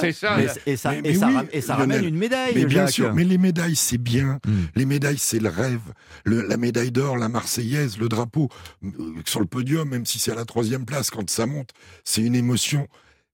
C'est 0.00 0.12
ça. 0.12 0.36
Mais- 0.36 0.46
et 0.66 0.76
ça, 0.76 0.90
Mais- 0.90 0.98
et 0.98 1.02
mais 1.02 1.14
ça, 1.14 1.26
oui, 1.28 1.34
ram- 1.34 1.46
et 1.50 1.60
ça 1.62 1.76
Lionel. 1.76 1.96
ramène 1.96 2.08
une 2.08 2.18
médaille, 2.18 2.52
Mais 2.54 2.64
bien 2.66 2.84
Jacques. 2.84 2.94
sûr, 2.94 3.14
mais 3.14 3.24
les 3.24 3.38
médailles, 3.38 3.74
c'est 3.76 3.96
bien. 3.98 4.38
Hmm. 4.46 4.64
Les 4.76 4.84
médailles, 4.84 5.16
c'est 5.18 5.38
le 5.38 5.48
rêve. 5.48 5.80
Le- 6.24 6.46
la 6.46 6.56
médaille 6.58 6.92
d'or, 6.92 7.16
la 7.16 7.28
Marseillaise, 7.30 7.96
le 7.98 8.08
drapeau 8.08 8.48
euh, 8.84 8.90
sur 9.24 9.40
le 9.40 9.46
podium, 9.46 9.88
même 9.88 10.04
si 10.04 10.18
c'est 10.18 10.30
à 10.32 10.34
la 10.34 10.44
troisième 10.44 10.84
place 10.84 11.08
quand 11.10 11.28
ça 11.30 11.46
monte, 11.46 11.70
c'est 12.04 12.20
une 12.22 12.34
émotion. 12.34 12.86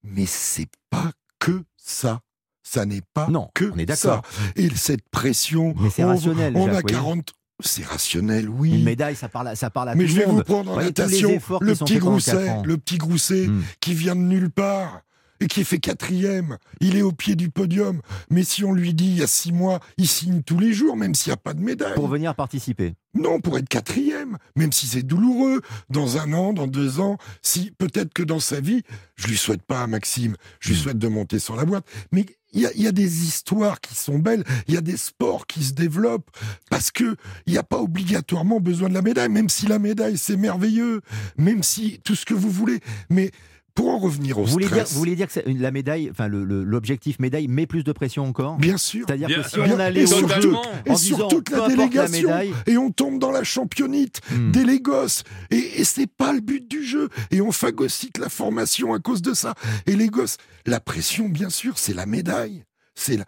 Mais 0.05 0.27
c'est 0.27 0.69
pas 0.91 1.11
que 1.41 1.63
ça. 1.77 2.21
Ça 2.63 2.87
n'est 2.87 3.03
pas 3.13 3.27
Non, 3.29 3.51
que 3.55 3.65
on 3.75 3.77
est 3.79 3.93
ça. 3.95 4.09
d'accord. 4.09 4.23
Et 4.57 4.71
cette 4.75 5.07
pression. 5.11 5.75
Mais 5.79 5.91
c'est 5.91 6.05
on- 6.05 6.09
rationnel, 6.09 6.53
On 6.57 6.69
a 6.69 6.75
Jacques, 6.75 6.85
oui. 6.87 6.93
40. 6.93 7.33
C'est 7.63 7.85
rationnel, 7.85 8.49
oui. 8.49 8.71
Une 8.75 8.85
médaille, 8.85 9.17
ça 9.17 9.29
parle, 9.29 9.49
à- 9.49 9.57
ça 9.57 9.71
parle 9.71 9.89
à 9.91 9.95
Mais 9.95 10.05
tout 10.05 10.11
je 10.11 10.15
le 10.17 10.21
vais 10.23 10.27
monde. 10.29 10.37
vous 10.39 10.43
prendre 10.45 10.73
en 10.73 10.77
natation 10.77 11.31
le 11.61 11.75
petit 11.75 11.99
Grousset, 11.99 12.63
le 12.65 12.77
petit 12.79 12.97
Grousset 12.99 13.49
qui 13.81 13.95
vient 13.95 14.17
de 14.17 14.21
nulle 14.23 14.51
part 14.51 15.01
et 15.41 15.47
qui 15.47 15.65
fait 15.65 15.79
quatrième. 15.79 16.59
Il 16.81 16.97
est 16.97 17.03
au 17.03 17.13
pied 17.13 17.37
du 17.37 17.51
podium. 17.51 18.01
Mais 18.31 18.45
si 18.45 18.65
on 18.65 18.73
lui 18.73 18.95
dit 18.95 19.07
il 19.07 19.19
y 19.19 19.23
a 19.23 19.27
six 19.27 19.53
mois, 19.53 19.81
il 19.99 20.09
signe 20.09 20.43
tous 20.43 20.59
les 20.59 20.73
jours, 20.73 20.97
même 20.97 21.15
s'il 21.15 21.31
n'y 21.31 21.35
a 21.35 21.39
pas 21.39 21.55
de 21.55 21.61
médaille. 21.61 21.95
Pour 21.95 22.09
venir 22.09 22.35
participer. 22.35 22.95
Non, 23.15 23.41
pour 23.41 23.57
être 23.59 23.69
quatrième, 23.69 24.39
même 24.57 24.73
si 24.73 24.87
c'est 24.87 25.05
douloureux, 25.05 25.63
dans 25.89 26.19
un 26.19 26.33
an, 26.33 26.53
dans 26.53 26.67
deux 26.67 26.99
ans, 26.99 27.17
si 27.43 27.71
peut-être 27.79 28.13
que 28.13 28.25
dans 28.25 28.41
sa 28.41 28.61
vie, 28.61 28.83
je 29.15 29.29
lui 29.29 29.37
souhaite 29.37 29.63
pas 29.63 29.87
Maxime, 29.87 30.37
je 30.59 30.71
lui 30.71 30.77
souhaite 30.77 30.99
de 30.99 31.07
monter 31.07 31.39
sur 31.39 31.55
la 31.55 31.65
boîte, 31.65 31.87
mais 32.11 32.27
il 32.53 32.69
y 32.77 32.83
y 32.83 32.87
a 32.89 32.93
des 32.93 33.25
histoires 33.25 33.81
qui 33.81 33.95
sont 33.95 34.19
belles, 34.19 34.45
il 34.67 34.75
y 34.75 34.77
a 34.77 34.81
des 34.81 34.97
sports 34.97 35.47
qui 35.47 35.63
se 35.63 35.73
développent, 35.73 36.31
parce 36.71 36.91
que 36.91 37.17
il 37.47 37.53
n'y 37.53 37.59
a 37.59 37.63
pas 37.63 37.79
obligatoirement 37.79 38.61
besoin 38.61 38.89
de 38.89 38.95
la 38.95 39.03
médaille, 39.03 39.29
même 39.29 39.49
si 39.49 39.67
la 39.67 39.79
médaille 39.79 40.19
c'est 40.19 40.37
merveilleux, 40.37 41.01
même 41.37 41.63
si 41.63 42.01
tout 42.05 42.17
ce 42.17 42.25
que 42.25 42.35
vous 42.35 42.51
voulez, 42.51 42.81
mais 43.11 43.31
pour 43.75 43.89
en 43.91 43.99
revenir 43.99 44.39
au 44.39 44.45
Vous 44.45 44.53
voulez, 44.53 44.67
dire, 44.67 44.75
stress, 44.77 44.93
vous 44.93 44.99
voulez 44.99 45.17
dire 45.17 45.27
que 45.27 45.33
c'est- 45.33 45.45
la 45.47 45.71
médaille, 45.71 46.09
enfin 46.11 46.29
l'objectif 46.29 47.19
médaille 47.19 47.49
met 47.49 47.67
plus 47.67 47.83
de 47.85 47.93
pression 47.93 48.25
encore 48.25 48.57
bien 48.57 48.77
sûr, 48.77 49.05
C'est-à-dire 49.09 49.29
que 49.43 49.49
si 49.49 49.57
bien- 49.61 49.75
on 49.75 49.81
allait 49.81 50.05
au 50.05 50.07
sur, 50.07 50.29
jeu 50.41 50.53
et 50.87 50.91
en 50.91 50.97
sur 50.97 51.17
disant 51.17 51.29
toute 51.29 51.51
la 51.51 51.69
délégation, 51.69 52.29
médaille, 52.29 52.53
et 52.67 52.77
on 52.79 52.91
tombe 52.91 53.19
dans 53.19 53.31
la 53.33 53.43
championnite 53.45 54.21
Hmm. 54.31 54.53
dès 54.53 54.65
les 54.65 54.81
gosses. 54.81 55.25
Et, 55.51 55.81
et 55.81 55.85
c'est 55.85 56.07
pas 56.07 56.33
le 56.33 56.41
but 56.41 56.69
du 56.71 56.85
jeu. 56.85 57.09
Et 57.31 57.41
on 57.41 57.51
phagocyte 57.53 58.19
la 58.19 58.29
formation 58.29 58.95
à 58.95 58.99
cause 59.01 59.23
de 59.23 59.35
ça. 59.35 59.55
Et 59.87 59.97
les 59.97 60.07
gosses, 60.09 60.37
la 60.67 60.79
pression, 60.81 61.29
bien 61.29 61.51
sûr, 61.51 61.77
c'est 61.79 61.95
la 61.95 62.07
médaille. 62.07 62.63
C'est 62.95 63.19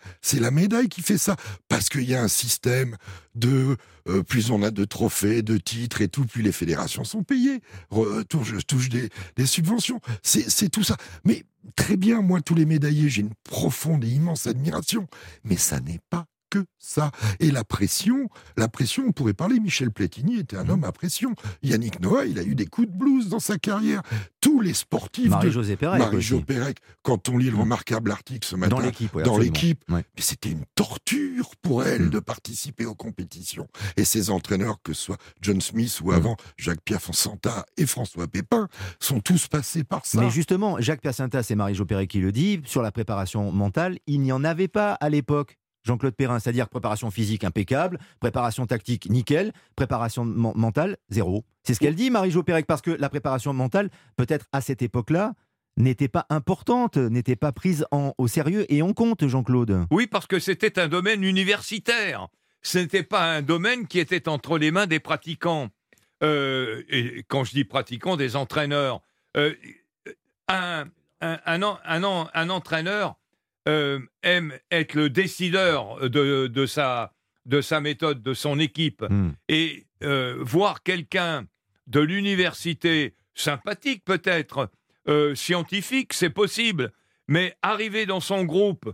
la, 0.40 0.50
médaille 0.50 0.88
qui 0.88 1.02
fait 1.02 1.18
ça. 1.18 1.36
Parce 1.68 1.88
qu'il 1.88 2.08
y 2.08 2.14
a 2.14 2.22
un 2.22 2.28
système 2.28 2.96
de 3.34 3.76
euh, 4.08 4.22
plus 4.22 4.50
on 4.50 4.62
a 4.62 4.70
de 4.70 4.84
trophées, 4.84 5.42
de 5.42 5.58
titres 5.58 6.00
et 6.00 6.08
tout, 6.08 6.24
plus 6.24 6.42
les 6.42 6.52
fédérations 6.52 7.04
sont 7.04 7.22
payées, 7.22 7.60
re- 7.90 8.24
touchent, 8.24 8.66
touchent 8.66 8.88
des, 8.88 9.46
subventions. 9.46 10.00
C'est 10.22 10.70
tout 10.70 10.84
ça. 10.84 10.96
Mais 11.24 11.44
très 11.74 11.96
bien, 11.96 12.22
moi, 12.22 12.40
tous 12.40 12.54
les 12.54 12.66
médaillés, 12.66 13.08
j'ai 13.08 13.22
une 13.22 13.34
profonde 13.44 14.04
et 14.04 14.08
immense 14.08 14.46
admiration. 14.46 15.08
Mais 15.44 15.56
ça 15.56 15.80
n'est 15.80 16.00
pas 16.10 16.26
que 16.50 16.64
ça. 16.78 17.10
Et 17.40 17.50
la 17.50 17.64
pression, 17.64 18.28
la 18.56 18.68
pression, 18.68 19.04
on 19.08 19.12
pourrait 19.12 19.34
parler, 19.34 19.58
Michel 19.60 19.90
Platini 19.90 20.38
était 20.38 20.56
un 20.56 20.68
homme 20.68 20.84
à 20.84 20.92
pression. 20.92 21.34
Yannick 21.62 22.00
Noah, 22.00 22.26
il 22.26 22.38
a 22.38 22.42
eu 22.42 22.54
des 22.54 22.66
coups 22.66 22.88
de 22.88 22.96
blues 22.96 23.28
dans 23.28 23.40
sa 23.40 23.58
carrière. 23.58 24.02
Tous 24.40 24.60
les 24.60 24.74
sportifs 24.74 25.28
Marie-Josée 25.30 25.74
de 25.74 25.78
Pérec 25.80 25.98
Marie-Jo. 25.98 26.40
Pérec, 26.40 26.78
quand 27.02 27.28
on 27.28 27.36
lit 27.38 27.50
le 27.50 27.56
Mm. 27.56 27.60
remarquable 27.60 28.10
article 28.10 28.46
ce 28.46 28.54
matin 28.56 28.76
dans 28.76 28.80
l'équipe. 28.82 29.14
ouais, 29.14 29.22
dans 29.24 29.38
l'équipe, 29.38 29.82
Ouais. 29.90 30.04
mais 30.16 30.22
c'était 30.22 30.50
une 30.50 30.64
torture 30.74 31.50
pour 31.62 31.82
elle 31.84 32.02
Mm. 32.06 32.10
de 32.10 32.18
participer 32.20 32.86
aux 32.86 32.94
compétitions. 32.94 33.66
Et 33.96 34.04
ses 34.04 34.30
entraîneurs, 34.30 34.76
que 34.82 34.92
ce 34.92 35.02
soit 35.06 35.18
John 35.42 35.60
Smith 35.60 36.00
ou 36.02 36.12
avant 36.12 36.36
Jacques-Pierre 36.56 37.02
Fonsanta 37.02 37.66
et 37.76 37.86
François 37.86 38.26
Pépin, 38.28 38.68
sont 39.00 39.20
tous 39.20 39.48
passés 39.48 39.84
par 39.84 40.06
ça. 40.06 40.20
Mais 40.20 40.30
justement, 40.30 40.76
Jacques 40.80 41.00
Piacentas 41.00 41.46
et 41.50 41.54
Marie-Jo 41.54 41.84
Perret 41.84 42.06
qui 42.06 42.20
le 42.20 42.30
dit, 42.32 42.60
sur 42.66 42.82
la 42.82 42.92
préparation 42.92 43.50
mentale, 43.52 43.98
il 44.06 44.20
n'y 44.20 44.32
en 44.32 44.44
avait 44.44 44.68
pas 44.68 44.92
à 44.94 45.08
l'époque. 45.08 45.56
Jean-Claude 45.86 46.14
Perrin, 46.14 46.38
c'est-à-dire 46.40 46.68
préparation 46.68 47.10
physique 47.10 47.44
impeccable, 47.44 47.98
préparation 48.20 48.66
tactique 48.66 49.08
nickel, 49.08 49.52
préparation 49.76 50.24
men- 50.24 50.52
mentale 50.56 50.96
zéro. 51.08 51.44
C'est 51.62 51.74
ce 51.74 51.80
qu'elle 51.80 51.94
dit, 51.94 52.10
Marie-Jo 52.10 52.42
Pérec, 52.42 52.66
parce 52.66 52.82
que 52.82 52.90
la 52.90 53.08
préparation 53.08 53.52
mentale, 53.52 53.88
peut-être 54.16 54.46
à 54.52 54.60
cette 54.60 54.82
époque-là, 54.82 55.32
n'était 55.78 56.08
pas 56.08 56.26
importante, 56.30 56.96
n'était 56.96 57.36
pas 57.36 57.52
prise 57.52 57.86
en- 57.90 58.14
au 58.18 58.28
sérieux 58.28 58.64
et 58.72 58.82
en 58.82 58.92
compte, 58.92 59.26
Jean-Claude. 59.26 59.86
Oui, 59.90 60.06
parce 60.06 60.26
que 60.26 60.38
c'était 60.38 60.78
un 60.78 60.88
domaine 60.88 61.22
universitaire. 61.22 62.28
Ce 62.62 62.78
n'était 62.78 63.02
pas 63.02 63.24
un 63.36 63.42
domaine 63.42 63.86
qui 63.86 63.98
était 63.98 64.28
entre 64.28 64.58
les 64.58 64.70
mains 64.70 64.86
des 64.86 65.00
pratiquants. 65.00 65.68
Euh, 66.22 66.82
et 66.88 67.24
quand 67.28 67.44
je 67.44 67.52
dis 67.52 67.64
pratiquants, 67.64 68.16
des 68.16 68.36
entraîneurs. 68.36 69.02
Euh, 69.36 69.52
un, 70.48 70.84
un, 71.20 71.38
un 71.44 72.50
entraîneur 72.50 73.16
euh, 73.68 74.00
aime 74.22 74.54
être 74.70 74.94
le 74.94 75.10
décideur 75.10 76.08
de, 76.08 76.46
de 76.46 76.66
sa, 76.66 77.12
de 77.46 77.60
sa 77.60 77.80
méthode, 77.80 78.22
de 78.22 78.34
son 78.34 78.58
équipe. 78.58 79.04
Hmm. 79.08 79.30
Et 79.48 79.86
euh, 80.02 80.36
voir 80.40 80.82
quelqu'un 80.82 81.46
de 81.86 82.00
l'université, 82.00 83.14
sympathique 83.34 84.04
peut-être, 84.04 84.70
euh, 85.08 85.34
scientifique, 85.34 86.12
c'est 86.12 86.30
possible, 86.30 86.92
mais 87.28 87.56
arriver 87.62 88.06
dans 88.06 88.20
son 88.20 88.44
groupe, 88.44 88.92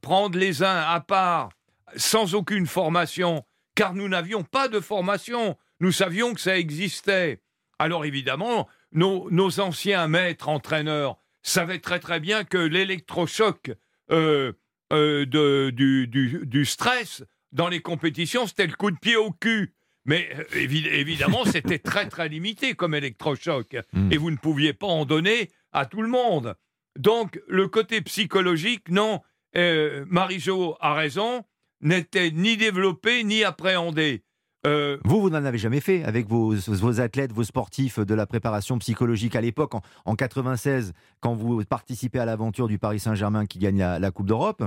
prendre 0.00 0.38
les 0.38 0.62
uns 0.62 0.80
à 0.88 1.00
part, 1.00 1.50
sans 1.94 2.34
aucune 2.34 2.66
formation, 2.66 3.44
car 3.74 3.92
nous 3.92 4.08
n'avions 4.08 4.42
pas 4.42 4.68
de 4.68 4.80
formation, 4.80 5.58
nous 5.80 5.92
savions 5.92 6.32
que 6.32 6.40
ça 6.40 6.56
existait. 6.56 7.42
Alors 7.78 8.06
évidemment, 8.06 8.68
nos, 8.92 9.30
nos 9.30 9.60
anciens 9.60 10.08
maîtres 10.08 10.48
entraîneurs 10.48 11.19
savait 11.42 11.78
très 11.78 11.98
très 12.00 12.20
bien 12.20 12.44
que 12.44 12.58
l'électrochoc 12.58 13.72
euh, 14.10 14.52
euh, 14.92 15.24
du, 15.72 16.06
du, 16.08 16.40
du 16.46 16.64
stress 16.64 17.22
dans 17.52 17.68
les 17.68 17.80
compétitions, 17.80 18.46
c'était 18.46 18.66
le 18.66 18.74
coup 18.74 18.90
de 18.90 18.98
pied 18.98 19.16
au 19.16 19.30
cul. 19.32 19.74
Mais 20.04 20.30
euh, 20.34 20.44
évi- 20.54 20.86
évidemment, 20.88 21.44
c'était 21.46 21.78
très 21.78 22.08
très 22.08 22.28
limité 22.28 22.74
comme 22.74 22.94
électrochoc. 22.94 23.76
Mm. 23.92 24.12
Et 24.12 24.16
vous 24.16 24.30
ne 24.30 24.36
pouviez 24.36 24.72
pas 24.72 24.86
en 24.86 25.04
donner 25.04 25.50
à 25.72 25.86
tout 25.86 26.02
le 26.02 26.08
monde. 26.08 26.54
Donc, 26.98 27.40
le 27.48 27.68
côté 27.68 28.00
psychologique, 28.02 28.88
non, 28.88 29.20
euh, 29.56 30.04
Marie-Jo 30.08 30.76
a 30.80 30.94
raison, 30.94 31.44
n'était 31.80 32.30
ni 32.30 32.56
développé 32.56 33.22
ni 33.24 33.44
appréhendé. 33.44 34.24
Euh, 34.66 34.98
Vous, 35.04 35.20
vous 35.22 35.30
n'en 35.30 35.44
avez 35.44 35.56
jamais 35.58 35.80
fait 35.80 36.04
avec 36.04 36.28
vos, 36.28 36.54
vos 36.54 37.00
athlètes, 37.00 37.32
vos 37.32 37.44
sportifs 37.44 37.98
de 37.98 38.14
la 38.14 38.26
préparation 38.26 38.78
psychologique 38.78 39.34
à 39.34 39.40
l'époque, 39.40 39.74
en, 39.74 39.80
en 40.04 40.14
96, 40.16 40.92
quand 41.20 41.34
vous 41.34 41.64
participez 41.64 42.18
à 42.18 42.26
l'aventure 42.26 42.68
du 42.68 42.78
Paris 42.78 43.00
Saint-Germain 43.00 43.46
qui 43.46 43.58
gagne 43.58 43.78
la, 43.78 43.98
la 43.98 44.10
Coupe 44.10 44.26
d'Europe? 44.26 44.62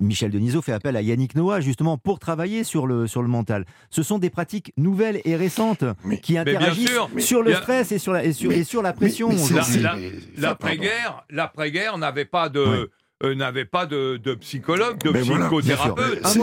Michel 0.00 0.30
Denisot 0.30 0.60
fait 0.60 0.72
appel 0.72 0.96
à 0.96 1.02
Yannick 1.02 1.34
Noah 1.34 1.60
justement 1.62 1.96
pour 1.96 2.18
travailler 2.18 2.62
sur 2.62 2.86
le, 2.86 3.06
sur 3.06 3.22
le 3.22 3.28
mental. 3.28 3.64
Ce 3.88 4.02
sont 4.02 4.18
des 4.18 4.28
pratiques 4.28 4.72
nouvelles 4.76 5.20
et 5.24 5.34
récentes 5.34 5.84
qui 6.22 6.36
interagissent 6.36 6.90
sûr, 6.90 7.08
sur 7.18 7.42
le 7.42 7.54
a- 7.54 7.62
stress 7.62 7.92
et 7.92 7.98
sur 7.98 8.12
la, 8.12 8.22
et 8.24 8.34
sur, 8.34 8.52
et 8.52 8.64
sur 8.64 8.82
la 8.82 8.92
pression. 8.92 9.28
La- 9.30 9.34
aujourd'hui. 9.36 9.80
la- 9.80 9.96
L'après-guerre, 10.36 11.24
l'après-guerre 11.30 11.96
n'avait 11.96 12.26
pas 12.26 12.50
de, 12.50 12.90
euh, 13.22 13.34
n'avait 13.34 13.64
pas 13.64 13.86
de, 13.86 14.16
de 14.16 14.34
psychologue, 14.34 14.98
de 15.02 15.10
Mais 15.10 15.22
voilà, 15.22 15.46
psychothérapeute. 15.46 16.20
bien 16.20 16.22
sûr. 16.22 16.32
C'est- 16.32 16.38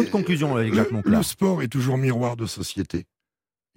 le, 0.70 0.84
le 1.18 1.24
sport 1.24 1.62
est 1.62 1.68
toujours 1.68 1.98
miroir 1.98 2.36
de 2.36 2.46
société. 2.46 3.06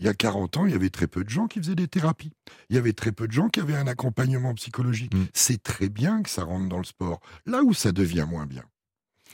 Il 0.01 0.05
y 0.05 0.09
a 0.09 0.15
40 0.15 0.57
ans, 0.59 0.67
il 0.67 0.73
y 0.73 0.75
avait 0.77 0.91
très 0.91 1.09
peu 1.09 1.25
de 1.25 1.29
gens 1.29 1.49
qui 1.49 1.59
faisaient 1.59 1.75
des 1.75 1.89
thérapies. 1.89 2.33
Il 2.71 2.77
y 2.77 2.79
avait 2.79 2.93
très 2.93 3.11
peu 3.11 3.27
de 3.27 3.33
gens 3.33 3.49
qui 3.49 3.59
avaient 3.61 3.75
un 3.75 3.89
accompagnement 3.89 4.55
psychologique. 4.55 5.13
Mm. 5.15 5.25
C'est 5.35 5.61
très 5.63 5.89
bien 5.89 6.23
que 6.23 6.31
ça 6.31 6.45
rentre 6.45 6.69
dans 6.69 6.79
le 6.79 6.85
sport. 6.85 7.21
Là 7.47 7.63
où 7.65 7.75
ça 7.75 7.91
devient 7.91 8.27
moins 8.29 8.47
bien, 8.47 8.65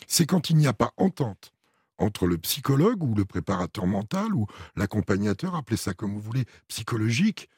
c'est 0.07 0.25
quand 0.27 0.49
il 0.51 0.57
n'y 0.57 0.67
a 0.67 0.73
pas 0.73 0.93
entente 0.97 1.53
entre 1.99 2.27
le 2.27 2.39
psychologue 2.39 3.03
ou 3.03 3.15
le 3.15 3.25
préparateur 3.27 3.87
mental 3.87 4.35
ou 4.35 4.47
l'accompagnateur, 4.75 5.55
appelez 5.55 5.77
ça 5.77 5.93
comme 5.95 6.13
vous 6.15 6.21
voulez, 6.21 6.45
psychologique, 6.69 7.49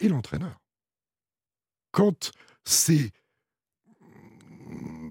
et 0.00 0.08
l'entraîneur. 0.08 0.60
Quand 1.92 2.32
ces 2.64 3.10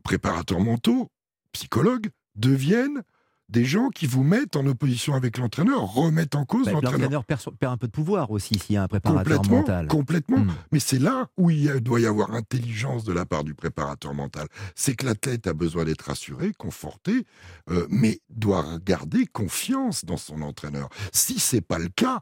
préparateurs 0.06 0.62
mentaux, 0.62 1.10
psychologues, 1.51 2.10
deviennent 2.36 3.01
des 3.47 3.64
gens 3.66 3.89
qui 3.89 4.08
vous 4.08 4.24
mettent 4.24 4.56
en 4.56 4.66
opposition 4.66 5.14
avec 5.14 5.38
l'entraîneur, 5.38 5.82
remettent 5.82 6.34
en 6.34 6.45
cause 6.45 6.66
Bah, 6.66 6.72
l'entraîneur. 6.72 7.12
L'entraîneur 7.12 7.53
perd 7.60 7.74
un 7.74 7.78
peu 7.78 7.86
de 7.88 7.91
pouvoir 7.91 8.32
aussi 8.32 8.58
s'il 8.58 8.74
y 8.74 8.78
a 8.78 8.84
un 8.84 8.88
préparateur 8.88 9.38
Complètement, 9.38 9.58
mental. 9.58 9.88
complètement. 9.88 10.38
Hmm. 10.39 10.51
Mais 10.72 10.80
c'est 10.80 10.97
là 10.97 11.28
où 11.38 11.51
il 11.51 11.70
a- 11.70 11.80
doit 11.80 11.99
y 11.99 12.08
avoir 12.08 12.32
intelligence 12.34 13.03
de 13.03 13.14
la 13.14 13.26
part 13.28 13.43
du 13.43 13.53
préparateur 13.53 14.16
mental. 14.16 14.47
C'est 14.74 14.95
que 14.95 15.06
l'athlète 15.06 15.45
a 15.45 15.53
besoin 15.53 15.86
d'être 15.86 16.03
rassuré, 16.08 16.53
conforté, 16.58 17.26
euh, 17.70 17.86
mais 17.89 18.20
doit 18.32 18.66
garder 18.84 19.28
confiance 19.28 20.06
dans 20.06 20.18
son 20.18 20.41
entraîneur. 20.41 20.89
Si 21.14 21.38
c'est 21.39 21.62
pas 21.62 21.78
le 21.78 21.89
cas, 21.89 22.22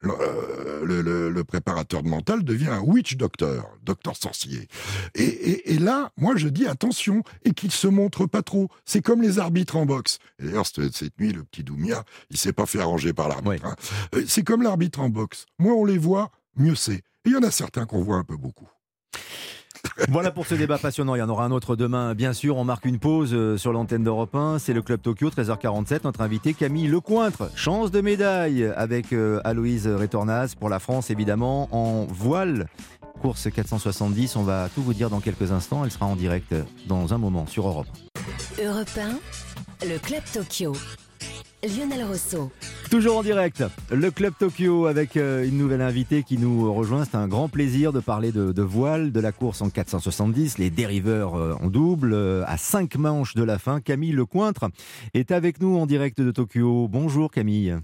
le, 0.00 0.12
euh, 0.12 1.30
le- 1.30 1.44
préparateur 1.44 2.02
de 2.02 2.08
mental 2.08 2.44
devient 2.44 2.68
un 2.68 2.80
witch 2.80 3.16
doctor, 3.16 3.68
docteur 3.82 4.16
sorcier. 4.16 4.68
Et, 5.14 5.22
et- 5.24 5.72
et 5.74 5.78
là, 5.78 6.12
moi 6.16 6.34
je 6.36 6.48
dis 6.48 6.66
attention, 6.66 7.22
et 7.44 7.52
qu'il 7.52 7.70
se 7.72 7.86
montre 7.88 8.26
pas 8.26 8.42
trop. 8.42 8.68
C'est 8.84 9.02
comme 9.02 9.22
les 9.22 9.38
arbitres 9.38 9.76
en 9.76 9.86
boxe. 9.86 10.18
Et 10.38 10.44
D'ailleurs, 10.44 10.66
cette, 10.66 10.94
cette 10.94 11.18
nuit, 11.18 11.32
le 11.32 11.42
petit 11.44 11.64
Doumia, 11.64 12.04
il 12.30 12.36
s'est 12.36 12.52
pas 12.52 12.66
fait 12.66 12.80
arranger 12.80 13.12
par 13.12 13.28
l'arbitre. 13.28 13.64
hein. 13.66 13.76
Euh, 14.14 14.24
C'est 14.26 14.42
comme 14.44 14.62
l'arbitre 14.62 15.00
en 15.00 15.08
boxe. 15.08 15.46
Moins 15.58 15.74
on 15.74 15.84
les 15.84 15.98
voit, 15.98 16.30
mieux 16.56 16.74
c'est. 16.74 16.94
Et 17.24 17.30
il 17.30 17.32
y 17.32 17.36
en 17.36 17.42
a 17.42 17.50
certains 17.50 17.86
qu'on 17.86 18.02
voit 18.02 18.16
un 18.16 18.24
peu 18.24 18.36
beaucoup. 18.36 18.68
Voilà 20.08 20.30
pour 20.30 20.46
ce 20.46 20.54
débat 20.54 20.78
passionnant. 20.78 21.14
Il 21.14 21.18
y 21.18 21.22
en 21.22 21.28
aura 21.28 21.44
un 21.44 21.50
autre 21.50 21.76
demain, 21.76 22.14
bien 22.14 22.32
sûr. 22.32 22.56
On 22.56 22.64
marque 22.64 22.84
une 22.84 22.98
pause 22.98 23.30
euh, 23.32 23.56
sur 23.56 23.72
l'antenne 23.72 24.04
d'Europe 24.04 24.34
1. 24.34 24.58
C'est 24.58 24.72
le 24.72 24.82
Club 24.82 25.00
Tokyo, 25.02 25.30
13h47. 25.30 26.00
Notre 26.04 26.20
invité 26.20 26.54
Camille 26.54 26.88
Lecointre. 26.88 27.50
Chance 27.54 27.90
de 27.90 28.00
médaille 28.00 28.64
avec 28.76 29.12
euh, 29.12 29.40
Aloïse 29.44 29.86
Rétornaz 29.86 30.54
pour 30.54 30.68
la 30.68 30.78
France, 30.78 31.10
évidemment, 31.10 31.68
en 31.72 32.06
voile. 32.06 32.68
Course 33.20 33.48
470. 33.50 34.36
On 34.36 34.42
va 34.42 34.68
tout 34.74 34.82
vous 34.82 34.94
dire 34.94 35.10
dans 35.10 35.20
quelques 35.20 35.52
instants. 35.52 35.84
Elle 35.84 35.90
sera 35.90 36.06
en 36.06 36.16
direct 36.16 36.54
dans 36.86 37.12
un 37.14 37.18
moment 37.18 37.46
sur 37.46 37.66
Europe. 37.66 37.88
Europe 38.62 38.98
1, 39.82 39.86
le 39.86 39.98
Club 39.98 40.22
Tokyo. 40.32 40.72
Lionel 41.62 42.04
Rousseau. 42.04 42.52
Toujours 42.88 43.18
en 43.18 43.22
direct, 43.22 43.64
le 43.90 44.10
Club 44.12 44.32
Tokyo 44.38 44.86
avec 44.86 45.16
euh, 45.16 45.44
une 45.44 45.58
nouvelle 45.58 45.80
invitée 45.80 46.22
qui 46.22 46.38
nous 46.38 46.72
rejoint. 46.72 47.04
C'est 47.04 47.16
un 47.16 47.26
grand 47.26 47.48
plaisir 47.48 47.92
de 47.92 47.98
parler 47.98 48.30
de, 48.30 48.52
de 48.52 48.62
voile, 48.62 49.10
de 49.10 49.20
la 49.20 49.32
course 49.32 49.60
en 49.60 49.68
470, 49.68 50.58
les 50.58 50.70
dériveurs 50.70 51.34
euh, 51.34 51.54
en 51.60 51.68
double, 51.68 52.12
euh, 52.14 52.44
à 52.46 52.56
5 52.56 52.94
manches 52.96 53.34
de 53.34 53.42
la 53.42 53.58
fin. 53.58 53.80
Camille 53.80 54.12
Lecointre 54.12 54.66
est 55.14 55.32
avec 55.32 55.60
nous 55.60 55.76
en 55.76 55.86
direct 55.86 56.20
de 56.20 56.30
Tokyo. 56.30 56.86
Bonjour 56.88 57.30
Camille. 57.30 57.76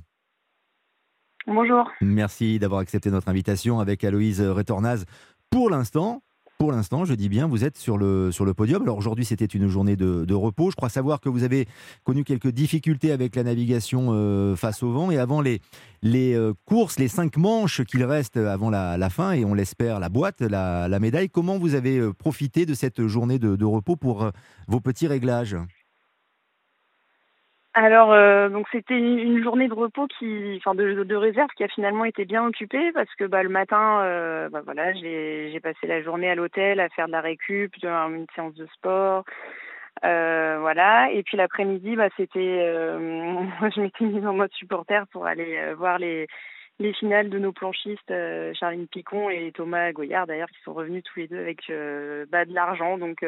Bonjour. 1.46 1.90
Merci 2.00 2.58
d'avoir 2.58 2.80
accepté 2.80 3.10
notre 3.10 3.28
invitation 3.28 3.80
avec 3.80 4.04
Aloïse 4.04 4.40
Rétornaz. 4.40 5.04
Pour 5.50 5.68
l'instant, 5.68 6.22
pour 6.58 6.72
l'instant, 6.72 7.04
je 7.04 7.14
dis 7.14 7.28
bien, 7.28 7.46
vous 7.46 7.64
êtes 7.64 7.76
sur 7.76 7.98
le, 7.98 8.30
sur 8.32 8.44
le 8.44 8.54
podium. 8.54 8.82
Alors 8.82 8.96
aujourd'hui, 8.96 9.24
c'était 9.24 9.44
une 9.44 9.68
journée 9.68 9.96
de, 9.96 10.34
repos. 10.34 10.70
Je 10.70 10.76
crois 10.76 10.88
savoir 10.88 11.20
que 11.20 11.28
vous 11.28 11.42
avez 11.42 11.66
connu 12.04 12.24
quelques 12.24 12.48
difficultés 12.48 13.12
avec 13.12 13.36
la 13.36 13.42
navigation 13.42 14.08
euh, 14.10 14.56
face 14.56 14.82
au 14.82 14.90
vent. 14.90 15.10
Et 15.10 15.18
avant 15.18 15.40
les, 15.40 15.60
les 16.02 16.34
euh, 16.34 16.52
courses, 16.64 16.98
les 16.98 17.08
cinq 17.08 17.36
manches 17.36 17.82
qu'il 17.84 18.04
reste 18.04 18.36
avant 18.36 18.70
la, 18.70 19.10
fin, 19.10 19.32
et 19.32 19.44
on 19.44 19.54
l'espère, 19.54 20.00
la 20.00 20.08
boîte, 20.08 20.40
la, 20.40 20.98
médaille, 21.00 21.28
comment 21.28 21.58
vous 21.58 21.74
avez 21.74 21.98
euh, 21.98 22.12
profité 22.12 22.66
de 22.66 22.74
cette 22.74 23.06
journée 23.06 23.38
de, 23.38 23.64
repos 23.64 23.96
pour 23.96 24.30
vos 24.68 24.80
petits 24.80 25.06
réglages? 25.06 25.56
Alors, 27.76 28.12
euh, 28.12 28.48
donc 28.50 28.68
c'était 28.70 28.96
une, 28.96 29.42
journée 29.42 29.66
de 29.66 29.74
repos 29.74 30.06
qui, 30.06 30.54
enfin 30.58 30.76
de, 30.76 31.02
de 31.02 31.16
réserve 31.16 31.48
qui 31.56 31.64
a 31.64 31.68
finalement 31.68 32.04
été 32.04 32.24
bien 32.24 32.46
occupée 32.46 32.92
parce 32.92 33.12
que 33.16 33.24
bah, 33.24 33.42
le 33.42 33.48
matin, 33.48 34.00
euh, 34.04 34.48
bah, 34.48 34.62
voilà, 34.64 34.92
j'ai 34.92 35.50
j'ai 35.52 35.58
passé 35.60 35.88
la 35.88 36.00
journée 36.00 36.30
à 36.30 36.36
l'hôtel 36.36 36.78
à 36.78 36.88
faire 36.90 37.08
de 37.08 37.12
la 37.12 37.20
récup, 37.20 37.72
de- 37.80 37.88
une 37.88 38.26
séance 38.36 38.54
de 38.54 38.66
sport, 38.74 39.24
euh, 40.04 40.58
voilà. 40.60 41.10
Et 41.12 41.22
puis 41.24 41.36
l'après-midi, 41.36 41.96
bah, 41.96 42.08
c'était, 42.16 42.60
euh, 42.62 43.40
je 43.74 43.80
m'étais 43.80 44.04
mise 44.04 44.26
en 44.26 44.34
mode 44.34 44.52
supporter 44.54 45.06
pour 45.12 45.26
aller 45.26 45.56
euh, 45.58 45.74
voir 45.74 45.98
les 45.98 46.26
les 46.80 46.92
finales 46.94 47.30
de 47.30 47.38
nos 47.38 47.52
planchistes, 47.52 48.10
euh, 48.10 48.52
Charline 48.54 48.88
Picon 48.88 49.30
et 49.30 49.52
Thomas 49.52 49.92
Goyard 49.92 50.26
d'ailleurs, 50.26 50.50
qui 50.50 50.60
sont 50.64 50.74
revenus 50.74 51.04
tous 51.04 51.20
les 51.20 51.28
deux 51.28 51.38
avec 51.38 51.60
bah, 52.30 52.44
de 52.44 52.54
l'argent. 52.54 52.98
Donc 52.98 53.24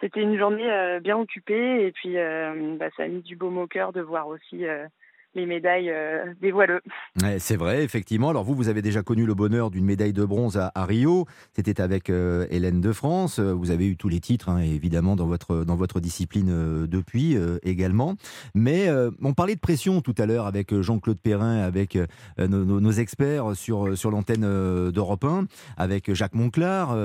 c'était 0.00 0.22
une 0.22 0.38
journée 0.38 0.70
euh, 0.70 1.00
bien 1.00 1.18
occupée 1.18 1.86
et 1.86 1.92
puis 1.92 2.18
euh, 2.18 2.76
bah, 2.78 2.88
ça 2.96 3.04
a 3.04 3.08
mis 3.08 3.22
du 3.22 3.36
baume 3.36 3.58
au 3.58 3.66
cœur 3.66 3.92
de 3.92 4.00
voir 4.00 4.28
aussi 4.28 4.66
euh, 4.66 4.86
les 5.34 5.46
médailles 5.46 5.90
euh, 5.90 6.34
des 6.40 6.50
voileux. 6.50 6.80
Ouais, 7.22 7.38
C'est 7.38 7.56
vrai, 7.56 7.84
effectivement. 7.84 8.30
Alors 8.30 8.44
vous, 8.44 8.54
vous 8.54 8.68
avez 8.68 8.82
déjà 8.82 9.02
connu 9.02 9.26
le 9.26 9.34
bonheur 9.34 9.70
d'une 9.70 9.84
médaille 9.84 10.12
de 10.12 10.24
bronze 10.24 10.56
à, 10.56 10.84
Rio. 10.84 11.26
C'était 11.54 11.80
avec 11.80 12.10
euh, 12.10 12.46
Hélène 12.50 12.80
de 12.80 12.92
France. 12.92 13.38
Euh, 13.38 13.52
Vous 13.52 13.70
avez 13.70 13.86
eu 13.86 13.96
tous 13.96 14.08
les 14.08 14.20
titres, 14.20 14.48
hein, 14.48 14.58
évidemment, 14.58 15.16
dans 15.16 15.26
votre, 15.26 15.64
dans 15.64 15.76
votre 15.76 16.00
discipline 16.00 16.50
euh, 16.50 16.86
depuis 16.86 17.36
également. 17.62 18.16
Mais 18.54 18.88
on 19.22 19.34
parlait 19.34 19.54
de 19.54 19.60
pression 19.60 20.00
tout 20.00 20.14
à 20.18 20.26
l'heure 20.26 20.46
avec 20.46 20.78
Jean-Claude 20.80 21.18
Perrin, 21.20 21.58
avec 21.58 21.98
nos, 22.38 22.90
experts 22.90 23.54
sur, 23.54 23.96
sur 23.96 24.10
l'antenne 24.10 24.42
d'Europe 24.90 25.24
1, 25.24 25.46
avec 25.76 26.12
Jacques 26.14 26.34
Monclar 26.34 26.96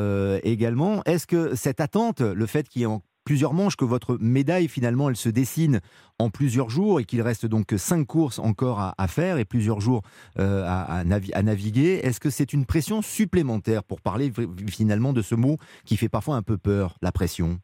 également. 0.44 1.02
Est-ce 1.06 1.28
que 1.28 1.56
cette 1.56 1.80
attente, 1.80 2.22
le 2.22 2.46
fait 2.46 2.68
qu'il 2.68 2.82
y 2.82 2.86
ait 2.86 2.88
plusieurs 3.26 3.54
manches, 3.54 3.76
que 3.76 3.86
votre 3.86 4.18
médaille 4.22 4.68
finalement 4.68 5.10
elle 5.10 5.16
se 5.16 5.30
dessine 5.30 5.82
en 6.20 6.30
plusieurs 6.30 6.70
jours 6.70 7.00
et 7.00 7.04
qu'il 7.04 7.22
reste 7.22 7.46
donc 7.46 7.74
cinq 7.78 8.06
courses 8.06 8.40
encore 8.40 8.94
à, 8.98 9.08
faire 9.08 9.38
et 9.38 9.46
plusieurs 9.46 9.82
jours 9.82 10.04
euh, 10.40 10.64
à, 10.66 11.00
à 11.00 11.04
navi- 11.04 11.34
à 11.34 11.44
naviguer, 11.44 12.00
est-ce 12.04 12.20
que 12.20 12.30
c'est 12.30 12.54
une 12.54 12.66
pression 12.66 13.02
supplémentaire 13.02 13.84
pour 13.84 14.00
parler 14.02 14.32
finalement 14.70 15.12
de 15.12 15.22
ce 15.22 15.36
mot 15.36 15.58
qui 15.86 15.98
fait 15.98 16.10
parfois 16.10 16.36
un 16.36 16.42
peu 16.42 16.58
peur, 16.58 16.96
la 17.02 17.12
pression? 17.12 17.60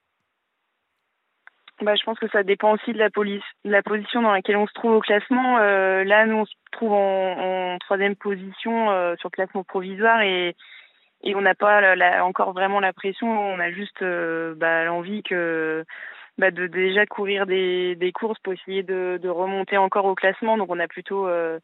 Bah, 1.81 1.95
je 1.95 2.03
pense 2.03 2.19
que 2.19 2.29
ça 2.29 2.43
dépend 2.43 2.73
aussi 2.73 2.93
de 2.93 2.99
la, 2.99 3.09
police, 3.09 3.43
la 3.63 3.81
position 3.81 4.21
dans 4.21 4.31
laquelle 4.31 4.57
on 4.57 4.67
se 4.67 4.73
trouve 4.73 4.91
au 4.91 4.99
classement. 4.99 5.57
Euh, 5.57 6.03
là, 6.03 6.27
nous, 6.27 6.35
on 6.35 6.45
se 6.45 6.53
trouve 6.71 6.93
en, 6.93 7.77
troisième 7.79 8.15
position 8.15 8.91
euh, 8.91 9.15
sur 9.19 9.31
classement 9.31 9.63
provisoire 9.63 10.21
et, 10.21 10.55
et 11.23 11.35
on 11.35 11.41
n'a 11.41 11.55
pas 11.55 11.95
encore 12.23 12.53
vraiment 12.53 12.79
la 12.79 12.93
pression. 12.93 13.27
On 13.27 13.59
a 13.59 13.71
juste 13.71 14.01
euh, 14.01 14.55
bah, 14.55 14.85
l'envie 14.85 15.23
que 15.23 15.85
bah, 16.37 16.51
de 16.51 16.67
déjà 16.67 17.05
courir 17.05 17.45
des, 17.45 17.95
des 17.95 18.11
courses 18.11 18.39
pour 18.39 18.53
essayer 18.53 18.83
de, 18.83 19.19
de 19.21 19.29
remonter 19.29 19.77
encore 19.77 20.05
au 20.05 20.15
classement. 20.15 20.57
Donc, 20.57 20.71
on 20.71 20.79
a 20.79 20.87
plutôt 20.87 21.27
euh, 21.27 21.59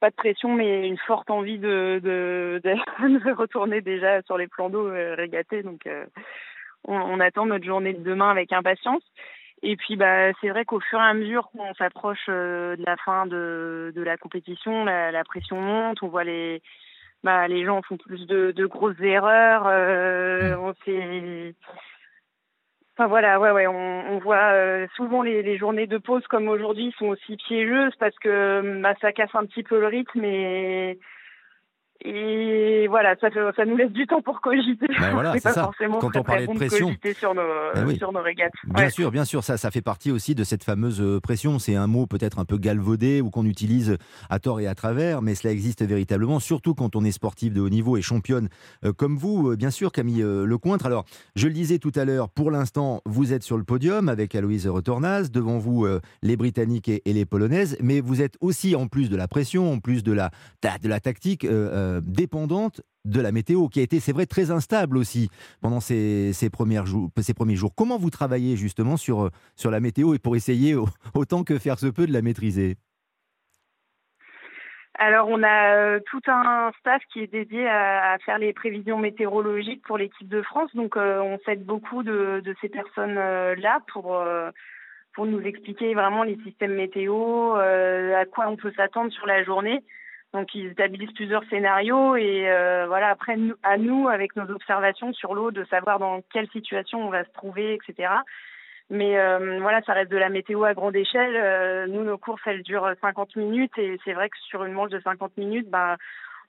pas 0.00 0.10
de 0.10 0.16
pression, 0.16 0.54
mais 0.54 0.88
une 0.88 0.98
forte 0.98 1.30
envie 1.30 1.58
de, 1.58 2.00
de, 2.02 2.60
de, 2.64 3.32
retourner 3.32 3.80
déjà 3.80 4.22
sur 4.22 4.36
les 4.36 4.48
plans 4.48 4.70
d'eau 4.70 4.88
euh, 4.88 5.14
régatés. 5.14 5.62
Donc, 5.62 5.86
euh, 5.86 6.04
on, 6.84 6.96
on 6.96 7.20
attend 7.20 7.46
notre 7.46 7.64
journée 7.64 7.92
de 7.92 8.02
demain 8.02 8.30
avec 8.30 8.52
impatience. 8.52 9.02
Et 9.62 9.76
puis, 9.76 9.96
bah, 9.96 10.32
c'est 10.40 10.48
vrai 10.50 10.64
qu'au 10.64 10.80
fur 10.80 10.98
et 10.98 11.02
à 11.02 11.14
mesure 11.14 11.48
qu'on 11.50 11.72
s'approche 11.74 12.26
euh, 12.28 12.76
de 12.76 12.84
la 12.84 12.96
fin 12.96 13.26
de, 13.26 13.92
de 13.94 14.02
la 14.02 14.16
compétition, 14.16 14.84
la, 14.84 15.10
la 15.12 15.24
pression 15.24 15.60
monte. 15.60 16.02
On 16.02 16.08
voit 16.08 16.24
les, 16.24 16.60
bah, 17.26 17.48
les 17.48 17.64
gens 17.64 17.82
font 17.82 17.96
plus 17.96 18.24
de, 18.28 18.52
de 18.52 18.66
grosses 18.66 19.00
erreurs. 19.00 19.66
Euh, 19.66 20.56
on 20.58 20.72
s'est 20.84 21.54
Enfin 22.96 23.08
voilà, 23.08 23.38
ouais, 23.40 23.50
ouais, 23.50 23.66
on, 23.66 24.14
on 24.14 24.18
voit 24.20 24.52
euh, 24.54 24.86
souvent 24.94 25.22
les, 25.22 25.42
les, 25.42 25.58
journées 25.58 25.88
de 25.88 25.98
pause 25.98 26.26
comme 26.28 26.48
aujourd'hui 26.48 26.94
sont 26.98 27.08
aussi 27.08 27.36
piégeuses 27.36 27.94
parce 27.98 28.16
que 28.20 28.80
bah, 28.80 28.94
ça 29.02 29.12
casse 29.12 29.34
un 29.34 29.44
petit 29.44 29.64
peu 29.64 29.78
le 29.80 29.88
rythme 29.88 30.24
et 30.24 30.98
et 32.04 32.86
voilà, 32.88 33.16
ça, 33.20 33.28
ça 33.30 33.64
nous 33.64 33.76
laisse 33.76 33.90
du 33.92 34.06
temps 34.06 34.22
pour 34.22 34.40
cogiter. 34.40 34.86
Ben 34.98 35.12
voilà, 35.12 35.32
c'est 35.38 35.40
ça. 35.40 35.70
Quand 36.00 36.16
on 36.16 36.22
parlait 36.22 36.46
de 36.46 36.52
pression, 36.52 36.94
sur 37.14 37.34
nos, 37.34 37.42
ben 37.74 37.96
sur 37.96 38.12
nos 38.12 38.22
régates. 38.22 38.52
Bien 38.64 38.90
sûr, 38.90 39.10
bien 39.10 39.24
sûr, 39.24 39.42
ça, 39.42 39.56
ça 39.56 39.70
fait 39.70 39.82
partie 39.82 40.10
aussi 40.10 40.34
de 40.34 40.44
cette 40.44 40.64
fameuse 40.64 41.00
euh, 41.00 41.20
pression. 41.20 41.58
C'est 41.58 41.74
un 41.74 41.86
mot 41.86 42.06
peut-être 42.06 42.38
un 42.38 42.44
peu 42.44 42.58
galvaudé 42.58 43.20
ou 43.20 43.30
qu'on 43.30 43.44
utilise 43.44 43.96
à 44.30 44.38
tort 44.38 44.60
et 44.60 44.66
à 44.66 44.74
travers, 44.74 45.22
mais 45.22 45.34
cela 45.34 45.52
existe 45.52 45.82
véritablement, 45.82 46.40
surtout 46.40 46.74
quand 46.74 46.96
on 46.96 47.04
est 47.04 47.12
sportif 47.12 47.52
de 47.52 47.60
haut 47.60 47.68
niveau 47.68 47.96
et 47.96 48.02
championne 48.02 48.48
euh, 48.84 48.92
comme 48.92 49.16
vous, 49.16 49.50
euh, 49.50 49.56
bien 49.56 49.70
sûr, 49.70 49.92
Camille 49.92 50.22
Lecointre. 50.22 50.86
Alors, 50.86 51.04
je 51.34 51.46
le 51.46 51.52
disais 51.54 51.78
tout 51.78 51.92
à 51.94 52.04
l'heure, 52.04 52.28
pour 52.28 52.50
l'instant, 52.50 53.00
vous 53.04 53.32
êtes 53.32 53.42
sur 53.42 53.56
le 53.56 53.64
podium 53.64 54.08
avec 54.08 54.34
Aloïse 54.34 54.66
Retornaz, 54.66 55.30
devant 55.30 55.58
vous 55.58 55.86
les 56.22 56.36
Britanniques 56.36 56.88
et, 56.88 57.02
les 57.04 57.24
Polonaises, 57.24 57.76
mais 57.80 58.00
vous 58.00 58.22
êtes 58.22 58.36
aussi, 58.40 58.76
en 58.76 58.86
plus 58.86 59.10
de 59.10 59.16
la 59.16 59.28
pression, 59.28 59.72
en 59.72 59.78
plus 59.78 60.02
de 60.02 60.12
la, 60.12 60.30
de 60.82 60.88
la 60.88 61.00
tactique, 61.00 61.44
euh, 61.44 61.85
dépendante 62.02 62.82
de 63.06 63.20
la 63.20 63.32
météo, 63.32 63.68
qui 63.68 63.80
a 63.80 63.82
été, 63.82 64.00
c'est 64.00 64.12
vrai, 64.12 64.26
très 64.26 64.50
instable 64.50 64.98
aussi 64.98 65.30
pendant 65.62 65.80
ces, 65.80 66.32
premiers 66.52 66.84
jours. 66.84 67.74
Comment 67.74 67.98
vous 67.98 68.10
travaillez 68.10 68.56
justement 68.56 68.96
sur, 68.96 69.30
sur 69.54 69.70
la 69.70 69.80
météo 69.80 70.14
et 70.14 70.18
pour 70.18 70.36
essayer 70.36 70.74
autant 71.14 71.44
que 71.44 71.58
faire 71.58 71.78
se 71.78 71.86
peut 71.86 72.06
de 72.06 72.12
la 72.12 72.22
maîtriser? 72.22 72.76
Alors, 74.98 75.28
on 75.28 75.42
a 75.42 75.74
euh, 75.74 76.00
tout 76.10 76.22
un 76.26 76.72
staff 76.80 77.02
qui 77.12 77.20
est 77.20 77.26
dédié 77.26 77.68
à, 77.68 78.16
faire 78.24 78.38
les 78.38 78.54
prévisions 78.54 78.96
météorologiques 78.96 79.82
pour 79.86 79.98
l'équipe 79.98 80.28
de 80.28 80.40
France. 80.40 80.74
Donc, 80.74 80.96
euh, 80.96 81.20
on 81.20 81.38
s'aide 81.44 81.64
beaucoup 81.64 82.02
de, 82.02 82.42
ces 82.62 82.70
personnes-là 82.70 83.80
pour 83.86 85.26
nous 85.26 85.40
expliquer 85.42 85.92
vraiment 85.94 86.22
les 86.22 86.38
systèmes 86.44 86.74
météo, 86.74 87.54
à 87.56 88.24
quoi 88.24 88.48
on 88.48 88.56
peut 88.56 88.72
s'attendre 88.74 89.12
sur 89.12 89.26
la 89.26 89.44
journée. 89.44 89.84
Donc 90.34 90.54
ils 90.54 90.66
établissent 90.66 91.12
plusieurs 91.12 91.44
scénarios 91.44 92.16
et 92.16 92.48
euh, 92.48 92.86
voilà 92.88 93.08
après 93.08 93.36
à 93.62 93.78
nous 93.78 94.08
avec 94.08 94.36
nos 94.36 94.50
observations 94.50 95.12
sur 95.12 95.34
l'eau 95.34 95.50
de 95.50 95.64
savoir 95.64 95.98
dans 95.98 96.20
quelle 96.32 96.48
situation 96.50 97.06
on 97.06 97.10
va 97.10 97.24
se 97.24 97.32
trouver 97.32 97.74
etc. 97.74 98.12
Mais 98.90 99.18
euh, 99.18 99.58
voilà 99.60 99.80
ça 99.82 99.92
reste 99.92 100.10
de 100.10 100.16
la 100.16 100.28
météo 100.28 100.64
à 100.64 100.74
grande 100.74 100.96
échelle. 100.96 101.36
Euh, 101.36 101.86
nous 101.86 102.04
nos 102.04 102.18
courses 102.18 102.42
elles 102.46 102.62
durent 102.62 102.94
50 103.00 103.36
minutes 103.36 103.78
et 103.78 103.98
c'est 104.04 104.12
vrai 104.12 104.28
que 104.28 104.36
sur 104.38 104.64
une 104.64 104.72
manche 104.72 104.90
de 104.90 105.00
50 105.00 105.36
minutes 105.36 105.70
bah 105.70 105.96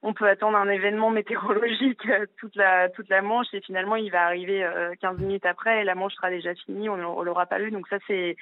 on 0.04 0.14
peut 0.14 0.28
attendre 0.28 0.58
un 0.58 0.70
événement 0.70 1.10
météorologique 1.10 2.08
toute 2.38 2.56
la 2.56 2.90
toute 2.90 3.10
la 3.10 3.22
manche 3.22 3.48
et 3.54 3.62
finalement 3.62 3.96
il 3.96 4.12
va 4.12 4.26
arriver 4.26 4.68
15 5.00 5.20
minutes 5.20 5.46
après 5.46 5.82
et 5.82 5.84
la 5.84 5.96
manche 5.96 6.14
sera 6.16 6.30
déjà 6.30 6.54
finie 6.56 6.90
on, 6.90 6.96
on 6.96 7.24
l'aura 7.24 7.46
pas 7.46 7.62
eu 7.62 7.72
donc 7.72 7.88
ça 7.88 7.98
c'est 8.08 8.36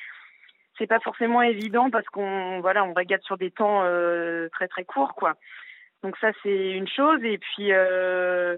c'est 0.78 0.88
pas 0.88 1.00
forcément 1.00 1.42
évident 1.42 1.90
parce 1.90 2.06
qu'on 2.08 2.60
voilà 2.62 2.84
on 2.84 2.94
régate 2.94 3.24
sur 3.24 3.38
des 3.38 3.52
temps 3.52 3.82
euh, 3.84 4.50
très 4.50 4.68
très 4.68 4.84
courts 4.84 5.16
quoi. 5.16 5.36
Donc 6.04 6.18
ça 6.18 6.32
c'est 6.44 6.72
une 6.72 6.88
chose. 6.88 7.24
Et 7.24 7.38
puis 7.38 7.72
euh, 7.72 8.58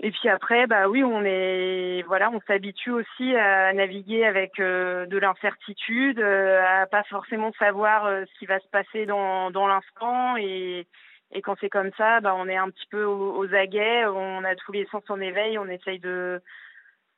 et 0.00 0.10
puis 0.10 0.28
après 0.28 0.66
bah 0.66 0.88
oui 0.88 1.02
on 1.04 1.22
est 1.24 2.02
voilà 2.06 2.30
on 2.30 2.40
s'habitue 2.46 2.90
aussi 2.90 3.36
à 3.36 3.72
naviguer 3.72 4.24
avec 4.24 4.60
euh, 4.60 5.06
de 5.06 5.18
l'incertitude, 5.18 6.20
à 6.20 6.86
pas 6.86 7.02
forcément 7.04 7.52
savoir 7.58 8.04
ce 8.26 8.38
qui 8.38 8.46
va 8.46 8.60
se 8.60 8.68
passer 8.68 9.06
dans 9.06 9.50
dans 9.50 9.66
l'instant. 9.66 10.36
Et 10.36 10.86
et 11.32 11.42
quand 11.42 11.56
c'est 11.60 11.68
comme 11.68 11.90
ça 11.98 12.20
bah 12.20 12.34
on 12.36 12.48
est 12.48 12.56
un 12.56 12.70
petit 12.70 12.86
peu 12.90 13.04
aux, 13.04 13.36
aux 13.36 13.54
aguets, 13.54 14.06
on 14.06 14.44
a 14.44 14.54
tous 14.54 14.72
les 14.72 14.86
sens 14.86 15.02
en 15.08 15.20
éveil, 15.20 15.58
on 15.58 15.68
essaye 15.68 15.98
de 15.98 16.40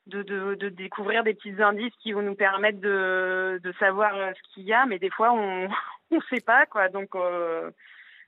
de, 0.07 0.23
de, 0.23 0.55
de, 0.55 0.69
découvrir 0.69 1.25
des 1.25 1.35
petits 1.35 1.63
indices 1.63 1.95
qui 2.03 2.13
vont 2.13 2.23
nous 2.23 2.35
permettre 2.35 2.81
de, 2.81 3.61
de 3.63 3.73
savoir 3.79 4.15
euh, 4.15 4.31
ce 4.35 4.55
qu'il 4.55 4.65
y 4.65 4.73
a, 4.73 4.87
mais 4.87 4.99
des 4.99 5.11
fois 5.11 5.33
on 5.33 5.69
ne 6.11 6.21
sait 6.29 6.41
pas 6.41 6.67
quoi. 6.67 6.89
Donc 6.89 7.15
euh, 7.15 7.71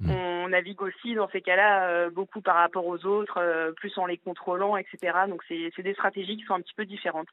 hmm. 0.01 0.11
on 0.11 0.49
navigue 0.49 0.83
aussi 0.83 1.15
dans 1.15 1.29
ces 1.31 1.41
cas-là 1.41 1.89
euh, 1.89 2.11
beaucoup 2.11 2.41
par 2.41 2.57
rapport 2.57 2.87
aux 2.87 3.05
autres, 3.07 3.73
plus 3.77 3.97
en 3.99 4.07
les 4.07 4.19
contrôlant, 4.19 4.77
etc. 4.77 5.13
Donc 5.29 5.43
c'est 5.49 5.83
des 5.83 5.95
stratégies 5.95 6.37
qui 6.37 6.45
sont 6.45 6.55
un 6.55 6.61
petit 6.61 6.75
peu 6.75 6.85
différentes. 6.85 7.29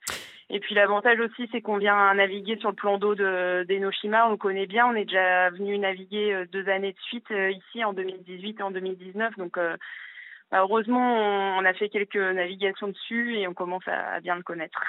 Et 0.50 0.60
puis 0.60 0.74
l'avantage 0.74 1.20
aussi, 1.20 1.48
c'est 1.52 1.62
qu'on 1.62 1.78
vient 1.78 2.14
naviguer 2.16 2.58
sur 2.58 2.70
le 2.70 2.76
plan 2.76 2.98
d'eau 2.98 3.16
d'Enoshima, 3.16 4.28
on 4.28 4.32
le 4.32 4.38
connaît 4.38 4.68
bien, 4.68 4.88
on 4.88 4.96
est 4.96 5.06
déjà 5.06 5.50
venu 5.52 5.78
naviguer 5.78 6.46
deux 6.52 6.68
années 6.70 6.94
de 6.94 7.00
suite 7.02 7.30
ici 7.30 7.84
en 7.84 7.94
2018 7.94 8.60
et 8.60 8.64
en 8.64 8.72
2019, 8.72 9.38
donc 9.38 9.60
heureusement, 10.54 11.58
on 11.58 11.66
a 11.66 11.74
fait 11.74 11.89
quelques 11.89 12.16
navigations 12.16 12.88
dessus 12.88 13.38
et 13.38 13.47
on 13.47 13.54
commence 13.54 13.88
à 13.88 14.20
bien 14.22 14.36
le 14.36 14.43
connaître. 14.43 14.80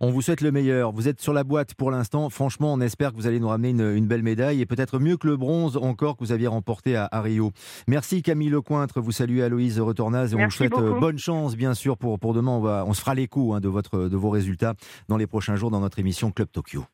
On 0.00 0.10
vous 0.10 0.22
souhaite 0.22 0.40
le 0.40 0.52
meilleur. 0.52 0.92
Vous 0.92 1.08
êtes 1.08 1.20
sur 1.20 1.32
la 1.32 1.44
boîte 1.44 1.74
pour 1.74 1.90
l'instant. 1.90 2.30
Franchement, 2.30 2.72
on 2.72 2.80
espère 2.80 3.10
que 3.10 3.16
vous 3.16 3.26
allez 3.26 3.40
nous 3.40 3.48
ramener 3.48 3.70
une, 3.70 4.06
belle 4.06 4.22
médaille 4.22 4.60
et 4.60 4.66
peut-être 4.66 4.98
mieux 4.98 5.16
que 5.16 5.26
le 5.26 5.36
bronze 5.36 5.76
encore 5.76 6.16
que 6.16 6.24
vous 6.24 6.32
aviez 6.32 6.46
remporté 6.46 6.96
à, 6.96 7.08
Rio. 7.20 7.52
Merci 7.86 8.22
Camille 8.22 8.48
Lecointre. 8.48 9.00
Vous 9.00 9.12
saluez 9.12 9.42
Aloïse 9.42 9.80
Retornaz 9.80 10.32
et 10.32 10.36
on 10.36 10.44
vous 10.44 10.50
souhaite 10.50 10.76
euh, 10.76 10.98
bonne 10.98 11.18
chance, 11.18 11.56
bien 11.56 11.74
sûr, 11.74 11.96
pour, 11.96 12.18
pour 12.18 12.34
demain. 12.34 12.52
On, 12.52 12.60
va, 12.60 12.84
on 12.86 12.92
se 12.92 13.00
fera 13.00 13.14
l'écho 13.14 13.54
hein, 13.54 13.60
de, 13.60 13.68
votre, 13.68 14.08
de 14.08 14.16
vos 14.16 14.30
résultats 14.30 14.74
dans 15.08 15.16
les 15.16 15.26
prochains 15.26 15.56
jours 15.56 15.70
dans 15.70 15.80
notre 15.80 15.98
émission 15.98 16.30
Club 16.30 16.50
Tokyo. 16.50 16.84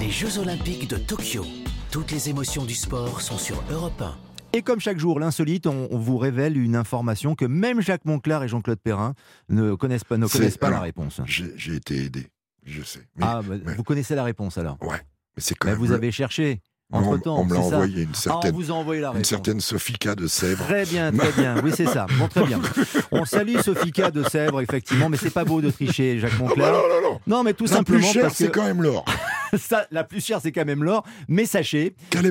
Les 0.00 0.10
Jeux 0.10 0.38
Olympiques 0.38 0.88
de 0.88 0.96
Tokyo. 0.96 1.44
Toutes 1.92 2.10
les 2.10 2.30
émotions 2.30 2.64
du 2.64 2.74
sport 2.74 3.20
sont 3.20 3.36
sur 3.36 3.62
Europe 3.70 4.00
1. 4.00 4.29
Et 4.52 4.62
comme 4.62 4.80
chaque 4.80 4.98
jour, 4.98 5.20
l'insolite, 5.20 5.66
on, 5.66 5.88
vous 5.92 6.18
révèle 6.18 6.56
une 6.58 6.74
information 6.74 7.34
que 7.34 7.44
même 7.44 7.80
Jacques 7.80 8.04
Monclar 8.04 8.42
et 8.42 8.48
Jean-Claude 8.48 8.80
Perrin 8.80 9.14
ne 9.48 9.74
connaissent 9.74 10.04
pas, 10.04 10.16
ne 10.16 10.26
connaissent 10.26 10.58
pas 10.58 10.70
la 10.70 10.80
réponse. 10.80 11.20
J'ai 11.26 11.74
été 11.74 12.04
aidé, 12.04 12.26
je 12.64 12.82
sais. 12.82 13.06
ah, 13.20 13.42
bah, 13.46 13.54
vous 13.76 13.84
connaissez 13.84 14.14
la 14.14 14.24
réponse 14.24 14.58
alors? 14.58 14.76
Ouais, 14.82 14.98
mais 15.36 15.42
c'est 15.42 15.54
quand 15.54 15.68
même. 15.68 15.78
Vous 15.78 15.92
avez 15.92 16.10
cherché. 16.10 16.60
Entre 16.92 17.18
temps, 17.18 17.38
on, 17.38 17.44
me 17.44 17.54
l'a 17.54 17.60
envoyé 17.60 18.02
une 18.02 18.08
ah, 18.12 18.16
certaine, 18.16 18.52
on 18.52 18.56
vous 18.56 18.70
a 18.72 18.74
envoyé 18.74 19.00
la 19.00 19.12
une 19.12 19.22
certaine 19.22 19.60
Sophica 19.60 20.16
de 20.16 20.26
Sèvres. 20.26 20.64
Très 20.64 20.84
bien, 20.84 21.12
très 21.12 21.30
bien. 21.30 21.62
Oui, 21.62 21.70
c'est 21.72 21.86
ça. 21.86 22.06
Bon, 22.18 22.26
très 22.26 22.44
bien. 22.44 22.60
On 23.12 23.24
salue 23.24 23.58
Sophica 23.58 24.10
de 24.10 24.24
Sèvres, 24.24 24.60
effectivement, 24.60 25.08
mais 25.08 25.16
c'est 25.16 25.30
pas 25.30 25.44
beau 25.44 25.60
de 25.60 25.70
tricher, 25.70 26.18
Jacques 26.18 26.36
Monclar. 26.40 26.72
non, 26.72 26.78
non, 26.80 27.10
non, 27.10 27.20
non. 27.28 27.44
mais 27.44 27.54
tout 27.54 27.68
simplement 27.68 28.00
plus 28.00 28.12
cher, 28.12 28.22
parce 28.22 28.38
que 28.38 28.44
c'est 28.46 28.50
quand 28.50 28.64
même 28.64 28.82
l'or. 28.82 29.04
ça, 29.58 29.86
la 29.90 30.04
plus 30.04 30.24
chère, 30.24 30.40
c'est 30.40 30.52
quand 30.52 30.64
même 30.64 30.84
l'or. 30.84 31.04
Mais 31.28 31.44
sachez 31.44 31.94
qu'à 32.10 32.22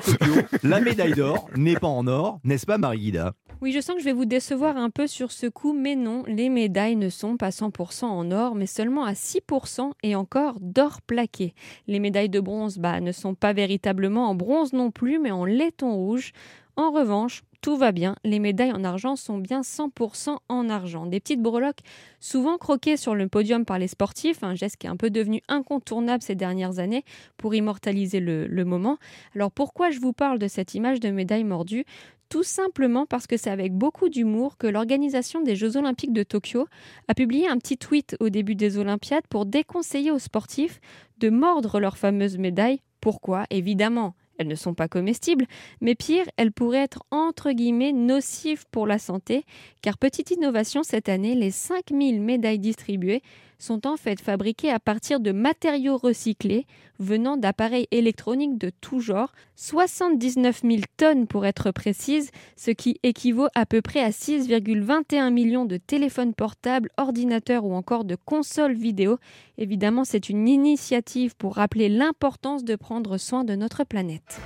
Tokyo, 0.00 0.34
la 0.62 0.80
médaille 0.80 1.14
d'or 1.14 1.48
n'est 1.56 1.76
pas 1.76 1.88
en 1.88 2.06
or, 2.06 2.40
n'est-ce 2.44 2.66
pas, 2.66 2.78
Marie-Guida? 2.78 3.34
Oui, 3.60 3.72
je 3.72 3.80
sens 3.80 3.94
que 3.96 4.00
je 4.00 4.04
vais 4.04 4.12
vous 4.12 4.24
décevoir 4.24 4.76
un 4.76 4.90
peu 4.90 5.06
sur 5.06 5.32
ce 5.32 5.46
coup, 5.46 5.72
mais 5.72 5.94
non, 5.94 6.22
les 6.26 6.48
médailles 6.48 6.96
ne 6.96 7.08
sont 7.08 7.36
pas 7.36 7.50
100% 7.50 8.04
en 8.04 8.30
or, 8.30 8.54
mais 8.54 8.66
seulement 8.66 9.04
à 9.04 9.12
6% 9.12 9.92
et 10.02 10.14
encore 10.14 10.58
d'or 10.60 11.00
plaqué. 11.02 11.54
Les 11.86 12.00
médailles 12.00 12.28
de 12.28 12.40
bronze 12.40 12.78
bah, 12.78 13.00
ne 13.00 13.12
sont 13.12 13.34
pas 13.34 13.52
véritablement 13.52 14.28
en 14.28 14.34
bronze 14.34 14.72
non 14.72 14.90
plus, 14.90 15.18
mais 15.18 15.30
en 15.30 15.44
laiton 15.44 15.94
rouge. 15.94 16.32
En 16.76 16.90
revanche, 16.90 17.42
tout 17.64 17.78
va 17.78 17.92
bien, 17.92 18.14
les 18.24 18.40
médailles 18.40 18.72
en 18.72 18.84
argent 18.84 19.16
sont 19.16 19.38
bien 19.38 19.62
100% 19.62 20.36
en 20.50 20.68
argent. 20.68 21.06
Des 21.06 21.18
petites 21.18 21.40
breloques 21.40 21.80
souvent 22.20 22.58
croquées 22.58 22.98
sur 22.98 23.14
le 23.14 23.26
podium 23.26 23.64
par 23.64 23.78
les 23.78 23.88
sportifs, 23.88 24.44
un 24.44 24.54
geste 24.54 24.76
qui 24.76 24.86
est 24.86 24.90
un 24.90 24.98
peu 24.98 25.08
devenu 25.08 25.40
incontournable 25.48 26.22
ces 26.22 26.34
dernières 26.34 26.78
années 26.78 27.06
pour 27.38 27.54
immortaliser 27.54 28.20
le, 28.20 28.64
moment. 28.66 28.98
Alors 29.34 29.50
pourquoi 29.50 29.90
je 29.90 29.98
vous 29.98 30.12
parle 30.12 30.38
de 30.38 30.46
cette 30.46 30.74
image 30.74 31.00
de 31.00 31.08
médaille 31.08 31.44
mordue? 31.44 31.86
Tout 32.28 32.42
simplement 32.42 33.06
parce 33.06 33.26
que 33.26 33.38
c'est 33.38 33.48
avec 33.48 33.72
beaucoup 33.72 34.10
d'humour 34.10 34.58
que 34.58 34.66
l'organisation 34.66 35.40
des 35.40 35.56
Jeux 35.56 35.78
olympiques 35.78 36.12
de 36.12 36.22
Tokyo 36.22 36.66
a 37.08 37.14
publié 37.14 37.48
un 37.48 37.56
petit 37.56 37.78
tweet 37.78 38.14
au 38.20 38.28
début 38.28 38.56
des 38.56 38.76
Olympiades 38.76 39.26
pour 39.30 39.46
déconseiller 39.46 40.10
aux 40.10 40.18
sportifs 40.18 40.82
de 41.16 41.30
mordre 41.30 41.80
leur 41.80 41.96
fameuse 41.96 42.36
médaille. 42.36 42.82
Pourquoi? 43.00 43.46
Évidemment, 43.48 44.14
elles 44.38 44.48
ne 44.48 44.54
sont 44.54 44.74
pas 44.74 44.88
comestibles, 44.88 45.46
mais 45.80 45.94
pire, 45.94 46.24
elles 46.36 46.52
pourraient 46.52 46.78
être 46.78 47.04
entre 47.10 47.52
guillemets 47.52 47.92
nocives 47.92 48.64
pour 48.70 48.86
la 48.86 48.98
santé, 48.98 49.44
car 49.82 49.98
petite 49.98 50.30
innovation 50.30 50.82
cette 50.82 51.08
année, 51.08 51.34
les 51.34 51.50
5000 51.50 52.20
médailles 52.20 52.58
distribuées 52.58 53.22
sont 53.64 53.86
en 53.86 53.96
fait 53.96 54.20
fabriquées 54.20 54.70
à 54.70 54.78
partir 54.78 55.20
de 55.20 55.32
matériaux 55.32 55.96
recyclés 55.96 56.66
venant 56.98 57.36
d'appareils 57.36 57.88
électroniques 57.90 58.58
de 58.58 58.70
tout 58.80 59.00
genre, 59.00 59.32
79 59.56 60.60
000 60.62 60.82
tonnes 60.96 61.26
pour 61.26 61.46
être 61.46 61.70
précise, 61.70 62.30
ce 62.56 62.70
qui 62.70 63.00
équivaut 63.02 63.48
à 63.54 63.66
peu 63.66 63.82
près 63.82 64.00
à 64.00 64.10
6,21 64.10 65.32
millions 65.32 65.64
de 65.64 65.78
téléphones 65.78 66.34
portables, 66.34 66.90
ordinateurs 66.96 67.64
ou 67.64 67.74
encore 67.74 68.04
de 68.04 68.16
consoles 68.16 68.74
vidéo. 68.74 69.18
Évidemment, 69.58 70.04
c'est 70.04 70.28
une 70.28 70.46
initiative 70.46 71.34
pour 71.36 71.56
rappeler 71.56 71.88
l'importance 71.88 72.64
de 72.64 72.76
prendre 72.76 73.16
soin 73.16 73.44
de 73.44 73.54
notre 73.54 73.84
planète. 73.84 74.40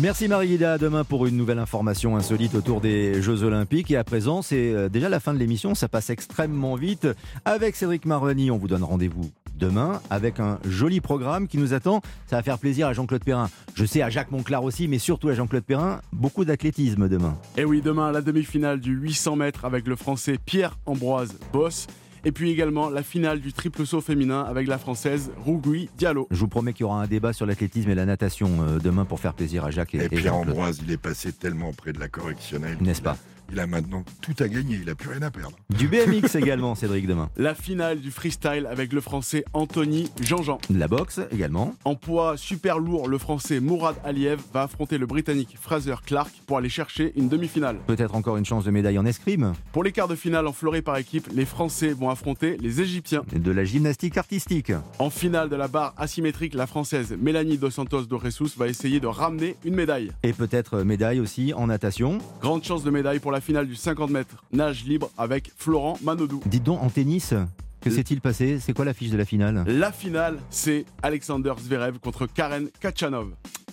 Merci 0.00 0.28
Marie-Guida. 0.28 0.78
demain 0.78 1.02
pour 1.02 1.26
une 1.26 1.36
nouvelle 1.36 1.58
information 1.58 2.16
insolite 2.16 2.54
autour 2.54 2.80
des 2.80 3.20
Jeux 3.20 3.42
Olympiques. 3.42 3.90
Et 3.90 3.96
à 3.96 4.04
présent, 4.04 4.42
c'est 4.42 4.72
euh, 4.72 4.88
déjà 4.88 5.08
la 5.08 5.18
fin 5.18 5.34
de 5.34 5.40
l'émission. 5.40 5.74
Ça 5.74 5.88
passe 5.88 6.08
extrêmement 6.10 6.76
vite. 6.76 7.08
Avec 7.44 7.74
Cédric 7.74 8.06
Maroni, 8.06 8.52
on 8.52 8.58
vous 8.58 8.68
donne 8.68 8.84
rendez-vous 8.84 9.28
demain 9.56 10.00
avec 10.08 10.38
un 10.38 10.60
joli 10.64 11.00
programme 11.00 11.48
qui 11.48 11.58
nous 11.58 11.74
attend. 11.74 12.00
Ça 12.28 12.36
va 12.36 12.44
faire 12.44 12.58
plaisir 12.58 12.86
à 12.86 12.92
Jean-Claude 12.92 13.24
Perrin. 13.24 13.50
Je 13.74 13.84
sais 13.84 14.00
à 14.00 14.08
Jacques 14.08 14.30
Monclar 14.30 14.62
aussi, 14.62 14.86
mais 14.86 15.00
surtout 15.00 15.30
à 15.30 15.34
Jean-Claude 15.34 15.64
Perrin. 15.64 16.00
Beaucoup 16.12 16.44
d'athlétisme 16.44 17.08
demain. 17.08 17.36
Et 17.56 17.64
oui, 17.64 17.82
demain, 17.82 18.12
la 18.12 18.22
demi-finale 18.22 18.78
du 18.78 18.92
800 18.92 19.34
mètres 19.34 19.64
avec 19.64 19.88
le 19.88 19.96
français 19.96 20.38
Pierre-Ambroise 20.46 21.34
Boss. 21.52 21.88
Et 22.28 22.30
puis 22.30 22.50
également 22.50 22.90
la 22.90 23.02
finale 23.02 23.40
du 23.40 23.54
triple 23.54 23.86
saut 23.86 24.02
féminin 24.02 24.42
avec 24.42 24.68
la 24.68 24.76
française 24.76 25.32
Rougui 25.46 25.88
Diallo. 25.96 26.28
Je 26.30 26.38
vous 26.38 26.46
promets 26.46 26.74
qu'il 26.74 26.82
y 26.82 26.84
aura 26.84 27.00
un 27.00 27.06
débat 27.06 27.32
sur 27.32 27.46
l'athlétisme 27.46 27.88
et 27.88 27.94
la 27.94 28.04
natation 28.04 28.50
euh, 28.60 28.78
demain 28.78 29.06
pour 29.06 29.18
faire 29.18 29.32
plaisir 29.32 29.64
à 29.64 29.70
Jacques 29.70 29.94
et, 29.94 30.00
Et 30.00 30.04
et 30.04 30.08
Pierre. 30.10 30.34
Ambroise, 30.34 30.78
il 30.84 30.92
est 30.92 30.98
passé 30.98 31.32
tellement 31.32 31.72
près 31.72 31.94
de 31.94 31.98
la 31.98 32.08
correctionnelle. 32.08 32.76
N'est-ce 32.82 33.00
pas? 33.00 33.16
Il 33.50 33.60
a 33.60 33.66
maintenant 33.66 34.04
tout 34.20 34.34
à 34.40 34.48
gagner, 34.48 34.78
il 34.82 34.90
a 34.90 34.94
plus 34.94 35.08
rien 35.08 35.22
à 35.22 35.30
perdre. 35.30 35.56
Du 35.70 35.88
BMX 35.88 36.34
également, 36.34 36.74
Cédric, 36.74 37.06
demain. 37.06 37.30
La 37.36 37.54
finale 37.54 38.00
du 38.00 38.10
freestyle 38.10 38.66
avec 38.70 38.92
le 38.92 39.00
français 39.00 39.44
Anthony 39.54 40.10
Jean-Jean. 40.20 40.58
De 40.68 40.78
la 40.78 40.86
boxe 40.86 41.20
également. 41.32 41.74
En 41.84 41.94
poids 41.94 42.36
super 42.36 42.78
lourd, 42.78 43.08
le 43.08 43.16
français 43.16 43.60
Mourad 43.60 43.96
Aliev 44.04 44.40
va 44.52 44.64
affronter 44.64 44.98
le 44.98 45.06
britannique 45.06 45.56
Fraser 45.58 45.94
Clark 46.04 46.30
pour 46.46 46.58
aller 46.58 46.68
chercher 46.68 47.12
une 47.16 47.28
demi-finale. 47.30 47.78
Peut-être 47.86 48.14
encore 48.14 48.36
une 48.36 48.44
chance 48.44 48.64
de 48.64 48.70
médaille 48.70 48.98
en 48.98 49.06
escrime. 49.06 49.54
Pour 49.72 49.82
les 49.82 49.92
quarts 49.92 50.08
de 50.08 50.14
finale 50.14 50.46
en 50.46 50.52
fleuret 50.52 50.82
par 50.82 50.98
équipe, 50.98 51.28
les 51.32 51.46
Français 51.46 51.92
vont 51.94 52.10
affronter 52.10 52.58
les 52.58 52.82
Égyptiens. 52.82 53.22
De 53.32 53.50
la 53.50 53.64
gymnastique 53.64 54.18
artistique. 54.18 54.72
En 54.98 55.08
finale 55.08 55.48
de 55.48 55.56
la 55.56 55.68
barre 55.68 55.94
asymétrique, 55.96 56.52
la 56.52 56.66
française 56.66 57.16
Mélanie 57.18 57.56
Dos 57.56 57.70
Santos 57.70 58.02
do 58.02 58.20
Jesus 58.22 58.50
va 58.58 58.68
essayer 58.68 59.00
de 59.00 59.06
ramener 59.06 59.56
une 59.64 59.74
médaille. 59.74 60.12
Et 60.22 60.34
peut-être 60.34 60.82
médaille 60.82 61.20
aussi 61.20 61.54
en 61.54 61.66
natation. 61.68 62.18
Grande 62.42 62.62
chance 62.62 62.84
de 62.84 62.90
médaille 62.90 63.20
pour 63.20 63.32
la 63.32 63.37
finale 63.40 63.66
du 63.66 63.74
50 63.76 64.10
mètres 64.10 64.44
nage 64.52 64.84
libre 64.84 65.10
avec 65.18 65.52
Florent 65.56 65.98
Manodou. 66.02 66.42
Dites 66.46 66.62
donc, 66.64 66.82
en 66.82 66.88
tennis, 66.90 67.34
que 67.80 67.90
s'est-il 67.90 68.20
passé? 68.20 68.58
C'est 68.60 68.72
quoi 68.72 68.84
l'affiche 68.84 69.10
de 69.10 69.16
la 69.16 69.24
finale? 69.24 69.64
La 69.66 69.92
finale, 69.92 70.38
c'est 70.50 70.84
Alexander 71.02 71.52
Zverev 71.60 71.98
contre 72.00 72.26
Karen 72.26 72.68
Kachanov. 72.80 73.28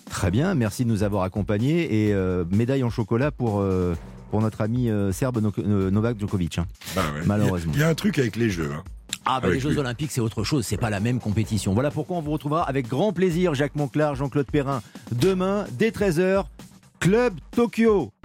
Très 0.09 0.31
bien, 0.31 0.53
merci 0.55 0.85
de 0.85 0.89
nous 0.89 1.03
avoir 1.03 1.23
accompagnés. 1.23 2.07
Et 2.07 2.13
euh, 2.13 2.45
médaille 2.51 2.83
en 2.83 2.89
chocolat 2.89 3.31
pour, 3.31 3.59
euh, 3.59 3.95
pour 4.31 4.41
notre 4.41 4.61
ami 4.61 4.89
euh, 4.89 5.11
serbe 5.11 5.41
No- 5.41 5.51
euh, 5.57 5.89
Novak 5.91 6.19
Djokovic. 6.19 6.59
hein. 6.59 6.67
Bah 6.95 7.01
ouais. 7.15 7.21
Malheureusement. 7.25 7.73
Il 7.75 7.79
y, 7.79 7.83
a 7.83 7.89
un 7.89 7.95
truc 7.95 8.19
avec 8.19 8.35
les 8.35 8.49
jeux. 8.49 8.71
hein. 8.73 8.83
Ah 9.27 9.39
bah 9.41 9.49
les 9.49 9.59
Jeux 9.59 9.71
lui. 9.71 9.79
Olympiques 9.79 10.11
c'est 10.11 10.21
autre 10.21 10.43
chose, 10.43 10.63
c'est 10.67 10.77
pas 10.77 10.91
la 10.91 10.99
même 10.99 11.19
compétition. 11.19 11.73
Voilà 11.73 11.89
pourquoi 11.89 12.17
on 12.17 12.21
vous 12.21 12.29
retrouvera 12.31 12.61
avec 12.69 12.87
grand 12.87 13.11
plaisir 13.11 13.55
Jacques 13.55 13.75
Monclar, 13.75 14.13
Jean-Claude 14.13 14.45
Perrin 14.51 14.83
demain 15.11 15.65
dès 15.71 15.89
13h 15.89 16.45
Club 16.99 17.33
Tokyo. 17.49 18.11